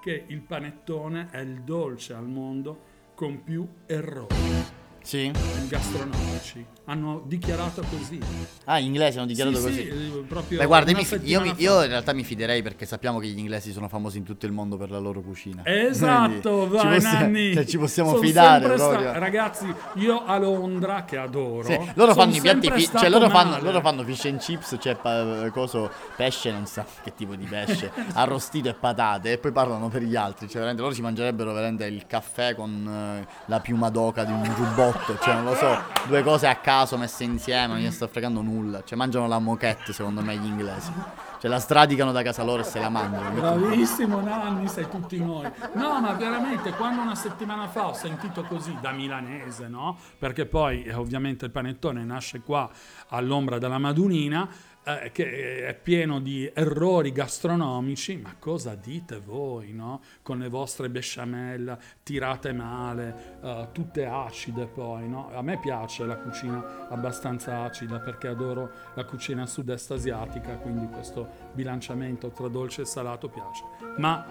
che 0.00 0.24
il 0.28 0.40
panettone 0.40 1.28
è 1.30 1.40
il 1.40 1.62
dolce 1.62 2.14
al 2.14 2.26
mondo 2.26 2.84
con 3.14 3.44
più 3.44 3.68
errori 3.84 4.77
Sì? 5.08 5.30
gastronomici. 5.68 6.66
Hanno 6.84 7.22
dichiarato 7.26 7.82
così. 7.90 8.18
Ah, 8.64 8.78
gli 8.78 8.84
inglesi 8.84 9.16
hanno 9.18 9.26
dichiarato 9.26 9.56
Sì, 9.56 9.62
così. 9.62 9.74
sì, 9.74 9.88
eh, 9.88 10.24
proprio 10.28 10.58
Beh, 10.58 10.66
guarda, 10.66 10.92
mi 10.94 11.04
fi- 11.04 11.20
io 11.24 11.40
mi- 11.40 11.54
io 11.56 11.82
in 11.82 11.88
realtà 11.88 12.12
mi 12.12 12.24
fiderei 12.24 12.60
perché 12.62 12.84
sappiamo 12.86 13.18
che 13.18 13.26
gli 13.28 13.38
inglesi 13.38 13.72
sono 13.72 13.88
famosi 13.88 14.18
in 14.18 14.24
tutto 14.24 14.44
il 14.46 14.52
mondo 14.52 14.76
per 14.76 14.90
la 14.90 14.98
loro 14.98 15.20
cucina. 15.22 15.62
Esatto, 15.64 16.66
Quindi 16.68 16.78
ci 16.78 16.86
vai 16.86 16.94
possiamo- 16.96 17.20
Nanni. 17.20 17.54
cioè, 17.54 17.64
ci 17.64 17.78
possiamo 17.78 18.10
Sono 18.10 18.22
fidare 18.22 18.76
sta-. 18.78 19.18
Ragazzi, 19.18 19.74
io 19.94 20.24
a 20.24 20.38
Londra 20.38 21.04
che 21.04 21.16
adoro. 21.16 21.64
Sì, 21.68 21.78
loro 21.94 22.12
fanno 22.14 22.34
i 22.34 22.40
piatti 22.40 22.70
fi- 22.70 22.88
cioè 22.94 23.08
loro 23.08 23.28
fanno, 23.30 23.58
loro 23.62 23.80
fanno 23.80 24.02
fish 24.04 24.24
and 24.26 24.38
chips, 24.40 24.76
cioè 24.78 24.94
pa- 24.94 25.50
coso, 25.52 25.90
pesce, 26.16 26.50
non 26.52 26.66
so 26.66 26.84
che 27.02 27.14
tipo 27.14 27.34
di 27.34 27.46
pesce, 27.46 27.90
arrostito 28.12 28.68
e 28.68 28.74
patate, 28.74 29.32
e 29.32 29.38
poi 29.38 29.52
parlano 29.52 29.88
per 29.88 30.02
gli 30.02 30.16
altri, 30.16 30.46
cioè 30.46 30.56
veramente 30.56 30.82
loro 30.82 30.94
si 30.94 31.00
mangerebbero 31.02 31.52
veramente 31.54 31.84
il 31.86 32.06
caffè 32.06 32.54
con 32.54 32.86
eh, 33.22 33.26
la 33.46 33.60
piuma 33.60 33.88
d'oca 33.90 34.24
di 34.24 34.32
un 34.32 34.42
giubbotto, 34.56 34.96
cioè 35.20 35.34
non 35.34 35.44
lo 35.44 35.54
so, 35.54 35.82
due 36.06 36.22
cose 36.22 36.46
a 36.46 36.56
caso 36.56 36.96
messe 36.96 37.24
insieme, 37.24 37.74
non 37.74 37.78
gli 37.78 37.90
sta 37.90 38.06
fregando 38.08 38.42
nulla, 38.42 38.82
cioè 38.84 38.96
mangiano 38.96 39.26
la 39.26 39.38
moquette 39.38 39.92
secondo 39.92 40.22
me 40.22 40.36
gli 40.36 40.46
inglesi, 40.46 40.92
cioè 41.40 41.50
la 41.50 41.60
stradicano 41.60 42.12
da 42.12 42.22
casa 42.22 42.42
loro 42.42 42.62
e 42.62 42.64
se 42.64 42.80
la 42.80 42.88
mangiano. 42.88 43.30
Bravissimo 43.30 44.20
Nanni, 44.20 44.68
sei 44.68 44.88
tutti 44.88 45.18
noi. 45.18 45.50
No, 45.74 46.00
ma 46.00 46.12
veramente, 46.12 46.72
quando 46.72 47.02
una 47.02 47.14
settimana 47.14 47.68
fa 47.68 47.88
ho 47.88 47.94
sentito 47.94 48.42
così 48.44 48.76
da 48.80 48.90
milanese, 48.90 49.68
no? 49.68 49.96
Perché 50.18 50.46
poi 50.46 50.84
eh, 50.84 50.94
ovviamente 50.94 51.44
il 51.44 51.50
panettone 51.50 52.04
nasce 52.04 52.40
qua 52.40 52.68
all'ombra 53.08 53.58
della 53.58 53.78
Madunina, 53.78 54.48
eh, 54.88 55.12
che 55.12 55.66
è 55.66 55.74
pieno 55.74 56.18
di 56.18 56.50
errori 56.54 57.12
gastronomici, 57.12 58.16
ma 58.16 58.34
cosa 58.38 58.74
dite 58.74 59.20
voi, 59.20 59.72
no? 59.72 60.00
Con 60.22 60.38
le 60.38 60.48
vostre 60.48 60.88
besciamella 60.88 61.78
tirate 62.02 62.52
male, 62.52 63.38
eh, 63.42 63.68
tutte 63.72 64.06
acide 64.06 64.66
poi, 64.66 65.06
no? 65.06 65.30
A 65.34 65.42
me 65.42 65.58
piace 65.58 66.06
la 66.06 66.16
cucina 66.16 66.88
abbastanza 66.88 67.62
acida 67.62 67.98
perché 68.00 68.28
adoro 68.28 68.70
la 68.94 69.04
cucina 69.04 69.44
sud-est 69.44 69.90
asiatica, 69.90 70.56
quindi 70.56 70.86
questo 70.86 71.28
bilanciamento 71.52 72.30
tra 72.30 72.48
dolce 72.48 72.82
e 72.82 72.86
salato 72.86 73.28
piace. 73.28 73.64
Ma 73.98 74.24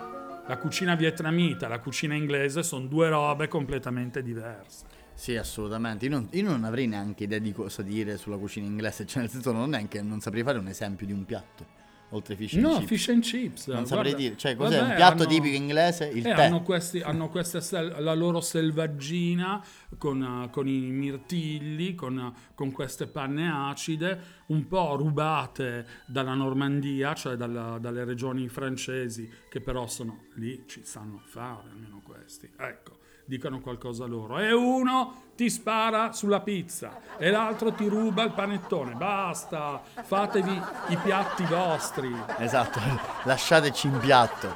la 0.47 0.57
cucina 0.57 0.95
vietnamita 0.95 1.65
e 1.65 1.69
la 1.69 1.79
cucina 1.79 2.15
inglese 2.15 2.63
sono 2.63 2.87
due 2.87 3.09
robe 3.09 3.47
completamente 3.47 4.23
diverse. 4.23 4.85
Sì, 5.17 5.35
assolutamente. 5.35 6.05
Io 6.05 6.11
non, 6.11 6.27
io 6.31 6.43
non 6.43 6.63
avrei 6.63 6.85
neanche 6.85 7.23
idea 7.23 7.39
di 7.39 7.51
cosa 7.51 7.81
dire 7.81 8.17
sulla 8.17 8.37
cucina 8.37 8.67
inglese. 8.67 9.03
Cioè, 9.07 9.21
nel 9.23 9.31
senso, 9.31 9.51
non 9.51 9.73
è 9.73 9.87
che 9.87 10.01
non 10.03 10.19
saprei 10.21 10.43
fare 10.43 10.59
un 10.59 10.67
esempio 10.67 11.07
di 11.07 11.11
un 11.11 11.25
piatto. 11.25 11.75
Oltre 12.11 12.35
fish 12.37 12.53
and 12.53 12.63
No, 12.63 12.73
chips. 12.77 12.85
fish 12.87 13.09
and 13.09 13.21
chips. 13.23 13.67
Non 13.67 13.77
guarda. 13.83 13.95
saprei 13.95 14.15
dire. 14.15 14.37
Cioè, 14.37 14.55
cos'è 14.55 14.77
Vabbè, 14.77 14.89
un 14.91 14.95
piatto 14.95 15.23
hanno- 15.23 15.31
tipico 15.31 15.55
inglese? 15.55 16.05
Il 16.07 16.25
Eh, 16.25 16.33
tè. 16.35 16.45
hanno, 16.45 16.61
questi, 16.61 17.01
hanno 17.01 17.27
questa 17.29 17.81
la 17.99 18.13
loro 18.13 18.39
selvaggina 18.39 19.61
con, 19.97 20.21
eh, 20.45 20.49
con 20.51 20.67
i 20.69 20.79
mirtilli, 20.91 21.95
con, 21.95 22.17
eh, 22.17 22.33
con 22.53 22.71
queste 22.71 23.07
panne 23.07 23.49
acide, 23.51 24.19
un 24.47 24.67
po' 24.67 24.95
rubate 24.95 25.85
dalla 26.05 26.33
Normandia, 26.35 27.13
cioè 27.13 27.35
dalla- 27.35 27.77
dalle 27.79 28.05
regioni 28.05 28.47
francesi, 28.47 29.29
che 29.49 29.59
però 29.59 29.87
sono 29.87 30.25
lì, 30.35 30.63
ci 30.67 30.83
sanno 30.85 31.19
fare 31.25 31.69
almeno 31.71 32.01
questi. 32.03 32.49
Ecco, 32.57 32.96
dicono 33.27 33.59
qualcosa 33.59 34.05
loro. 34.05 34.39
E 34.39 34.51
uno 34.51 35.25
ti 35.35 35.49
spara 35.49 36.13
sulla 36.13 36.39
pizza 36.39 36.99
e 37.17 37.29
l'altro 37.29 37.71
ti 37.73 37.87
ruba 37.87 38.23
il 38.23 38.31
panettone. 38.31 38.93
Basta, 38.93 39.81
fatevi 39.83 40.61
i 40.87 40.97
piatti 40.97 41.43
vostri. 41.43 42.11
Esatto, 42.39 42.79
lasciateci 43.25 43.87
in 43.87 43.99
piatto. 43.99 44.55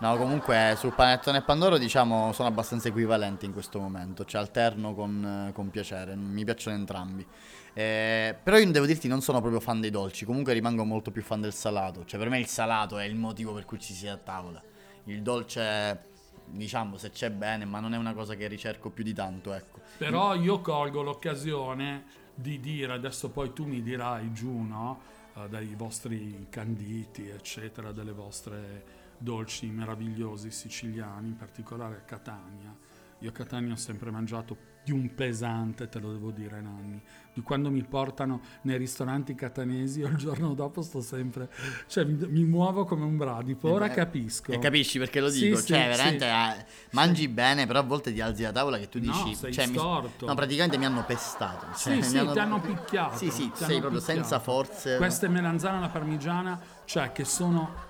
No, 0.00 0.16
comunque 0.16 0.74
sul 0.78 0.92
panettone 0.92 1.38
e 1.38 1.42
pandoro 1.42 1.76
diciamo 1.76 2.32
sono 2.32 2.46
abbastanza 2.46 2.86
equivalenti 2.86 3.46
in 3.46 3.52
questo 3.52 3.80
momento, 3.80 4.24
cioè 4.24 4.40
alterno 4.40 4.94
con, 4.94 5.50
con 5.52 5.70
piacere, 5.70 6.14
mi 6.14 6.44
piacciono 6.44 6.76
entrambi. 6.76 7.26
Eh, 7.74 8.36
però 8.40 8.58
io 8.58 8.70
devo 8.70 8.86
dirti 8.86 9.08
non 9.08 9.20
sono 9.22 9.40
proprio 9.40 9.60
fan 9.60 9.80
dei 9.80 9.90
dolci, 9.90 10.24
comunque 10.24 10.52
rimango 10.52 10.84
molto 10.84 11.10
più 11.10 11.22
fan 11.22 11.40
del 11.40 11.52
salato, 11.52 12.04
cioè 12.04 12.18
per 12.18 12.28
me 12.28 12.38
il 12.38 12.46
salato 12.46 12.98
è 12.98 13.04
il 13.04 13.16
motivo 13.16 13.52
per 13.52 13.64
cui 13.64 13.80
ci 13.80 13.92
si 13.92 14.06
è 14.06 14.10
a 14.10 14.16
tavola. 14.16 14.62
Il 15.04 15.22
dolce, 15.22 16.00
diciamo, 16.50 16.96
se 16.96 17.10
c'è 17.10 17.30
bene, 17.30 17.64
ma 17.64 17.80
non 17.80 17.94
è 17.94 17.96
una 17.96 18.14
cosa 18.14 18.34
che 18.34 18.46
ricerco 18.46 18.90
più 18.90 19.04
di 19.04 19.12
tanto, 19.12 19.52
ecco. 19.52 19.80
Però 19.96 20.34
io 20.34 20.60
colgo 20.60 21.02
l'occasione 21.02 22.04
di 22.34 22.60
dire, 22.60 22.92
adesso 22.92 23.30
poi 23.30 23.52
tu 23.52 23.64
mi 23.64 23.82
dirai 23.82 24.32
giù, 24.32 24.62
no? 24.62 25.00
Eh, 25.34 25.48
dai 25.48 25.74
vostri 25.76 26.46
canditi, 26.48 27.28
eccetera, 27.28 27.92
delle 27.92 28.12
vostre 28.12 29.06
dolci 29.18 29.66
meravigliosi 29.66 30.50
siciliani, 30.50 31.28
in 31.28 31.36
particolare 31.36 31.96
a 31.96 32.00
Catania. 32.00 32.74
Io 33.20 33.30
a 33.30 33.32
Catania 33.32 33.72
ho 33.72 33.76
sempre 33.76 34.10
mangiato 34.10 34.56
di 34.88 34.92
un 34.92 35.14
pesante, 35.14 35.88
te 35.88 35.98
lo 35.98 36.12
devo 36.12 36.30
dire, 36.30 36.60
Nanni. 36.60 37.00
Di 37.34 37.42
quando 37.42 37.70
mi 37.70 37.82
portano 37.84 38.40
nei 38.62 38.78
ristoranti 38.78 39.34
catanesi, 39.34 40.00
io 40.00 40.08
il 40.08 40.16
giorno 40.16 40.54
dopo 40.54 40.80
sto 40.82 41.00
sempre... 41.02 41.48
Cioè, 41.86 42.04
mi, 42.04 42.26
mi 42.26 42.44
muovo 42.44 42.84
come 42.84 43.04
un 43.04 43.16
bradipo. 43.16 43.70
Ora 43.70 43.86
Eh, 43.86 43.90
capisco. 43.90 44.50
E 44.50 44.58
capisci 44.58 44.98
perché 44.98 45.20
lo 45.20 45.28
Sì, 45.28 45.44
dico? 45.44 45.56
sì, 45.58 45.66
cioè, 45.66 45.86
veramente 45.88 46.24
sì. 46.24 46.60
eh, 46.60 46.64
mangi 46.92 47.28
bene, 47.28 47.66
però 47.66 47.80
a 47.80 47.82
volte 47.82 48.12
ti 48.12 48.20
alzi 48.20 48.42
la 48.42 48.52
tavola 48.52 48.78
che 48.78 48.88
tu 48.88 48.98
No, 48.98 49.12
dici. 49.12 49.34
sei 49.34 49.52
cioè, 49.52 49.66
mi- 49.66 49.76
storto. 49.76 50.26
no, 50.26 50.34
praticamente 50.34 50.78
mi 50.78 50.86
hanno 50.86 51.04
pestato. 51.04 51.66
Sì, 51.74 51.82
cioè, 51.84 51.96
mi 51.96 52.02
sì, 52.02 52.28
ti 52.32 52.38
hanno 52.38 52.60
picchiato. 52.60 53.16
Sì, 53.18 53.30
sì, 53.30 53.50
sei 53.54 53.66
hanno 53.68 53.80
proprio 53.80 54.00
picchiato. 54.00 54.20
senza 54.20 54.38
forze. 54.40 54.96
Queste 54.96 55.28
melanzane 55.28 55.76
alla 55.76 55.88
parmigiana, 55.90 56.58
cioè 56.86 57.12
che 57.12 57.24
sono 57.24 57.86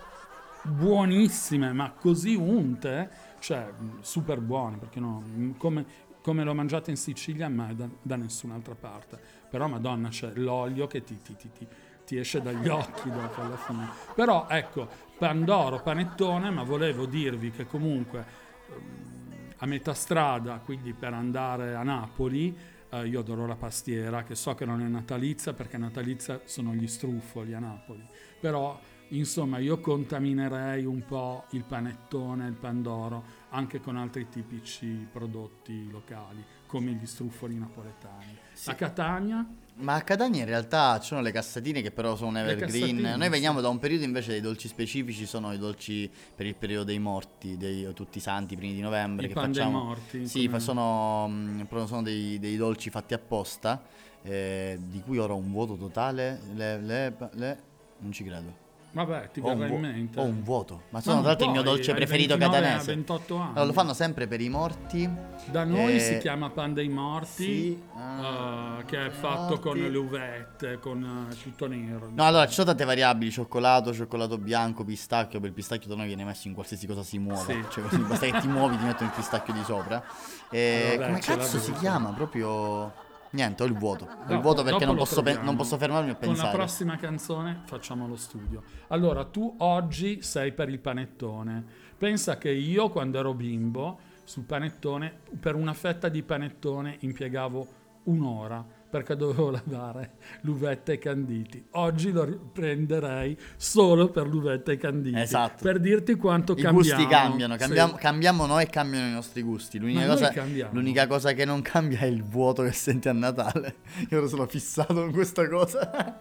buonissime, 0.62 1.72
ma 1.72 1.92
così 1.92 2.34
unte, 2.34 3.08
cioè 3.38 3.72
super 4.00 4.40
buone, 4.40 4.76
perché 4.76 5.00
no, 5.00 5.22
come, 5.56 5.84
come 6.28 6.44
l'ho 6.44 6.52
mangiata 6.52 6.90
in 6.90 6.98
Sicilia, 6.98 7.48
ma 7.48 7.72
da, 7.72 7.88
da 8.02 8.16
nessun'altra 8.16 8.74
parte. 8.74 9.18
Però, 9.48 9.66
madonna, 9.66 10.10
c'è 10.10 10.30
l'olio 10.34 10.86
che 10.86 11.02
ti, 11.02 11.16
ti- 11.22 11.34
ti- 11.34 11.50
ti- 11.50 11.66
ti 12.04 12.18
esce 12.18 12.42
dagli 12.42 12.68
occhi 12.68 13.10
dopo 13.10 13.40
alla 13.40 13.56
fine. 13.56 13.88
Però, 14.14 14.46
ecco, 14.46 14.86
Pandoro, 15.16 15.80
panettone, 15.80 16.50
ma 16.50 16.64
volevo 16.64 17.06
dirvi 17.06 17.50
che 17.50 17.64
comunque 17.66 18.26
ehm, 18.68 19.52
a 19.56 19.64
metà 19.64 19.94
strada, 19.94 20.60
quindi 20.62 20.92
per 20.92 21.14
andare 21.14 21.74
a 21.74 21.82
Napoli, 21.82 22.54
eh, 22.90 23.06
io 23.06 23.20
adoro 23.20 23.46
la 23.46 23.56
pastiera, 23.56 24.22
che 24.22 24.34
so 24.34 24.54
che 24.54 24.66
non 24.66 24.82
è 24.82 24.86
natalizia, 24.86 25.54
perché 25.54 25.78
natalizia 25.78 26.42
sono 26.44 26.74
gli 26.74 26.86
struffoli 26.86 27.54
a 27.54 27.58
Napoli. 27.58 28.06
Però, 28.38 28.78
insomma, 29.08 29.56
io 29.56 29.80
contaminerei 29.80 30.84
un 30.84 31.02
po' 31.06 31.46
il 31.52 31.64
panettone, 31.64 32.48
il 32.48 32.52
pandoro, 32.52 33.37
anche 33.50 33.80
con 33.80 33.96
altri 33.96 34.28
tipici 34.28 35.06
prodotti 35.10 35.90
locali, 35.90 36.44
come 36.66 36.92
gli 36.92 37.06
struffoli 37.06 37.56
napoletani. 37.56 38.36
A 38.66 38.74
Catania, 38.74 39.46
Ma 39.76 39.94
a 39.94 40.02
Catania 40.02 40.40
in 40.40 40.46
realtà 40.48 40.98
ci 40.98 41.06
sono 41.08 41.20
le 41.22 41.30
cassatine 41.30 41.80
che 41.80 41.90
però 41.92 42.16
sono 42.16 42.36
evergreen. 42.38 42.96
Noi 43.00 43.22
sì. 43.22 43.28
veniamo 43.28 43.60
da 43.60 43.68
un 43.68 43.78
periodo 43.78 44.04
invece 44.04 44.32
dei 44.32 44.40
dolci 44.40 44.66
specifici, 44.68 45.24
sono 45.24 45.52
i 45.52 45.58
dolci 45.58 46.10
per 46.34 46.46
il 46.46 46.56
periodo 46.56 46.84
dei 46.84 46.98
morti, 46.98 47.56
dei 47.56 47.90
tutti 47.94 48.18
i 48.18 48.20
santi, 48.20 48.56
primi 48.56 48.74
di 48.74 48.80
novembre. 48.80 49.26
I 49.26 49.28
che 49.28 49.34
pan 49.34 49.52
dei 49.52 49.62
facciamo. 49.62 49.84
morti, 49.84 50.26
Sì, 50.26 50.48
fa- 50.48 50.58
sono, 50.58 51.28
mm, 51.28 51.60
sono 51.86 52.02
dei, 52.02 52.38
dei 52.38 52.56
dolci 52.56 52.90
fatti 52.90 53.14
apposta, 53.14 53.82
eh, 54.22 54.78
di 54.82 55.00
cui 55.00 55.18
ora 55.18 55.32
ho 55.32 55.36
un 55.36 55.52
vuoto 55.52 55.76
totale. 55.76 56.40
Le, 56.54 56.78
le- 56.80 57.16
le- 57.32 57.62
non 58.00 58.12
ci 58.12 58.24
credo. 58.24 58.66
Vabbè, 58.90 59.30
ti 59.30 59.40
Ho 59.40 59.50
un, 59.52 59.58
verrà 59.58 59.74
in 59.74 59.80
mente. 59.80 60.18
ho 60.18 60.24
un 60.24 60.42
vuoto. 60.42 60.82
Ma 60.88 61.00
sono 61.00 61.18
tra 61.18 61.28
l'altro 61.28 61.46
il 61.46 61.52
mio 61.52 61.62
puoi, 61.62 61.74
dolce 61.74 61.90
hai 61.90 61.96
preferito 61.96 62.36
29 62.36 62.62
catanese. 62.66 62.90
a 62.90 62.94
28 62.94 63.34
anni. 63.36 63.48
Allora, 63.50 63.64
lo 63.64 63.72
fanno 63.72 63.92
sempre 63.92 64.26
per 64.26 64.40
i 64.40 64.48
morti. 64.48 65.10
Da 65.50 65.64
noi 65.64 65.94
Eh, 65.96 66.00
si 66.00 66.18
chiama 66.18 66.50
pan 66.50 66.72
dei 66.74 66.88
morti, 66.88 67.28
sì, 67.44 67.82
eh, 67.96 68.84
che 68.86 69.06
è 69.06 69.10
fatto 69.10 69.40
morti. 69.56 69.60
con 69.60 69.76
le 69.78 69.96
uvette, 69.98 70.78
con 70.80 71.28
eh, 71.30 71.34
tutto 71.42 71.66
nero. 71.68 72.10
No, 72.12 72.24
allora 72.24 72.46
ci 72.46 72.54
sono 72.54 72.66
tante 72.68 72.84
variabili: 72.84 73.30
cioccolato, 73.30 73.92
cioccolato 73.92 74.38
bianco, 74.38 74.84
pistacchio. 74.84 75.38
Per 75.38 75.48
il 75.50 75.54
pistacchio 75.54 75.88
da 75.88 75.94
noi 75.94 76.06
viene 76.06 76.24
messo 76.24 76.48
in 76.48 76.54
qualsiasi 76.54 76.86
cosa 76.86 77.02
si 77.02 77.18
muova. 77.18 77.44
Sì. 77.44 77.64
Cioè, 77.70 77.82
così 77.84 77.98
basta 78.02 78.26
che 78.26 78.40
ti 78.40 78.48
muovi, 78.48 78.76
ti 78.78 78.84
mettono 78.84 79.10
il 79.10 79.14
pistacchio 79.16 79.52
di 79.52 79.62
sopra. 79.64 80.02
E 80.50 80.94
Vabbè, 80.96 81.06
come 81.06 81.20
ce 81.20 81.36
cazzo 81.36 81.58
si 81.58 81.72
chiama? 81.72 82.10
Proprio. 82.12 83.06
Niente, 83.30 83.62
ho 83.62 83.66
il 83.66 83.74
vuoto. 83.74 84.04
Ho 84.26 84.32
il 84.32 84.40
vuoto 84.40 84.62
perché 84.62 84.84
non 84.86 84.96
posso, 84.96 85.22
pe- 85.22 85.38
non 85.42 85.56
posso 85.56 85.76
fermarmi 85.76 86.10
a 86.10 86.14
Con 86.14 86.28
la 86.28 86.32
pensare. 86.34 86.56
prossima 86.56 86.96
canzone 86.96 87.62
facciamo 87.66 88.06
lo 88.06 88.16
studio. 88.16 88.62
Allora, 88.88 89.24
tu 89.24 89.54
oggi 89.58 90.22
sei 90.22 90.52
per 90.52 90.68
il 90.68 90.78
panettone. 90.78 91.64
Pensa 91.98 92.38
che 92.38 92.50
io, 92.50 92.88
quando 92.88 93.18
ero 93.18 93.34
bimbo, 93.34 93.98
sul 94.24 94.44
panettone, 94.44 95.12
per 95.38 95.54
una 95.54 95.74
fetta 95.74 96.08
di 96.08 96.22
panettone 96.22 96.96
impiegavo 97.00 97.66
un'ora 98.04 98.64
perché 98.90 99.16
dovevo 99.16 99.50
lavare 99.50 100.12
l'uvetta 100.42 100.92
e 100.92 100.94
i 100.94 100.98
canditi. 100.98 101.62
Oggi 101.72 102.10
lo 102.10 102.24
riprenderei 102.24 103.36
solo 103.56 104.08
per 104.10 104.26
l'uvetta 104.26 104.70
e 104.70 104.74
i 104.74 104.78
canditi. 104.78 105.18
Esatto. 105.18 105.62
Per 105.62 105.78
dirti 105.78 106.14
quanto 106.14 106.52
I 106.52 106.62
cambiamo. 106.62 106.76
gusti 106.78 107.06
cambiano, 107.06 107.52
Sì. 107.54 107.58
cambiamo, 107.60 107.92
cambiamo 107.94 108.46
noi 108.46 108.62
e 108.62 108.66
cambiano 108.68 109.06
i 109.08 109.12
nostri 109.12 109.42
gusti. 109.42 109.78
L'unica 109.78 110.06
cosa, 110.06 110.30
cambiamo. 110.30 110.72
l'unica 110.72 111.06
cosa 111.06 111.32
che 111.32 111.44
non 111.44 111.60
cambia 111.62 111.98
è 112.00 112.04
il 112.06 112.22
vuoto 112.24 112.62
che 112.62 112.72
senti 112.72 113.08
a 113.08 113.12
Natale. 113.12 113.76
Io 114.10 114.18
ora 114.18 114.26
sono 114.26 114.46
fissato 114.46 114.94
con 114.94 115.12
questa 115.12 115.46
cosa. 115.48 116.20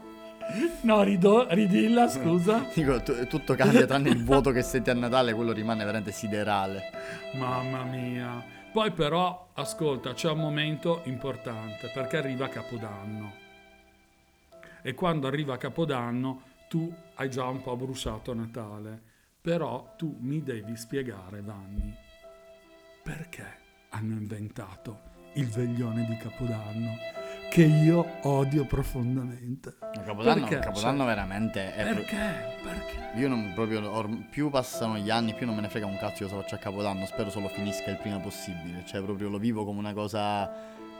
No, 0.83 1.03
rido- 1.03 1.45
ridilla, 1.49 2.07
scusa. 2.07 2.67
Dico, 2.73 3.01
tu- 3.03 3.27
tutto 3.27 3.53
cambia 3.55 3.85
tranne 3.85 4.09
il 4.09 4.23
vuoto 4.23 4.51
che 4.51 4.61
senti 4.61 4.89
a 4.89 4.93
Natale, 4.93 5.33
quello 5.33 5.51
rimane 5.51 5.83
veramente 5.83 6.11
siderale. 6.11 6.83
Mamma 7.35 7.83
mia. 7.83 8.55
Poi 8.77 8.91
però, 8.91 9.49
ascolta, 9.55 10.13
c'è 10.13 10.29
un 10.29 10.37
momento 10.37 11.01
importante 11.05 11.89
perché 11.91 12.17
arriva 12.17 12.47
Capodanno. 12.47 13.33
E 14.83 14.93
quando 14.93 15.25
arriva 15.25 15.57
Capodanno 15.57 16.43
tu 16.69 16.93
hai 17.15 17.27
già 17.27 17.45
un 17.47 17.63
po' 17.63 17.75
bruciato 17.75 18.35
Natale. 18.35 19.01
Però 19.41 19.95
tu 19.97 20.15
mi 20.19 20.43
devi 20.43 20.77
spiegare, 20.77 21.41
Vanni, 21.41 21.91
perché 23.01 23.45
hanno 23.89 24.13
inventato 24.13 24.99
il 25.33 25.47
veglione 25.47 26.05
di 26.05 26.15
Capodanno 26.17 26.97
che 27.49 27.63
io 27.63 28.05
odio 28.23 28.65
profondamente. 28.65 29.75
No, 29.95 30.01
Capodanno, 30.03 30.47
Perché? 30.47 30.59
Capodanno 30.65 30.97
Cioè, 30.97 31.07
veramente 31.07 31.73
è... 31.75 31.83
pro- 31.83 31.95
Perché? 31.95 32.15
Perché? 32.63 33.19
Io 33.19 33.27
non 33.27 33.51
proprio... 33.55 33.89
or- 33.91 34.27
più 34.29 34.49
passano 34.49 34.97
gli 34.97 35.09
anni, 35.09 35.33
più 35.33 35.45
non 35.45 35.55
me 35.55 35.61
ne 35.61 35.69
frega 35.69 35.85
un 35.85 35.97
cazzo 35.97 36.23
io 36.23 36.29
cosa 36.29 36.41
faccio 36.41 36.55
a 36.55 36.57
Capodanno. 36.59 37.05
Spero 37.05 37.29
solo 37.29 37.47
finisca 37.47 37.89
il 37.89 37.97
prima 37.97 38.19
possibile. 38.19 38.83
Cioè, 38.85 39.01
proprio 39.01 39.29
lo 39.29 39.37
vivo 39.39 39.65
come 39.65 39.79
una 39.79 39.93
cosa... 39.93 40.51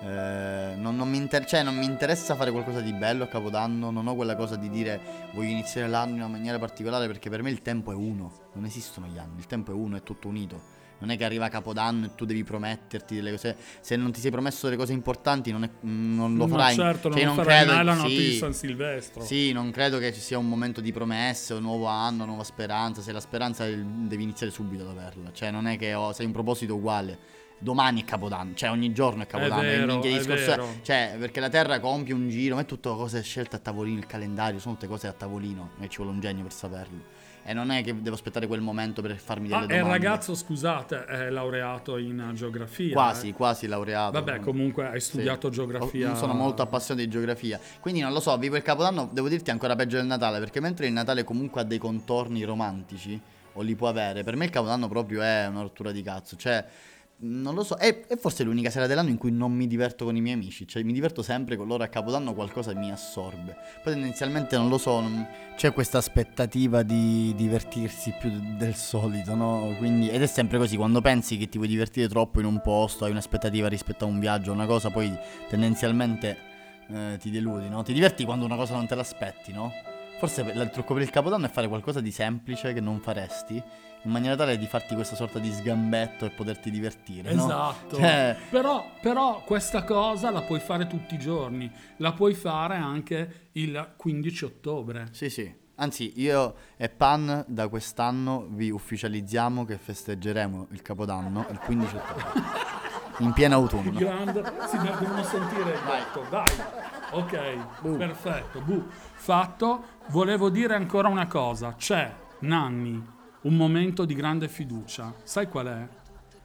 eh, 0.02 0.74
non, 0.78 0.96
non 0.96 1.10
mi 1.10 1.18
inter- 1.18 1.46
cioè, 1.46 1.64
non 1.64 1.76
mi 1.78 1.86
interessa 1.86 2.36
fare 2.36 2.52
qualcosa 2.52 2.80
di 2.82 2.94
bello 2.94 3.26
a 3.26 3.28
Capodanno. 3.28 3.92
Non 3.92 4.08
ho 4.08 4.16
quella 4.16 4.36
cosa 4.36 4.56
di 4.56 4.70
dire 4.70 5.00
voglio 5.34 5.50
iniziare 5.50 5.88
l'anno 5.88 6.12
in 6.16 6.22
una 6.22 6.28
maniera 6.28 6.58
particolare 6.58 7.06
perché 7.08 7.30
per 7.30 7.44
me 7.44 7.50
il 7.52 7.62
tempo 7.62 7.92
è 7.92 7.96
uno. 7.96 8.32
Non 8.54 8.66
esistono 8.66 9.06
gli 9.08 9.18
anni. 9.20 9.38
Il 9.40 9.46
tempo 9.46 9.72
è 9.72 9.76
uno, 9.76 9.98
è 9.98 10.02
tutto 10.04 10.28
unito. 10.28 10.76
Non 11.00 11.12
è 11.12 11.18
che 11.18 11.26
arriva 11.26 11.48
Capodanno 11.48 12.06
e 12.08 12.16
tu 12.16 12.26
devi 12.26 12.44
prometterti 12.44 13.16
delle 13.16 13.32
cose. 13.32 13.56
Se 13.82 13.96
non 13.96 14.12
ti 14.12 14.20
sei 14.20 14.32
promesso 14.32 14.66
delle 14.66 14.78
cose 14.78 14.94
importanti, 14.94 15.52
non, 15.52 15.64
è- 15.64 15.70
non 15.82 16.36
lo 16.36 16.48
Ma 16.48 16.58
farai. 16.58 16.76
certo, 16.76 17.12
Cioè, 17.12 17.24
non, 17.26 17.36
farai 17.36 17.58
credo- 17.58 17.74
mai 17.74 17.86
la 17.86 17.94
notte 17.94 18.10
sì. 18.10 18.18
di 18.18 18.34
San 18.38 18.54
Silvestro. 18.54 19.24
Sì, 19.24 19.52
non 19.52 19.70
credo 19.72 20.00
che 20.00 20.12
ci 20.14 20.20
sia 20.20 20.38
un 20.38 20.48
momento 20.48 20.82
di 20.82 20.92
promesse, 20.92 21.54
un 21.54 21.62
nuovo 21.62 21.86
anno, 21.86 22.26
nuova 22.26 22.44
speranza. 22.44 23.02
Se 23.02 23.12
la 23.12 23.20
speranza 23.20 23.66
è 23.66 23.76
devi 23.78 24.24
iniziare 24.24 24.52
subito 24.52 24.84
ad 24.84 24.90
averla. 24.90 25.32
Cioè, 25.32 25.52
non 25.52 25.68
è 25.68 25.78
che 25.78 25.94
ho, 25.94 26.14
sei 26.14 26.26
un 26.26 26.32
proposito 26.32 26.76
uguale. 26.76 27.36
Domani 27.60 28.02
è 28.04 28.06
Capodanno, 28.06 28.54
cioè 28.54 28.70
ogni 28.70 28.94
giorno 28.94 29.24
è 29.24 29.26
Capodanno. 29.26 29.62
È 29.64 29.66
vero, 29.66 29.98
è 30.00 30.08
discorso 30.08 30.46
vero. 30.46 30.68
Cioè, 30.84 31.16
perché 31.18 31.40
la 31.40 31.50
Terra 31.50 31.80
compie 31.80 32.14
un 32.14 32.30
giro, 32.30 32.54
ma 32.54 32.62
è 32.62 32.66
tutto 32.66 32.96
cose 32.96 33.24
scelte 33.24 33.56
a 33.56 33.60
tavolino, 33.60 33.98
il 33.98 34.06
calendario, 34.06 34.60
sono 34.60 34.76
tutte 34.76 34.86
cose 34.88 35.08
a 35.08 35.12
tavolino. 35.12 35.72
E 35.80 35.88
ci 35.90 35.98
vuole 35.98 36.12
un 36.12 36.20
genio 36.20 36.44
per 36.44 36.54
saperlo. 36.54 37.02
E 37.50 37.54
non 37.54 37.72
è 37.72 37.82
che 37.82 38.02
devo 38.02 38.16
aspettare 38.18 38.46
quel 38.46 38.60
momento 38.60 39.02
per 39.02 39.16
farmi 39.16 39.48
delle 39.48 39.60
Ah, 39.60 39.62
e 39.62 39.76
il 39.78 39.80
domande. 39.84 40.06
ragazzo, 40.06 40.36
scusate, 40.36 41.06
è 41.06 41.30
laureato 41.30 41.98
in 41.98 42.32
geografia. 42.34 42.92
Quasi, 42.92 43.30
eh. 43.30 43.34
quasi 43.34 43.68
laureato. 43.68 44.12
Vabbè, 44.12 44.42
comunque 44.42 44.86
hai 44.90 45.00
Sì. 45.00 45.12
studiato 45.12 45.50
geografia. 45.50 46.12
Ho- 46.12 46.16
Sono 46.16 46.34
molto 46.34 46.62
appassionato 46.62 47.06
di 47.06 47.10
geografia. 47.10 47.58
Quindi 47.80 48.02
non 48.02 48.12
lo 48.12 48.20
so, 48.20 48.38
vivo 48.38 48.58
il 48.58 48.64
Capodanno, 48.64 49.08
devo 49.14 49.30
dirti 49.30 49.50
ancora 49.50 49.78
peggio 49.78 49.96
del 49.96 50.06
Natale, 50.08 50.40
perché 50.40 50.60
mentre 50.60 50.88
il 50.88 50.92
Natale 50.92 51.24
comunque 51.24 51.62
ha 51.62 51.64
dei 51.64 51.78
contorni 51.78 52.44
romantici, 52.44 53.18
o 53.54 53.62
li 53.62 53.76
può 53.76 53.88
avere, 53.88 54.24
per 54.24 54.36
me 54.36 54.44
il 54.44 54.52
Capodanno 54.52 54.90
proprio 54.90 55.22
è 55.22 55.48
una 55.50 55.62
rottura 55.62 55.94
di 55.94 56.02
cazzo. 56.04 56.36
Cioè, 56.36 56.66
non 57.20 57.56
lo 57.56 57.64
so, 57.64 57.76
è, 57.76 58.06
è 58.06 58.16
forse 58.16 58.44
l'unica 58.44 58.70
sera 58.70 58.86
dell'anno 58.86 59.10
in 59.10 59.18
cui 59.18 59.32
non 59.32 59.52
mi 59.52 59.66
diverto 59.66 60.06
con 60.06 60.16
i 60.16 60.22
miei 60.22 60.36
amici. 60.36 60.68
Cioè, 60.68 60.84
mi 60.84 60.94
diverto 60.94 61.24
sempre 61.24 61.56
con 61.56 61.68
loro 61.68 61.84
a 61.84 61.88
Capodanno, 61.88 62.34
qualcosa 62.34 62.74
mi 62.76 62.92
assorbe. 62.92 63.56
Poi 63.84 63.94
tendenzialmente 63.94 64.56
non 64.56 64.70
lo 64.70 64.78
so, 64.78 65.00
non- 65.00 65.28
c'è 65.56 65.74
questa 65.74 65.98
aspettativa 65.98 66.84
di 66.84 67.34
divertirsi 67.36 68.14
più 68.20 68.30
de- 68.30 68.56
del 68.58 68.76
solito, 68.76 69.34
no? 69.34 69.74
Quindi, 69.78 70.10
ed 70.10 70.22
è 70.22 70.28
sempre 70.28 70.60
così, 70.60 70.76
quando 70.78 71.02
pensi 71.02 71.38
che 71.38 71.50
ti 71.50 71.58
vuoi 71.58 71.70
divertire 71.70 72.08
troppo 72.08 72.40
in 72.40 72.46
un 72.46 72.62
posto, 72.62 73.06
hai 73.06 73.12
un'aspettativa 73.12 73.68
rispetto 73.68 74.06
a 74.06 74.08
un 74.08 74.20
viaggio, 74.20 74.52
una 74.52 74.68
cosa, 74.68 74.92
poi 74.92 75.12
tendenzialmente 75.50 76.38
eh, 76.90 77.18
ti 77.20 77.32
deludi, 77.32 77.68
no? 77.68 77.82
Ti 77.82 77.94
diverti 77.94 78.24
quando 78.26 78.46
una 78.46 78.56
cosa 78.56 78.76
non 78.76 78.86
te 78.86 78.96
l'aspetti, 78.96 79.52
no? 79.52 79.72
Forse 80.20 80.42
il 80.42 80.70
trucco 80.72 80.94
per 80.94 81.04
il 81.04 81.10
Capodanno 81.10 81.46
è 81.46 81.50
fare 81.50 81.68
qualcosa 81.68 82.00
di 82.00 82.12
semplice 82.12 82.74
che 82.74 82.80
non 82.80 83.00
faresti, 83.00 83.62
in 84.04 84.12
maniera 84.12 84.36
tale 84.36 84.58
di 84.58 84.66
farti 84.68 84.96
questa 84.96 85.16
sorta 85.16 85.40
di 85.40 85.52
sgambetto 85.52 86.26
e 86.26 86.30
poterti 86.30 86.72
divertire, 86.72 87.34
no? 87.34 87.46
Esatto. 87.46 87.96
Cioè, 87.98 88.38
Però, 88.50 88.92
però 89.02 89.42
questa 89.44 89.84
cosa 89.84 90.30
la 90.32 90.42
puoi 90.42 90.60
fare 90.60 90.88
tutti 90.88 91.16
i 91.16 91.20
giorni. 91.20 91.70
La 91.98 92.14
puoi 92.14 92.34
fare 92.34 92.76
anche 92.76 93.50
il 93.54 93.94
15 93.96 94.46
ottobre. 94.46 95.08
Sì, 95.12 95.30
sì. 95.30 95.66
Anzi, 95.80 96.14
io 96.20 96.56
e 96.76 96.90
Pan 96.90 97.44
da 97.48 97.68
quest'anno 97.68 98.48
vi 98.50 98.72
ufficializziamo 98.72 99.64
che 99.66 99.78
festeggeremo 99.78 100.68
il 100.72 100.82
Capodanno 100.82 101.46
il 101.52 101.60
15 101.60 101.96
ottobre. 101.96 102.76
in 103.20 103.34
pieno 103.34 103.56
autunno. 103.56 103.92
Grande, 103.92 104.44
si 104.68 104.78
devono 104.78 105.24
sentire 105.24 105.74
il 105.74 105.80
gatto. 105.86 106.26
Dai. 106.30 106.56
Ok, 107.12 107.98
perfetto. 107.98 108.62
Bu. 108.62 108.88
Fatto. 109.14 109.96
Volevo 110.08 110.50
dire 110.50 110.76
ancora 110.76 111.10
una 111.10 111.28
cosa. 111.28 111.76
C'è, 111.76 112.12
Nanni, 112.40 113.16
un 113.48 113.56
momento 113.56 114.06
di 114.06 114.14
grande 114.14 114.48
fiducia. 114.48 115.14
Sai 115.24 115.48
qual 115.48 115.68
è? 115.68 115.88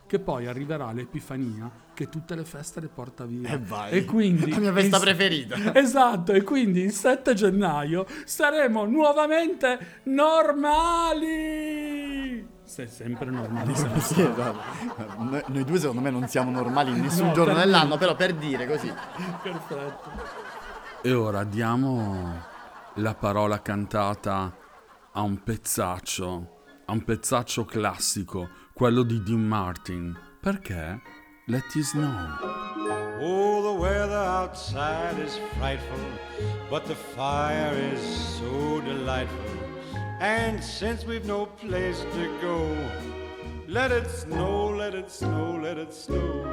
Che 0.06 0.18
poi 0.18 0.46
arriverà 0.46 0.92
l'Epifania 0.92 1.70
che 1.94 2.08
tutte 2.08 2.34
le 2.34 2.44
feste 2.44 2.80
le 2.80 2.88
porta 2.88 3.24
via. 3.24 3.50
E 3.50 3.58
vai. 3.58 3.90
E 3.92 4.04
quindi... 4.04 4.50
La 4.50 4.58
mia 4.58 4.72
festa 4.72 4.96
il- 4.96 5.02
preferita. 5.02 5.74
Esatto, 5.74 6.32
e 6.32 6.42
quindi 6.42 6.80
il 6.80 6.92
7 6.92 7.34
gennaio 7.34 8.06
saremo 8.24 8.84
nuovamente 8.84 10.00
normali. 10.04 12.48
Sei 12.64 12.88
sempre 12.88 13.30
normali. 13.30 13.74
sempre. 13.74 14.00
Sì, 14.00 14.20
esatto. 14.22 15.22
noi, 15.22 15.42
noi 15.46 15.64
due 15.64 15.78
secondo 15.78 16.00
me 16.00 16.10
non 16.10 16.26
siamo 16.28 16.50
normali 16.50 16.90
in 16.92 17.00
nessun 17.00 17.26
No, 17.28 17.32
giorno 17.32 17.54
per 17.54 17.64
dell'anno, 17.64 17.96
però 17.98 18.14
per 18.14 18.34
dire 18.34 18.66
così. 18.66 18.92
Perfetto. 19.42 20.10
E 21.02 21.12
ora 21.12 21.44
diamo 21.44 22.50
la 22.94 23.14
parola 23.14 23.60
cantata 23.60 24.54
a 25.12 25.20
un 25.20 25.42
pezzaccio, 25.42 26.61
a 26.86 26.92
un 26.92 27.04
pezzaccio 27.04 27.64
classico, 27.64 28.48
quello 28.72 29.02
di 29.02 29.22
Dean 29.22 29.46
Martin. 29.46 30.18
Perché? 30.40 31.00
Let 31.46 31.74
It 31.74 31.84
Snow. 31.84 32.38
Oh, 33.20 33.62
the 33.62 33.80
weather 33.80 34.16
outside 34.16 35.18
is 35.18 35.38
frightful, 35.56 35.98
but 36.68 36.84
the 36.86 36.94
fire 36.94 37.72
is 37.92 38.00
so 38.38 38.80
delightful. 38.80 39.58
And 40.20 40.62
since 40.62 41.04
we've 41.04 41.24
no 41.24 41.46
place 41.46 42.00
to 42.00 42.38
go, 42.40 42.74
let 43.68 43.90
it 43.90 44.08
snow, 44.10 44.68
let 44.68 44.94
it 44.94 45.10
snow, 45.10 45.58
let 45.62 45.78
it 45.78 45.92
snow. 45.94 46.44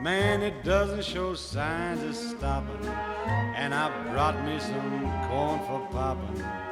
Man, 0.00 0.42
it 0.42 0.64
doesn't 0.64 1.04
show 1.04 1.34
signs 1.34 2.02
of 2.02 2.14
stopping, 2.14 2.86
and 3.56 3.74
I 3.74 3.90
brought 4.12 4.44
me 4.44 4.58
some 4.60 5.28
corn 5.28 5.60
for 5.66 5.86
popping. 5.90 6.67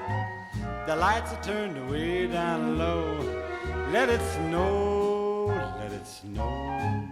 The 0.87 0.95
lights 0.95 1.33
are 1.33 1.43
turned 1.43 1.91
way 1.91 2.29
down 2.29 2.79
low. 2.79 3.19
Let 3.91 4.09
it 4.09 4.21
snow, 4.37 5.47
let 5.81 5.91
it 5.91 6.07
snow. 6.07 7.09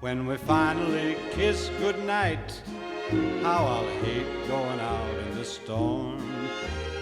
When 0.00 0.26
we 0.26 0.36
finally 0.36 1.16
kiss 1.30 1.70
goodnight, 1.78 2.60
how 3.40 3.66
I'll 3.66 4.02
hate 4.02 4.48
going 4.48 4.80
out 4.80 5.14
in 5.26 5.38
the 5.38 5.44
storm. 5.44 6.48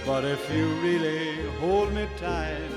But 0.04 0.26
if 0.26 0.52
you 0.54 0.74
really 0.82 1.48
hold 1.60 1.90
me 1.94 2.06
tight, 2.18 2.70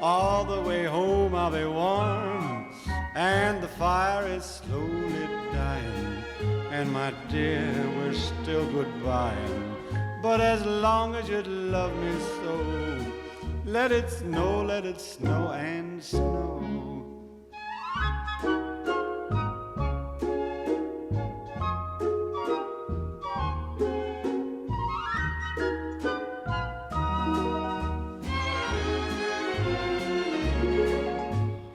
all 0.00 0.44
the 0.44 0.60
way 0.60 0.84
home 0.84 1.34
I'll 1.34 1.50
be 1.50 1.64
warm. 1.64 2.72
And 3.16 3.60
the 3.60 3.68
fire 3.68 4.28
is 4.28 4.44
slowly 4.44 5.26
dying. 5.52 6.22
And 6.70 6.92
my 6.92 7.12
dear, 7.28 7.74
we're 7.96 8.14
still 8.14 8.66
goodbying. 8.66 9.79
But 10.22 10.42
as 10.42 10.62
long 10.66 11.14
as 11.14 11.30
you 11.30 11.40
love 11.42 11.96
me 11.96 12.12
so, 12.20 13.06
let 13.64 13.90
it 13.90 14.10
snow, 14.10 14.62
let 14.62 14.84
it 14.84 15.00
snow 15.00 15.50
and 15.52 16.02
snow. 16.04 16.58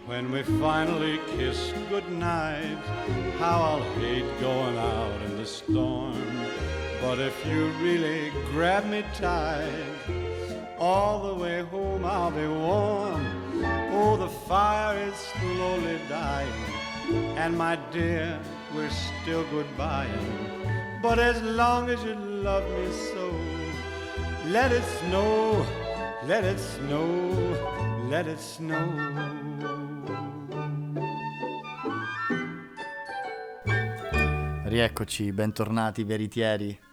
When 0.06 0.32
we 0.32 0.44
finally 0.44 1.20
kiss 1.36 1.74
goodnight, 1.90 2.78
how 3.40 3.60
I'll 3.62 3.84
hate 3.96 4.40
going 4.40 4.78
out 4.78 5.22
in 5.24 5.38
the 5.38 5.48
storm. 5.48 6.22
But 7.06 7.20
if 7.20 7.46
you 7.46 7.68
really 7.84 8.32
grab 8.52 8.84
me 8.88 9.04
tight, 9.14 9.70
all 10.80 11.28
the 11.28 11.36
way 11.36 11.62
home 11.62 12.04
I'll 12.04 12.32
be 12.32 12.48
warm. 12.48 13.24
Oh, 13.94 14.18
the 14.18 14.28
fire 14.28 14.98
is 14.98 15.14
slowly 15.14 16.00
dying, 16.10 16.62
and 17.38 17.56
my 17.56 17.78
dear, 17.94 18.40
we're 18.74 18.90
still 18.90 19.44
goodbying. 19.54 21.00
But 21.04 21.20
as 21.20 21.40
long 21.44 21.92
as 21.92 22.04
you 22.04 22.16
love 22.16 22.66
me 22.72 22.88
so, 23.14 23.32
let 24.48 24.72
it 24.72 24.84
snow, 25.00 25.64
let 26.26 26.44
it 26.44 26.60
snow, 26.60 27.06
let 28.10 28.26
it 28.28 28.40
snow. 28.40 28.84
Rieccoci, 34.66 35.32
bentornati 35.32 36.04
veritieri. 36.04 36.85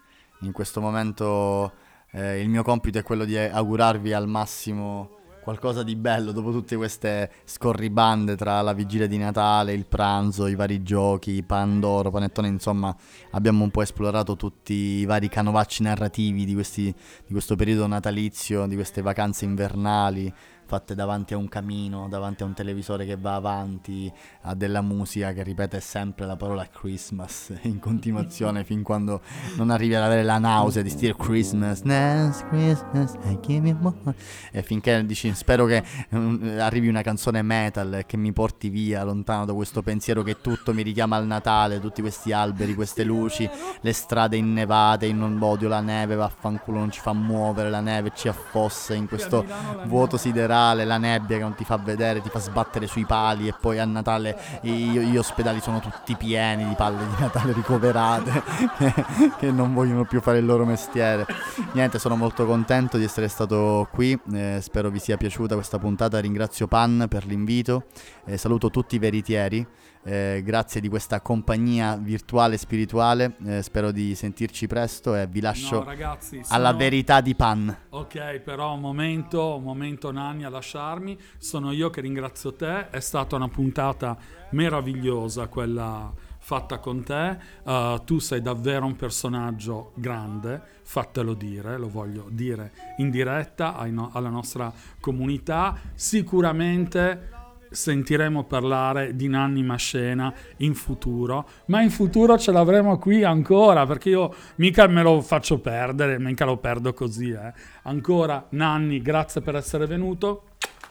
In 0.42 0.52
questo 0.52 0.80
momento 0.80 1.72
eh, 2.12 2.40
il 2.40 2.48
mio 2.48 2.62
compito 2.62 2.98
è 2.98 3.02
quello 3.02 3.24
di 3.24 3.36
augurarvi 3.36 4.12
al 4.12 4.28
massimo 4.28 5.20
qualcosa 5.42 5.82
di 5.82 5.96
bello 5.96 6.30
dopo 6.30 6.52
tutte 6.52 6.76
queste 6.76 7.30
scorribande 7.44 8.36
tra 8.36 8.60
la 8.60 8.72
vigilia 8.72 9.08
di 9.08 9.18
Natale, 9.18 9.72
il 9.72 9.86
pranzo, 9.86 10.46
i 10.46 10.54
vari 10.54 10.82
giochi, 10.82 11.42
Pandoro, 11.42 12.10
Panettone, 12.10 12.46
insomma 12.46 12.94
abbiamo 13.32 13.64
un 13.64 13.70
po' 13.70 13.82
esplorato 13.82 14.36
tutti 14.36 14.72
i 14.72 15.04
vari 15.04 15.28
canovacci 15.28 15.82
narrativi 15.82 16.44
di, 16.44 16.54
questi, 16.54 16.84
di 16.84 17.32
questo 17.32 17.56
periodo 17.56 17.86
natalizio, 17.88 18.66
di 18.66 18.76
queste 18.76 19.02
vacanze 19.02 19.44
invernali 19.44 20.32
fatte 20.72 20.94
davanti 20.94 21.34
a 21.34 21.36
un 21.36 21.48
camino, 21.48 22.08
davanti 22.08 22.44
a 22.44 22.46
un 22.46 22.54
televisore 22.54 23.04
che 23.04 23.18
va 23.18 23.34
avanti, 23.34 24.10
a 24.44 24.54
della 24.54 24.80
musica 24.80 25.34
che 25.34 25.42
ripete 25.42 25.80
sempre 25.80 26.24
la 26.24 26.36
parola 26.36 26.66
Christmas 26.66 27.52
in 27.64 27.78
continuazione 27.78 28.64
fin 28.64 28.82
quando 28.82 29.20
non 29.56 29.68
arrivi 29.68 29.94
ad 29.96 30.02
avere 30.02 30.22
la 30.22 30.38
nausea 30.38 30.80
di 30.80 30.94
dire 30.94 31.14
Christmas, 31.14 31.82
Last 31.82 32.46
Christmas, 32.48 33.12
I 33.24 33.38
give 33.42 33.68
you 33.68 33.76
more. 33.78 34.14
E 34.50 34.62
finché 34.62 35.04
dici 35.04 35.34
spero 35.34 35.66
che 35.66 35.84
mm, 36.16 36.58
arrivi 36.60 36.88
una 36.88 37.02
canzone 37.02 37.42
metal 37.42 38.04
che 38.06 38.16
mi 38.16 38.32
porti 38.32 38.70
via 38.70 39.04
lontano 39.04 39.44
da 39.44 39.52
questo 39.52 39.82
pensiero 39.82 40.22
che 40.22 40.40
tutto 40.40 40.72
mi 40.72 40.80
richiama 40.80 41.16
al 41.16 41.26
Natale, 41.26 41.80
tutti 41.80 42.00
questi 42.00 42.32
alberi, 42.32 42.74
queste 42.74 43.04
luci, 43.04 43.46
le 43.78 43.92
strade 43.92 44.38
innevate, 44.38 45.04
io 45.04 45.14
non 45.16 45.38
odio 45.38 45.68
la 45.68 45.80
neve, 45.80 46.14
vaffanculo 46.14 46.78
non 46.78 46.90
ci 46.90 47.00
fa 47.00 47.12
muovere, 47.12 47.68
la 47.68 47.80
neve 47.80 48.12
ci 48.14 48.28
affossa 48.28 48.94
in 48.94 49.06
questo 49.06 49.44
vuoto 49.84 50.16
siderale, 50.16 50.60
la 50.70 50.98
nebbia 50.98 51.36
che 51.36 51.42
non 51.42 51.54
ti 51.54 51.64
fa 51.64 51.76
vedere, 51.76 52.20
ti 52.20 52.28
fa 52.28 52.38
sbattere 52.38 52.86
sui 52.86 53.04
pali 53.04 53.48
e 53.48 53.54
poi 53.58 53.78
a 53.78 53.84
Natale 53.84 54.38
gli 54.60 55.16
ospedali 55.16 55.60
sono 55.60 55.80
tutti 55.80 56.14
pieni 56.16 56.66
di 56.66 56.74
palle 56.74 56.98
di 56.98 57.20
Natale 57.20 57.52
ricoverate 57.52 58.42
che, 58.78 58.94
che 59.38 59.50
non 59.50 59.74
vogliono 59.74 60.04
più 60.04 60.20
fare 60.20 60.38
il 60.38 60.46
loro 60.46 60.64
mestiere. 60.64 61.26
Niente, 61.72 61.98
sono 61.98 62.16
molto 62.16 62.46
contento 62.46 62.96
di 62.96 63.04
essere 63.04 63.28
stato 63.28 63.88
qui, 63.92 64.18
eh, 64.32 64.58
spero 64.62 64.90
vi 64.90 64.98
sia 64.98 65.16
piaciuta 65.16 65.54
questa 65.54 65.78
puntata, 65.78 66.18
ringrazio 66.18 66.66
Pan 66.66 67.06
per 67.08 67.26
l'invito, 67.26 67.84
eh, 68.24 68.36
saluto 68.36 68.70
tutti 68.70 68.96
i 68.96 68.98
veritieri. 68.98 69.66
Eh, 70.04 70.42
grazie 70.44 70.80
di 70.80 70.88
questa 70.88 71.20
compagnia 71.20 71.96
virtuale 71.96 72.54
e 72.54 72.58
spirituale. 72.58 73.36
eh, 73.44 73.62
spero 73.62 73.92
di 73.92 74.16
sentirci 74.16 74.66
presto 74.66 75.14
e 75.14 75.28
vi 75.28 75.40
lascio 75.40 75.76
No, 75.78 75.84
ragazzi, 75.84 76.40
alla 76.48 76.66
sono- 76.68 76.78
verità 76.78 77.20
di 77.20 77.34
Pan. 77.36 77.76
Ok, 77.90 78.40
però 78.40 78.74
un 78.74 78.80
momento, 78.80 79.56
un 79.56 79.62
momento 79.62 80.10
Nanni 80.10 80.42
a 80.44 80.48
lasciarmi. 80.48 81.16
Sono 81.38 81.70
io 81.70 81.88
che 81.90 82.00
ringrazio 82.00 82.52
te. 82.54 82.90
È 82.90 82.98
stata 82.98 83.36
una 83.36 83.46
puntata 83.48 84.16
meravigliosa 84.50 85.46
quella 85.46 86.12
fatta 86.38 86.78
con 86.78 87.04
te. 87.04 87.38
Uh, 87.62 88.02
tu 88.04 88.18
sei 88.18 88.42
davvero 88.42 88.84
un 88.86 88.96
personaggio 88.96 89.92
grande, 89.94 90.60
fatelo 90.82 91.34
dire, 91.34 91.78
lo 91.78 91.88
voglio 91.88 92.26
dire 92.28 92.72
in 92.96 93.08
diretta 93.10 93.76
no- 93.88 94.10
alla 94.12 94.30
nostra 94.30 94.72
comunità. 94.98 95.78
Sicuramente 95.94 97.30
sentiremo 97.72 98.44
parlare 98.44 99.14
di 99.16 99.28
Nanni 99.28 99.62
Mascena 99.62 100.32
in 100.58 100.74
futuro, 100.74 101.48
ma 101.66 101.80
in 101.82 101.90
futuro 101.90 102.38
ce 102.38 102.52
l'avremo 102.52 102.98
qui 102.98 103.24
ancora 103.24 103.86
perché 103.86 104.10
io 104.10 104.32
mica 104.56 104.86
me 104.86 105.02
lo 105.02 105.20
faccio 105.20 105.58
perdere, 105.58 106.18
mica 106.18 106.44
lo 106.44 106.56
perdo 106.58 106.92
così. 106.92 107.30
eh. 107.30 107.52
Ancora 107.82 108.46
Nanni, 108.50 109.00
grazie 109.02 109.40
per 109.40 109.56
essere 109.56 109.86
venuto. 109.86 110.44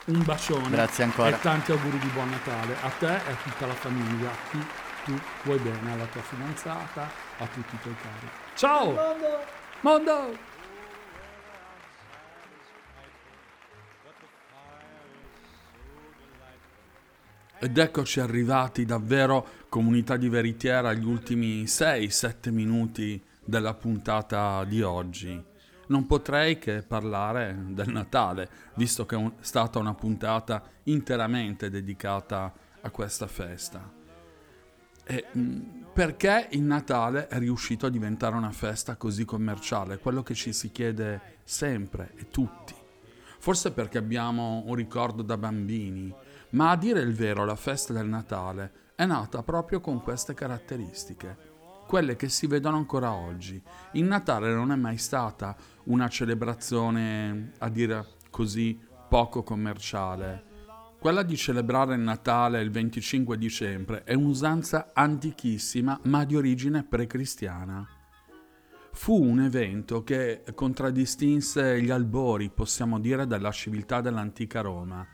Un 0.05 0.23
bacione. 0.23 0.69
Grazie 0.69 1.03
ancora. 1.03 1.29
E 1.29 1.39
tanti 1.39 1.71
auguri 1.71 1.99
di 1.99 2.07
buon 2.07 2.29
Natale 2.29 2.73
a 2.81 2.89
te 2.97 3.05
e 3.07 3.31
a 3.31 3.35
tutta 3.43 3.67
la 3.67 3.73
famiglia. 3.73 4.29
Chi 4.49 4.57
tu 5.05 5.13
vuoi 5.43 5.59
bene, 5.59 5.93
alla 5.93 6.05
tua 6.05 6.21
fidanzata, 6.21 7.01
a 7.37 7.45
tutti 7.45 7.75
i 7.75 7.79
tuoi 7.81 7.95
cari. 8.01 8.27
Ciao! 8.55 8.95
Mondo! 9.81 10.50
Ed 17.63 17.77
eccoci 17.77 18.19
arrivati 18.19 18.85
davvero, 18.85 19.45
comunità 19.69 20.17
di 20.17 20.29
veritiera, 20.29 20.89
agli 20.89 21.05
ultimi 21.05 21.65
6-7 21.65 22.49
minuti 22.49 23.23
della 23.45 23.75
puntata 23.75 24.63
di 24.63 24.81
oggi. 24.81 25.39
Non 25.89 26.07
potrei 26.07 26.57
che 26.57 26.81
parlare 26.81 27.55
del 27.67 27.89
Natale, 27.89 28.49
visto 28.73 29.05
che 29.05 29.15
è 29.15 29.31
stata 29.41 29.77
una 29.77 29.93
puntata 29.93 30.63
interamente 30.85 31.69
dedicata 31.69 32.51
a 32.81 32.89
questa 32.89 33.27
festa. 33.27 33.87
E, 35.03 35.25
mh, 35.31 35.59
perché 35.93 36.47
il 36.53 36.63
Natale 36.63 37.27
è 37.27 37.37
riuscito 37.37 37.85
a 37.85 37.91
diventare 37.91 38.35
una 38.35 38.51
festa 38.51 38.95
così 38.95 39.23
commerciale? 39.23 39.99
Quello 39.99 40.23
che 40.23 40.33
ci 40.33 40.51
si 40.51 40.71
chiede 40.71 41.37
sempre 41.43 42.13
e 42.15 42.27
tutti. 42.31 42.73
Forse 43.37 43.71
perché 43.71 43.99
abbiamo 43.99 44.63
un 44.65 44.73
ricordo 44.73 45.21
da 45.21 45.37
bambini, 45.37 46.11
ma 46.51 46.71
a 46.71 46.77
dire 46.77 47.01
il 47.01 47.13
vero 47.13 47.45
la 47.45 47.55
festa 47.55 47.93
del 47.93 48.07
Natale 48.07 48.89
è 48.95 49.05
nata 49.05 49.41
proprio 49.43 49.79
con 49.79 50.01
queste 50.01 50.33
caratteristiche, 50.33 51.49
quelle 51.87 52.15
che 52.15 52.29
si 52.29 52.47
vedono 52.47 52.77
ancora 52.77 53.13
oggi. 53.13 53.61
Il 53.93 54.05
Natale 54.05 54.53
non 54.53 54.71
è 54.71 54.75
mai 54.75 54.97
stata 54.97 55.55
una 55.85 56.07
celebrazione, 56.07 57.53
a 57.59 57.69
dire 57.69 58.05
così, 58.29 58.79
poco 59.09 59.43
commerciale. 59.43 60.49
Quella 60.99 61.23
di 61.23 61.35
celebrare 61.35 61.95
il 61.95 62.01
Natale 62.01 62.61
il 62.61 62.69
25 62.69 63.37
dicembre 63.37 64.03
è 64.03 64.13
un'usanza 64.13 64.91
antichissima 64.93 65.99
ma 66.03 66.23
di 66.25 66.35
origine 66.35 66.83
precristiana. 66.83 67.87
Fu 68.93 69.19
un 69.19 69.39
evento 69.39 70.03
che 70.03 70.43
contraddistinse 70.53 71.81
gli 71.81 71.89
albori, 71.89 72.51
possiamo 72.51 72.99
dire, 72.99 73.25
della 73.25 73.51
civiltà 73.51 73.99
dell'antica 73.99 74.61
Roma. 74.61 75.07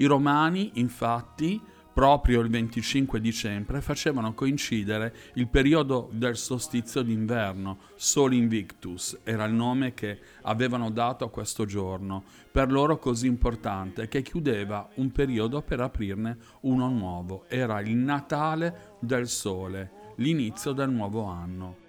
I 0.00 0.06
romani, 0.06 0.70
infatti, 0.74 1.60
proprio 1.92 2.40
il 2.40 2.48
25 2.48 3.20
dicembre 3.20 3.82
facevano 3.82 4.32
coincidere 4.32 5.14
il 5.34 5.46
periodo 5.46 6.08
del 6.10 6.38
solstizio 6.38 7.02
d'inverno, 7.02 7.76
Sol 7.96 8.32
Invictus 8.32 9.18
era 9.24 9.44
il 9.44 9.52
nome 9.52 9.92
che 9.92 10.18
avevano 10.44 10.90
dato 10.90 11.26
a 11.26 11.30
questo 11.30 11.66
giorno, 11.66 12.24
per 12.50 12.72
loro 12.72 12.98
così 12.98 13.26
importante, 13.26 14.08
che 14.08 14.22
chiudeva 14.22 14.88
un 14.94 15.12
periodo 15.12 15.60
per 15.60 15.80
aprirne 15.80 16.38
uno 16.60 16.88
nuovo. 16.88 17.44
Era 17.46 17.80
il 17.80 17.94
Natale 17.94 18.96
del 19.00 19.28
Sole, 19.28 20.14
l'inizio 20.16 20.72
del 20.72 20.88
nuovo 20.88 21.24
anno. 21.24 21.88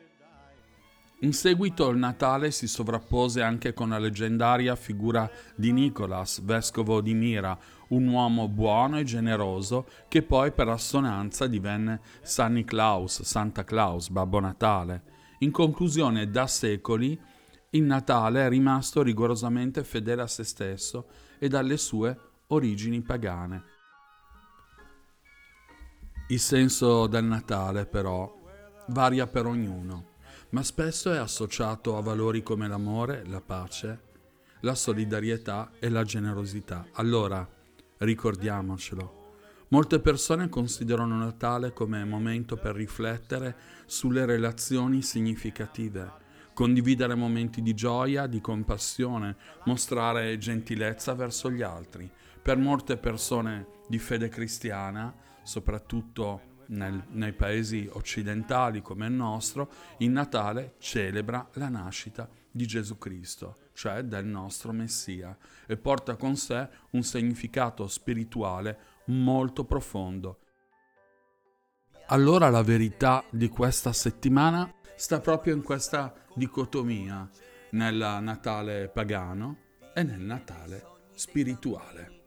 In 1.24 1.34
seguito 1.34 1.88
il 1.90 1.98
Natale 1.98 2.50
si 2.50 2.68
sovrappose 2.68 3.44
anche 3.44 3.74
con 3.74 3.90
la 3.90 4.00
leggendaria 4.00 4.76
figura 4.76 5.30
di 5.56 5.72
Nicolas, 5.72 6.42
vescovo 6.42 7.00
di 7.00 7.14
Mira, 7.14 7.56
un 7.92 8.08
uomo 8.08 8.48
buono 8.48 9.00
e 9.00 9.04
generoso 9.04 9.88
che 10.08 10.22
poi 10.22 10.52
per 10.52 10.68
assonanza 10.68 11.48
divenne 11.48 12.02
San 12.22 12.54
Niklaus, 12.54 13.22
Santa 13.22 13.64
Claus, 13.64 14.10
Babbo 14.10 14.40
Natale. 14.40 15.04
In 15.40 15.52
conclusione, 15.52 16.30
da 16.30 16.48
secoli 16.48 17.20
il 17.72 17.84
Natale 17.84 18.46
è 18.46 18.50
rimasto 18.50 19.02
rigorosamente 19.02 19.84
fedele 19.84 20.22
a 20.24 20.28
se 20.28 20.44
stesso 20.44 21.08
e 21.40 21.48
alle 21.48 21.78
sue 21.78 22.18
origini 22.48 23.02
pagane. 23.02 23.64
Il 26.28 26.40
senso 26.40 27.08
del 27.08 27.26
Natale, 27.26 27.86
però, 27.86 28.40
varia 28.88 29.28
per 29.28 29.46
ognuno. 29.46 30.10
ma 30.52 30.64
spesso 30.64 31.14
è 31.14 31.18
associato 31.18 31.96
a 31.96 32.02
valori 32.02 32.44
come 32.44 32.68
l'amore, 32.68 33.24
la 33.26 33.40
pace, 33.40 34.02
la 34.62 34.76
solidarietà 34.76 35.72
e 35.80 35.88
la 35.88 36.04
generosità. 36.04 36.88
Allora, 36.94 37.48
ricordiamocelo. 38.02 39.20
Molte 39.70 40.00
persone 40.00 40.50
considerano 40.50 41.16
Natale 41.18 41.72
come 41.72 42.04
momento 42.04 42.58
per 42.58 42.76
riflettere 42.76 43.56
sulle 43.86 44.26
relazioni 44.26 45.02
significative, 45.02 46.12
condividere 46.54 47.16
momenti 47.16 47.62
di 47.62 47.74
gioia, 47.74 48.28
di 48.28 48.42
compassione, 48.42 49.38
mostrare 49.66 50.38
gentilezza 50.38 51.14
verso 51.14 51.50
gli 51.50 51.62
altri. 51.62 52.10
Per 52.42 52.58
molte 52.58 52.98
persone 52.98 53.68
di 53.88 53.98
fede 53.98 54.28
cristiana, 54.28 55.14
soprattutto 55.44 56.50
nel, 56.68 57.06
nei 57.12 57.34
paesi 57.34 57.88
occidentali 57.92 58.82
come 58.82 59.06
il 59.06 59.14
nostro, 59.14 59.72
il 60.00 60.10
Natale 60.10 60.76
celebra 60.80 61.48
la 61.54 61.70
nascita 61.70 62.28
di 62.52 62.66
Gesù 62.66 62.98
Cristo, 62.98 63.58
cioè 63.74 64.04
del 64.04 64.26
nostro 64.26 64.72
Messia, 64.72 65.36
e 65.66 65.78
porta 65.78 66.16
con 66.16 66.36
sé 66.36 66.68
un 66.92 67.04
significato 67.04 67.88
spirituale 67.88 68.78
molto 69.06 69.64
profondo. 69.64 70.40
Allora 72.08 72.50
la 72.50 72.62
verità 72.62 73.24
di 73.30 73.48
questa 73.48 73.94
settimana 73.94 74.72
sta 74.96 75.22
proprio 75.22 75.56
in 75.56 75.64
questa 75.64 76.14
dicotomia 76.36 77.30
nel 77.72 78.20
Natale 78.22 78.90
pagano 78.90 79.58
e 79.94 80.04
nel 80.04 80.20
Natale 80.20 80.86
spirituale. 81.14 82.20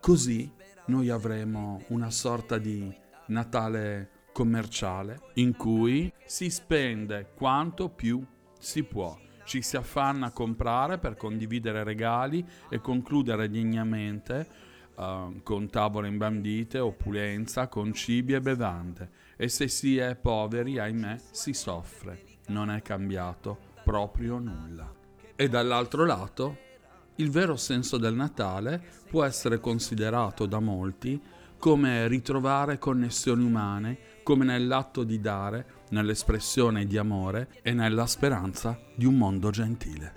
Così 0.00 0.50
noi 0.86 1.10
avremo 1.10 1.84
una 1.88 2.10
sorta 2.10 2.56
di 2.56 2.92
Natale 3.26 4.28
commerciale 4.32 5.20
in 5.34 5.54
cui 5.54 6.12
si 6.24 6.48
spende 6.50 7.32
quanto 7.34 7.90
più 7.90 8.24
si 8.58 8.82
può. 8.82 9.16
Ci 9.50 9.62
si 9.62 9.76
affanna 9.76 10.26
a 10.26 10.30
comprare 10.30 10.98
per 10.98 11.16
condividere 11.16 11.82
regali 11.82 12.46
e 12.68 12.80
concludere 12.80 13.50
degnamente 13.50 14.46
uh, 14.94 15.42
con 15.42 15.68
tavole 15.68 16.06
imbandite, 16.06 16.78
opulenza, 16.78 17.66
con 17.66 17.92
cibi 17.92 18.34
e 18.34 18.40
bevande. 18.40 19.10
E 19.36 19.48
se 19.48 19.66
si 19.66 19.98
è 19.98 20.14
poveri, 20.14 20.78
ahimè, 20.78 21.18
si 21.32 21.52
soffre. 21.52 22.22
Non 22.46 22.70
è 22.70 22.80
cambiato 22.80 23.58
proprio 23.82 24.38
nulla. 24.38 24.88
E 25.34 25.48
dall'altro 25.48 26.06
lato, 26.06 26.56
il 27.16 27.30
vero 27.32 27.56
senso 27.56 27.96
del 27.96 28.14
Natale 28.14 28.80
può 29.08 29.24
essere 29.24 29.58
considerato 29.58 30.46
da 30.46 30.60
molti 30.60 31.20
come 31.58 32.06
ritrovare 32.06 32.78
connessioni 32.78 33.42
umane, 33.42 33.98
come 34.22 34.44
nell'atto 34.44 35.04
di 35.04 35.20
dare, 35.20 35.66
nell'espressione 35.90 36.86
di 36.86 36.96
amore 36.96 37.48
e 37.62 37.72
nella 37.72 38.06
speranza 38.06 38.78
di 38.94 39.04
un 39.04 39.16
mondo 39.16 39.50
gentile. 39.50 40.14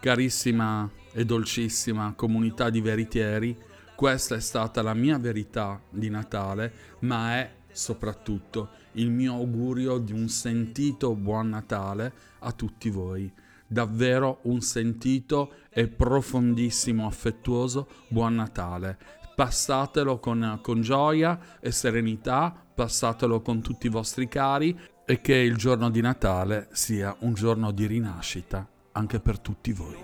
Carissima 0.00 0.90
e 1.12 1.24
dolcissima 1.24 2.12
comunità 2.16 2.70
di 2.70 2.80
veritieri, 2.80 3.56
questa 3.94 4.34
è 4.34 4.40
stata 4.40 4.82
la 4.82 4.94
mia 4.94 5.18
verità 5.18 5.80
di 5.90 6.08
Natale, 6.08 6.72
ma 7.00 7.36
è 7.36 7.50
soprattutto 7.70 8.70
il 8.92 9.10
mio 9.10 9.34
augurio 9.34 9.98
di 9.98 10.12
un 10.12 10.28
sentito 10.28 11.14
buon 11.14 11.50
Natale 11.50 12.12
a 12.40 12.52
tutti 12.52 12.90
voi. 12.90 13.32
Davvero 13.66 14.40
un 14.42 14.60
sentito 14.60 15.54
e 15.70 15.88
profondissimo 15.88 17.06
affettuoso 17.06 17.88
buon 18.08 18.34
Natale 18.34 19.21
passatelo 19.34 20.18
con, 20.18 20.58
con 20.62 20.80
gioia 20.80 21.38
e 21.60 21.70
serenità, 21.72 22.54
passatelo 22.74 23.40
con 23.40 23.60
tutti 23.60 23.86
i 23.86 23.90
vostri 23.90 24.28
cari 24.28 24.78
e 25.04 25.20
che 25.20 25.34
il 25.34 25.56
giorno 25.56 25.90
di 25.90 26.00
Natale 26.00 26.68
sia 26.72 27.14
un 27.20 27.34
giorno 27.34 27.70
di 27.70 27.86
rinascita 27.86 28.66
anche 28.92 29.20
per 29.20 29.38
tutti 29.38 29.72
voi. 29.72 29.96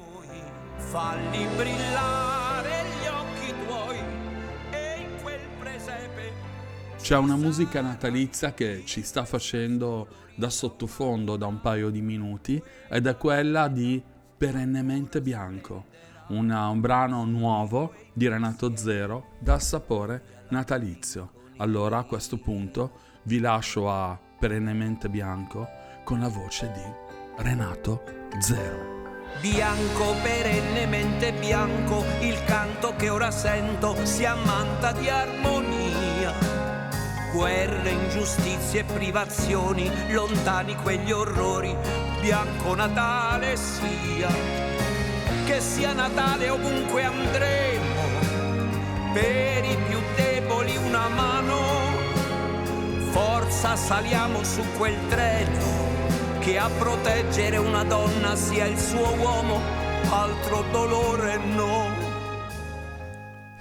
Falli 0.76 1.46
brillare 1.56 2.84
gli 3.00 3.06
occhi 3.06 3.54
tuoi 3.66 3.98
e 4.70 5.00
in 5.00 5.22
quel 5.22 5.40
presepe 5.58 6.32
C'è 6.96 7.16
una 7.16 7.36
musica 7.36 7.80
natalizia 7.80 8.54
che 8.54 8.82
ci 8.86 9.02
sta 9.02 9.24
facendo 9.24 10.26
da 10.34 10.50
sottofondo 10.50 11.36
da 11.36 11.46
un 11.46 11.60
paio 11.60 11.90
di 11.90 12.00
minuti 12.00 12.62
ed 12.88 13.06
è 13.06 13.16
quella 13.16 13.68
di 13.68 14.00
Perennemente 14.38 15.20
Bianco, 15.20 15.86
una- 16.28 16.68
un 16.68 16.80
brano 16.80 17.24
nuovo 17.24 17.92
di 18.12 18.28
Renato 18.28 18.76
Zero 18.76 19.30
dal 19.38 19.62
sapore 19.62 20.44
natalizio. 20.48 21.32
Allora 21.58 21.98
a 21.98 22.04
questo 22.04 22.38
punto 22.38 22.90
vi 23.24 23.40
lascio 23.40 23.90
a 23.90 24.18
Perennemente 24.38 25.08
Bianco 25.08 25.68
con 26.04 26.20
la 26.20 26.28
voce 26.28 26.70
di 26.72 27.42
Renato 27.42 28.02
Zero. 28.38 28.96
Bianco, 29.40 30.14
perennemente 30.22 31.32
bianco, 31.32 32.02
il 32.20 32.42
canto 32.44 32.94
che 32.96 33.08
ora 33.08 33.30
sento 33.30 33.94
si 34.04 34.24
ammanta 34.24 34.92
di 34.92 35.08
armonia. 35.08 36.32
Guerre, 37.32 37.90
ingiustizie 37.90 38.80
e 38.80 38.84
privazioni, 38.84 39.90
lontani 40.12 40.74
quegli 40.76 41.12
orrori, 41.12 41.76
bianco 42.20 42.74
Natale 42.74 43.56
sia. 43.56 44.67
Che 45.48 45.62
sia 45.62 45.94
Natale 45.94 46.50
ovunque 46.50 47.04
andremo, 47.04 48.02
per 49.14 49.64
i 49.64 49.78
più 49.88 49.98
deboli 50.14 50.76
una 50.76 51.08
mano. 51.08 51.56
Forza 53.12 53.74
saliamo 53.74 54.44
su 54.44 54.60
quel 54.76 54.94
treno 55.08 56.36
che 56.40 56.58
a 56.58 56.68
proteggere 56.68 57.56
una 57.56 57.82
donna 57.82 58.36
sia 58.36 58.66
il 58.66 58.78
suo 58.78 59.14
uomo, 59.14 59.58
altro 60.10 60.64
dolore 60.70 61.38
no. 61.38 61.77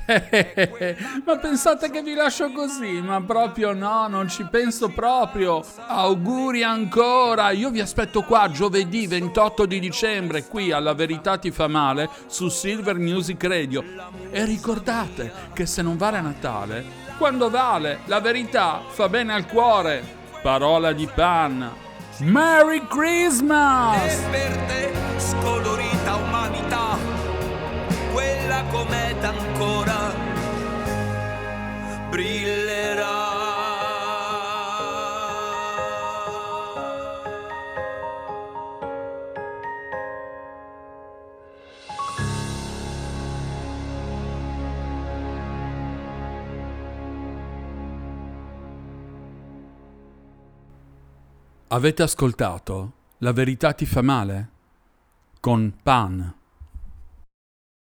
ma 1.25 1.37
pensate 1.37 1.89
che 1.89 2.01
vi 2.01 2.13
lascio 2.13 2.51
così? 2.51 3.01
Ma 3.01 3.21
proprio 3.21 3.73
no, 3.73 4.07
non 4.07 4.29
ci 4.29 4.45
penso 4.49 4.89
proprio. 4.89 5.63
Auguri 5.87 6.63
ancora. 6.63 7.51
Io 7.51 7.69
vi 7.69 7.81
aspetto 7.81 8.23
qua 8.23 8.49
giovedì 8.49 9.07
28 9.07 9.65
di 9.65 9.79
dicembre 9.79 10.45
qui 10.45 10.71
alla 10.71 10.93
Verità 10.93 11.37
ti 11.37 11.51
fa 11.51 11.67
male 11.67 12.09
su 12.27 12.47
Silver 12.47 12.97
Music 12.97 13.43
Radio. 13.43 13.83
E 14.31 14.45
ricordate 14.45 15.31
che 15.53 15.65
se 15.65 15.81
non 15.81 15.97
vale 15.97 16.21
Natale, 16.21 16.85
quando 17.17 17.49
vale 17.49 17.99
la 18.05 18.19
verità 18.19 18.81
fa 18.87 19.09
bene 19.09 19.33
al 19.33 19.45
cuore. 19.45 20.15
Parola 20.41 20.93
di 20.93 21.07
Pan. 21.13 21.85
Merry 22.19 22.77
E 22.77 22.87
Christmas! 22.87 24.15
per 24.31 24.57
te 24.67 24.91
scolorita 25.17 26.15
umanità, 26.15 26.97
quella 28.17 28.63
cometa 28.71 29.29
ancora 29.29 30.11
brillerà. 32.09 33.25
Avete 51.69 52.01
ascoltato 52.01 52.93
La 53.19 53.31
verità 53.31 53.73
ti 53.73 53.85
fa 53.85 54.01
male? 54.01 54.49
Con 55.39 55.71
Pan. 55.83 56.36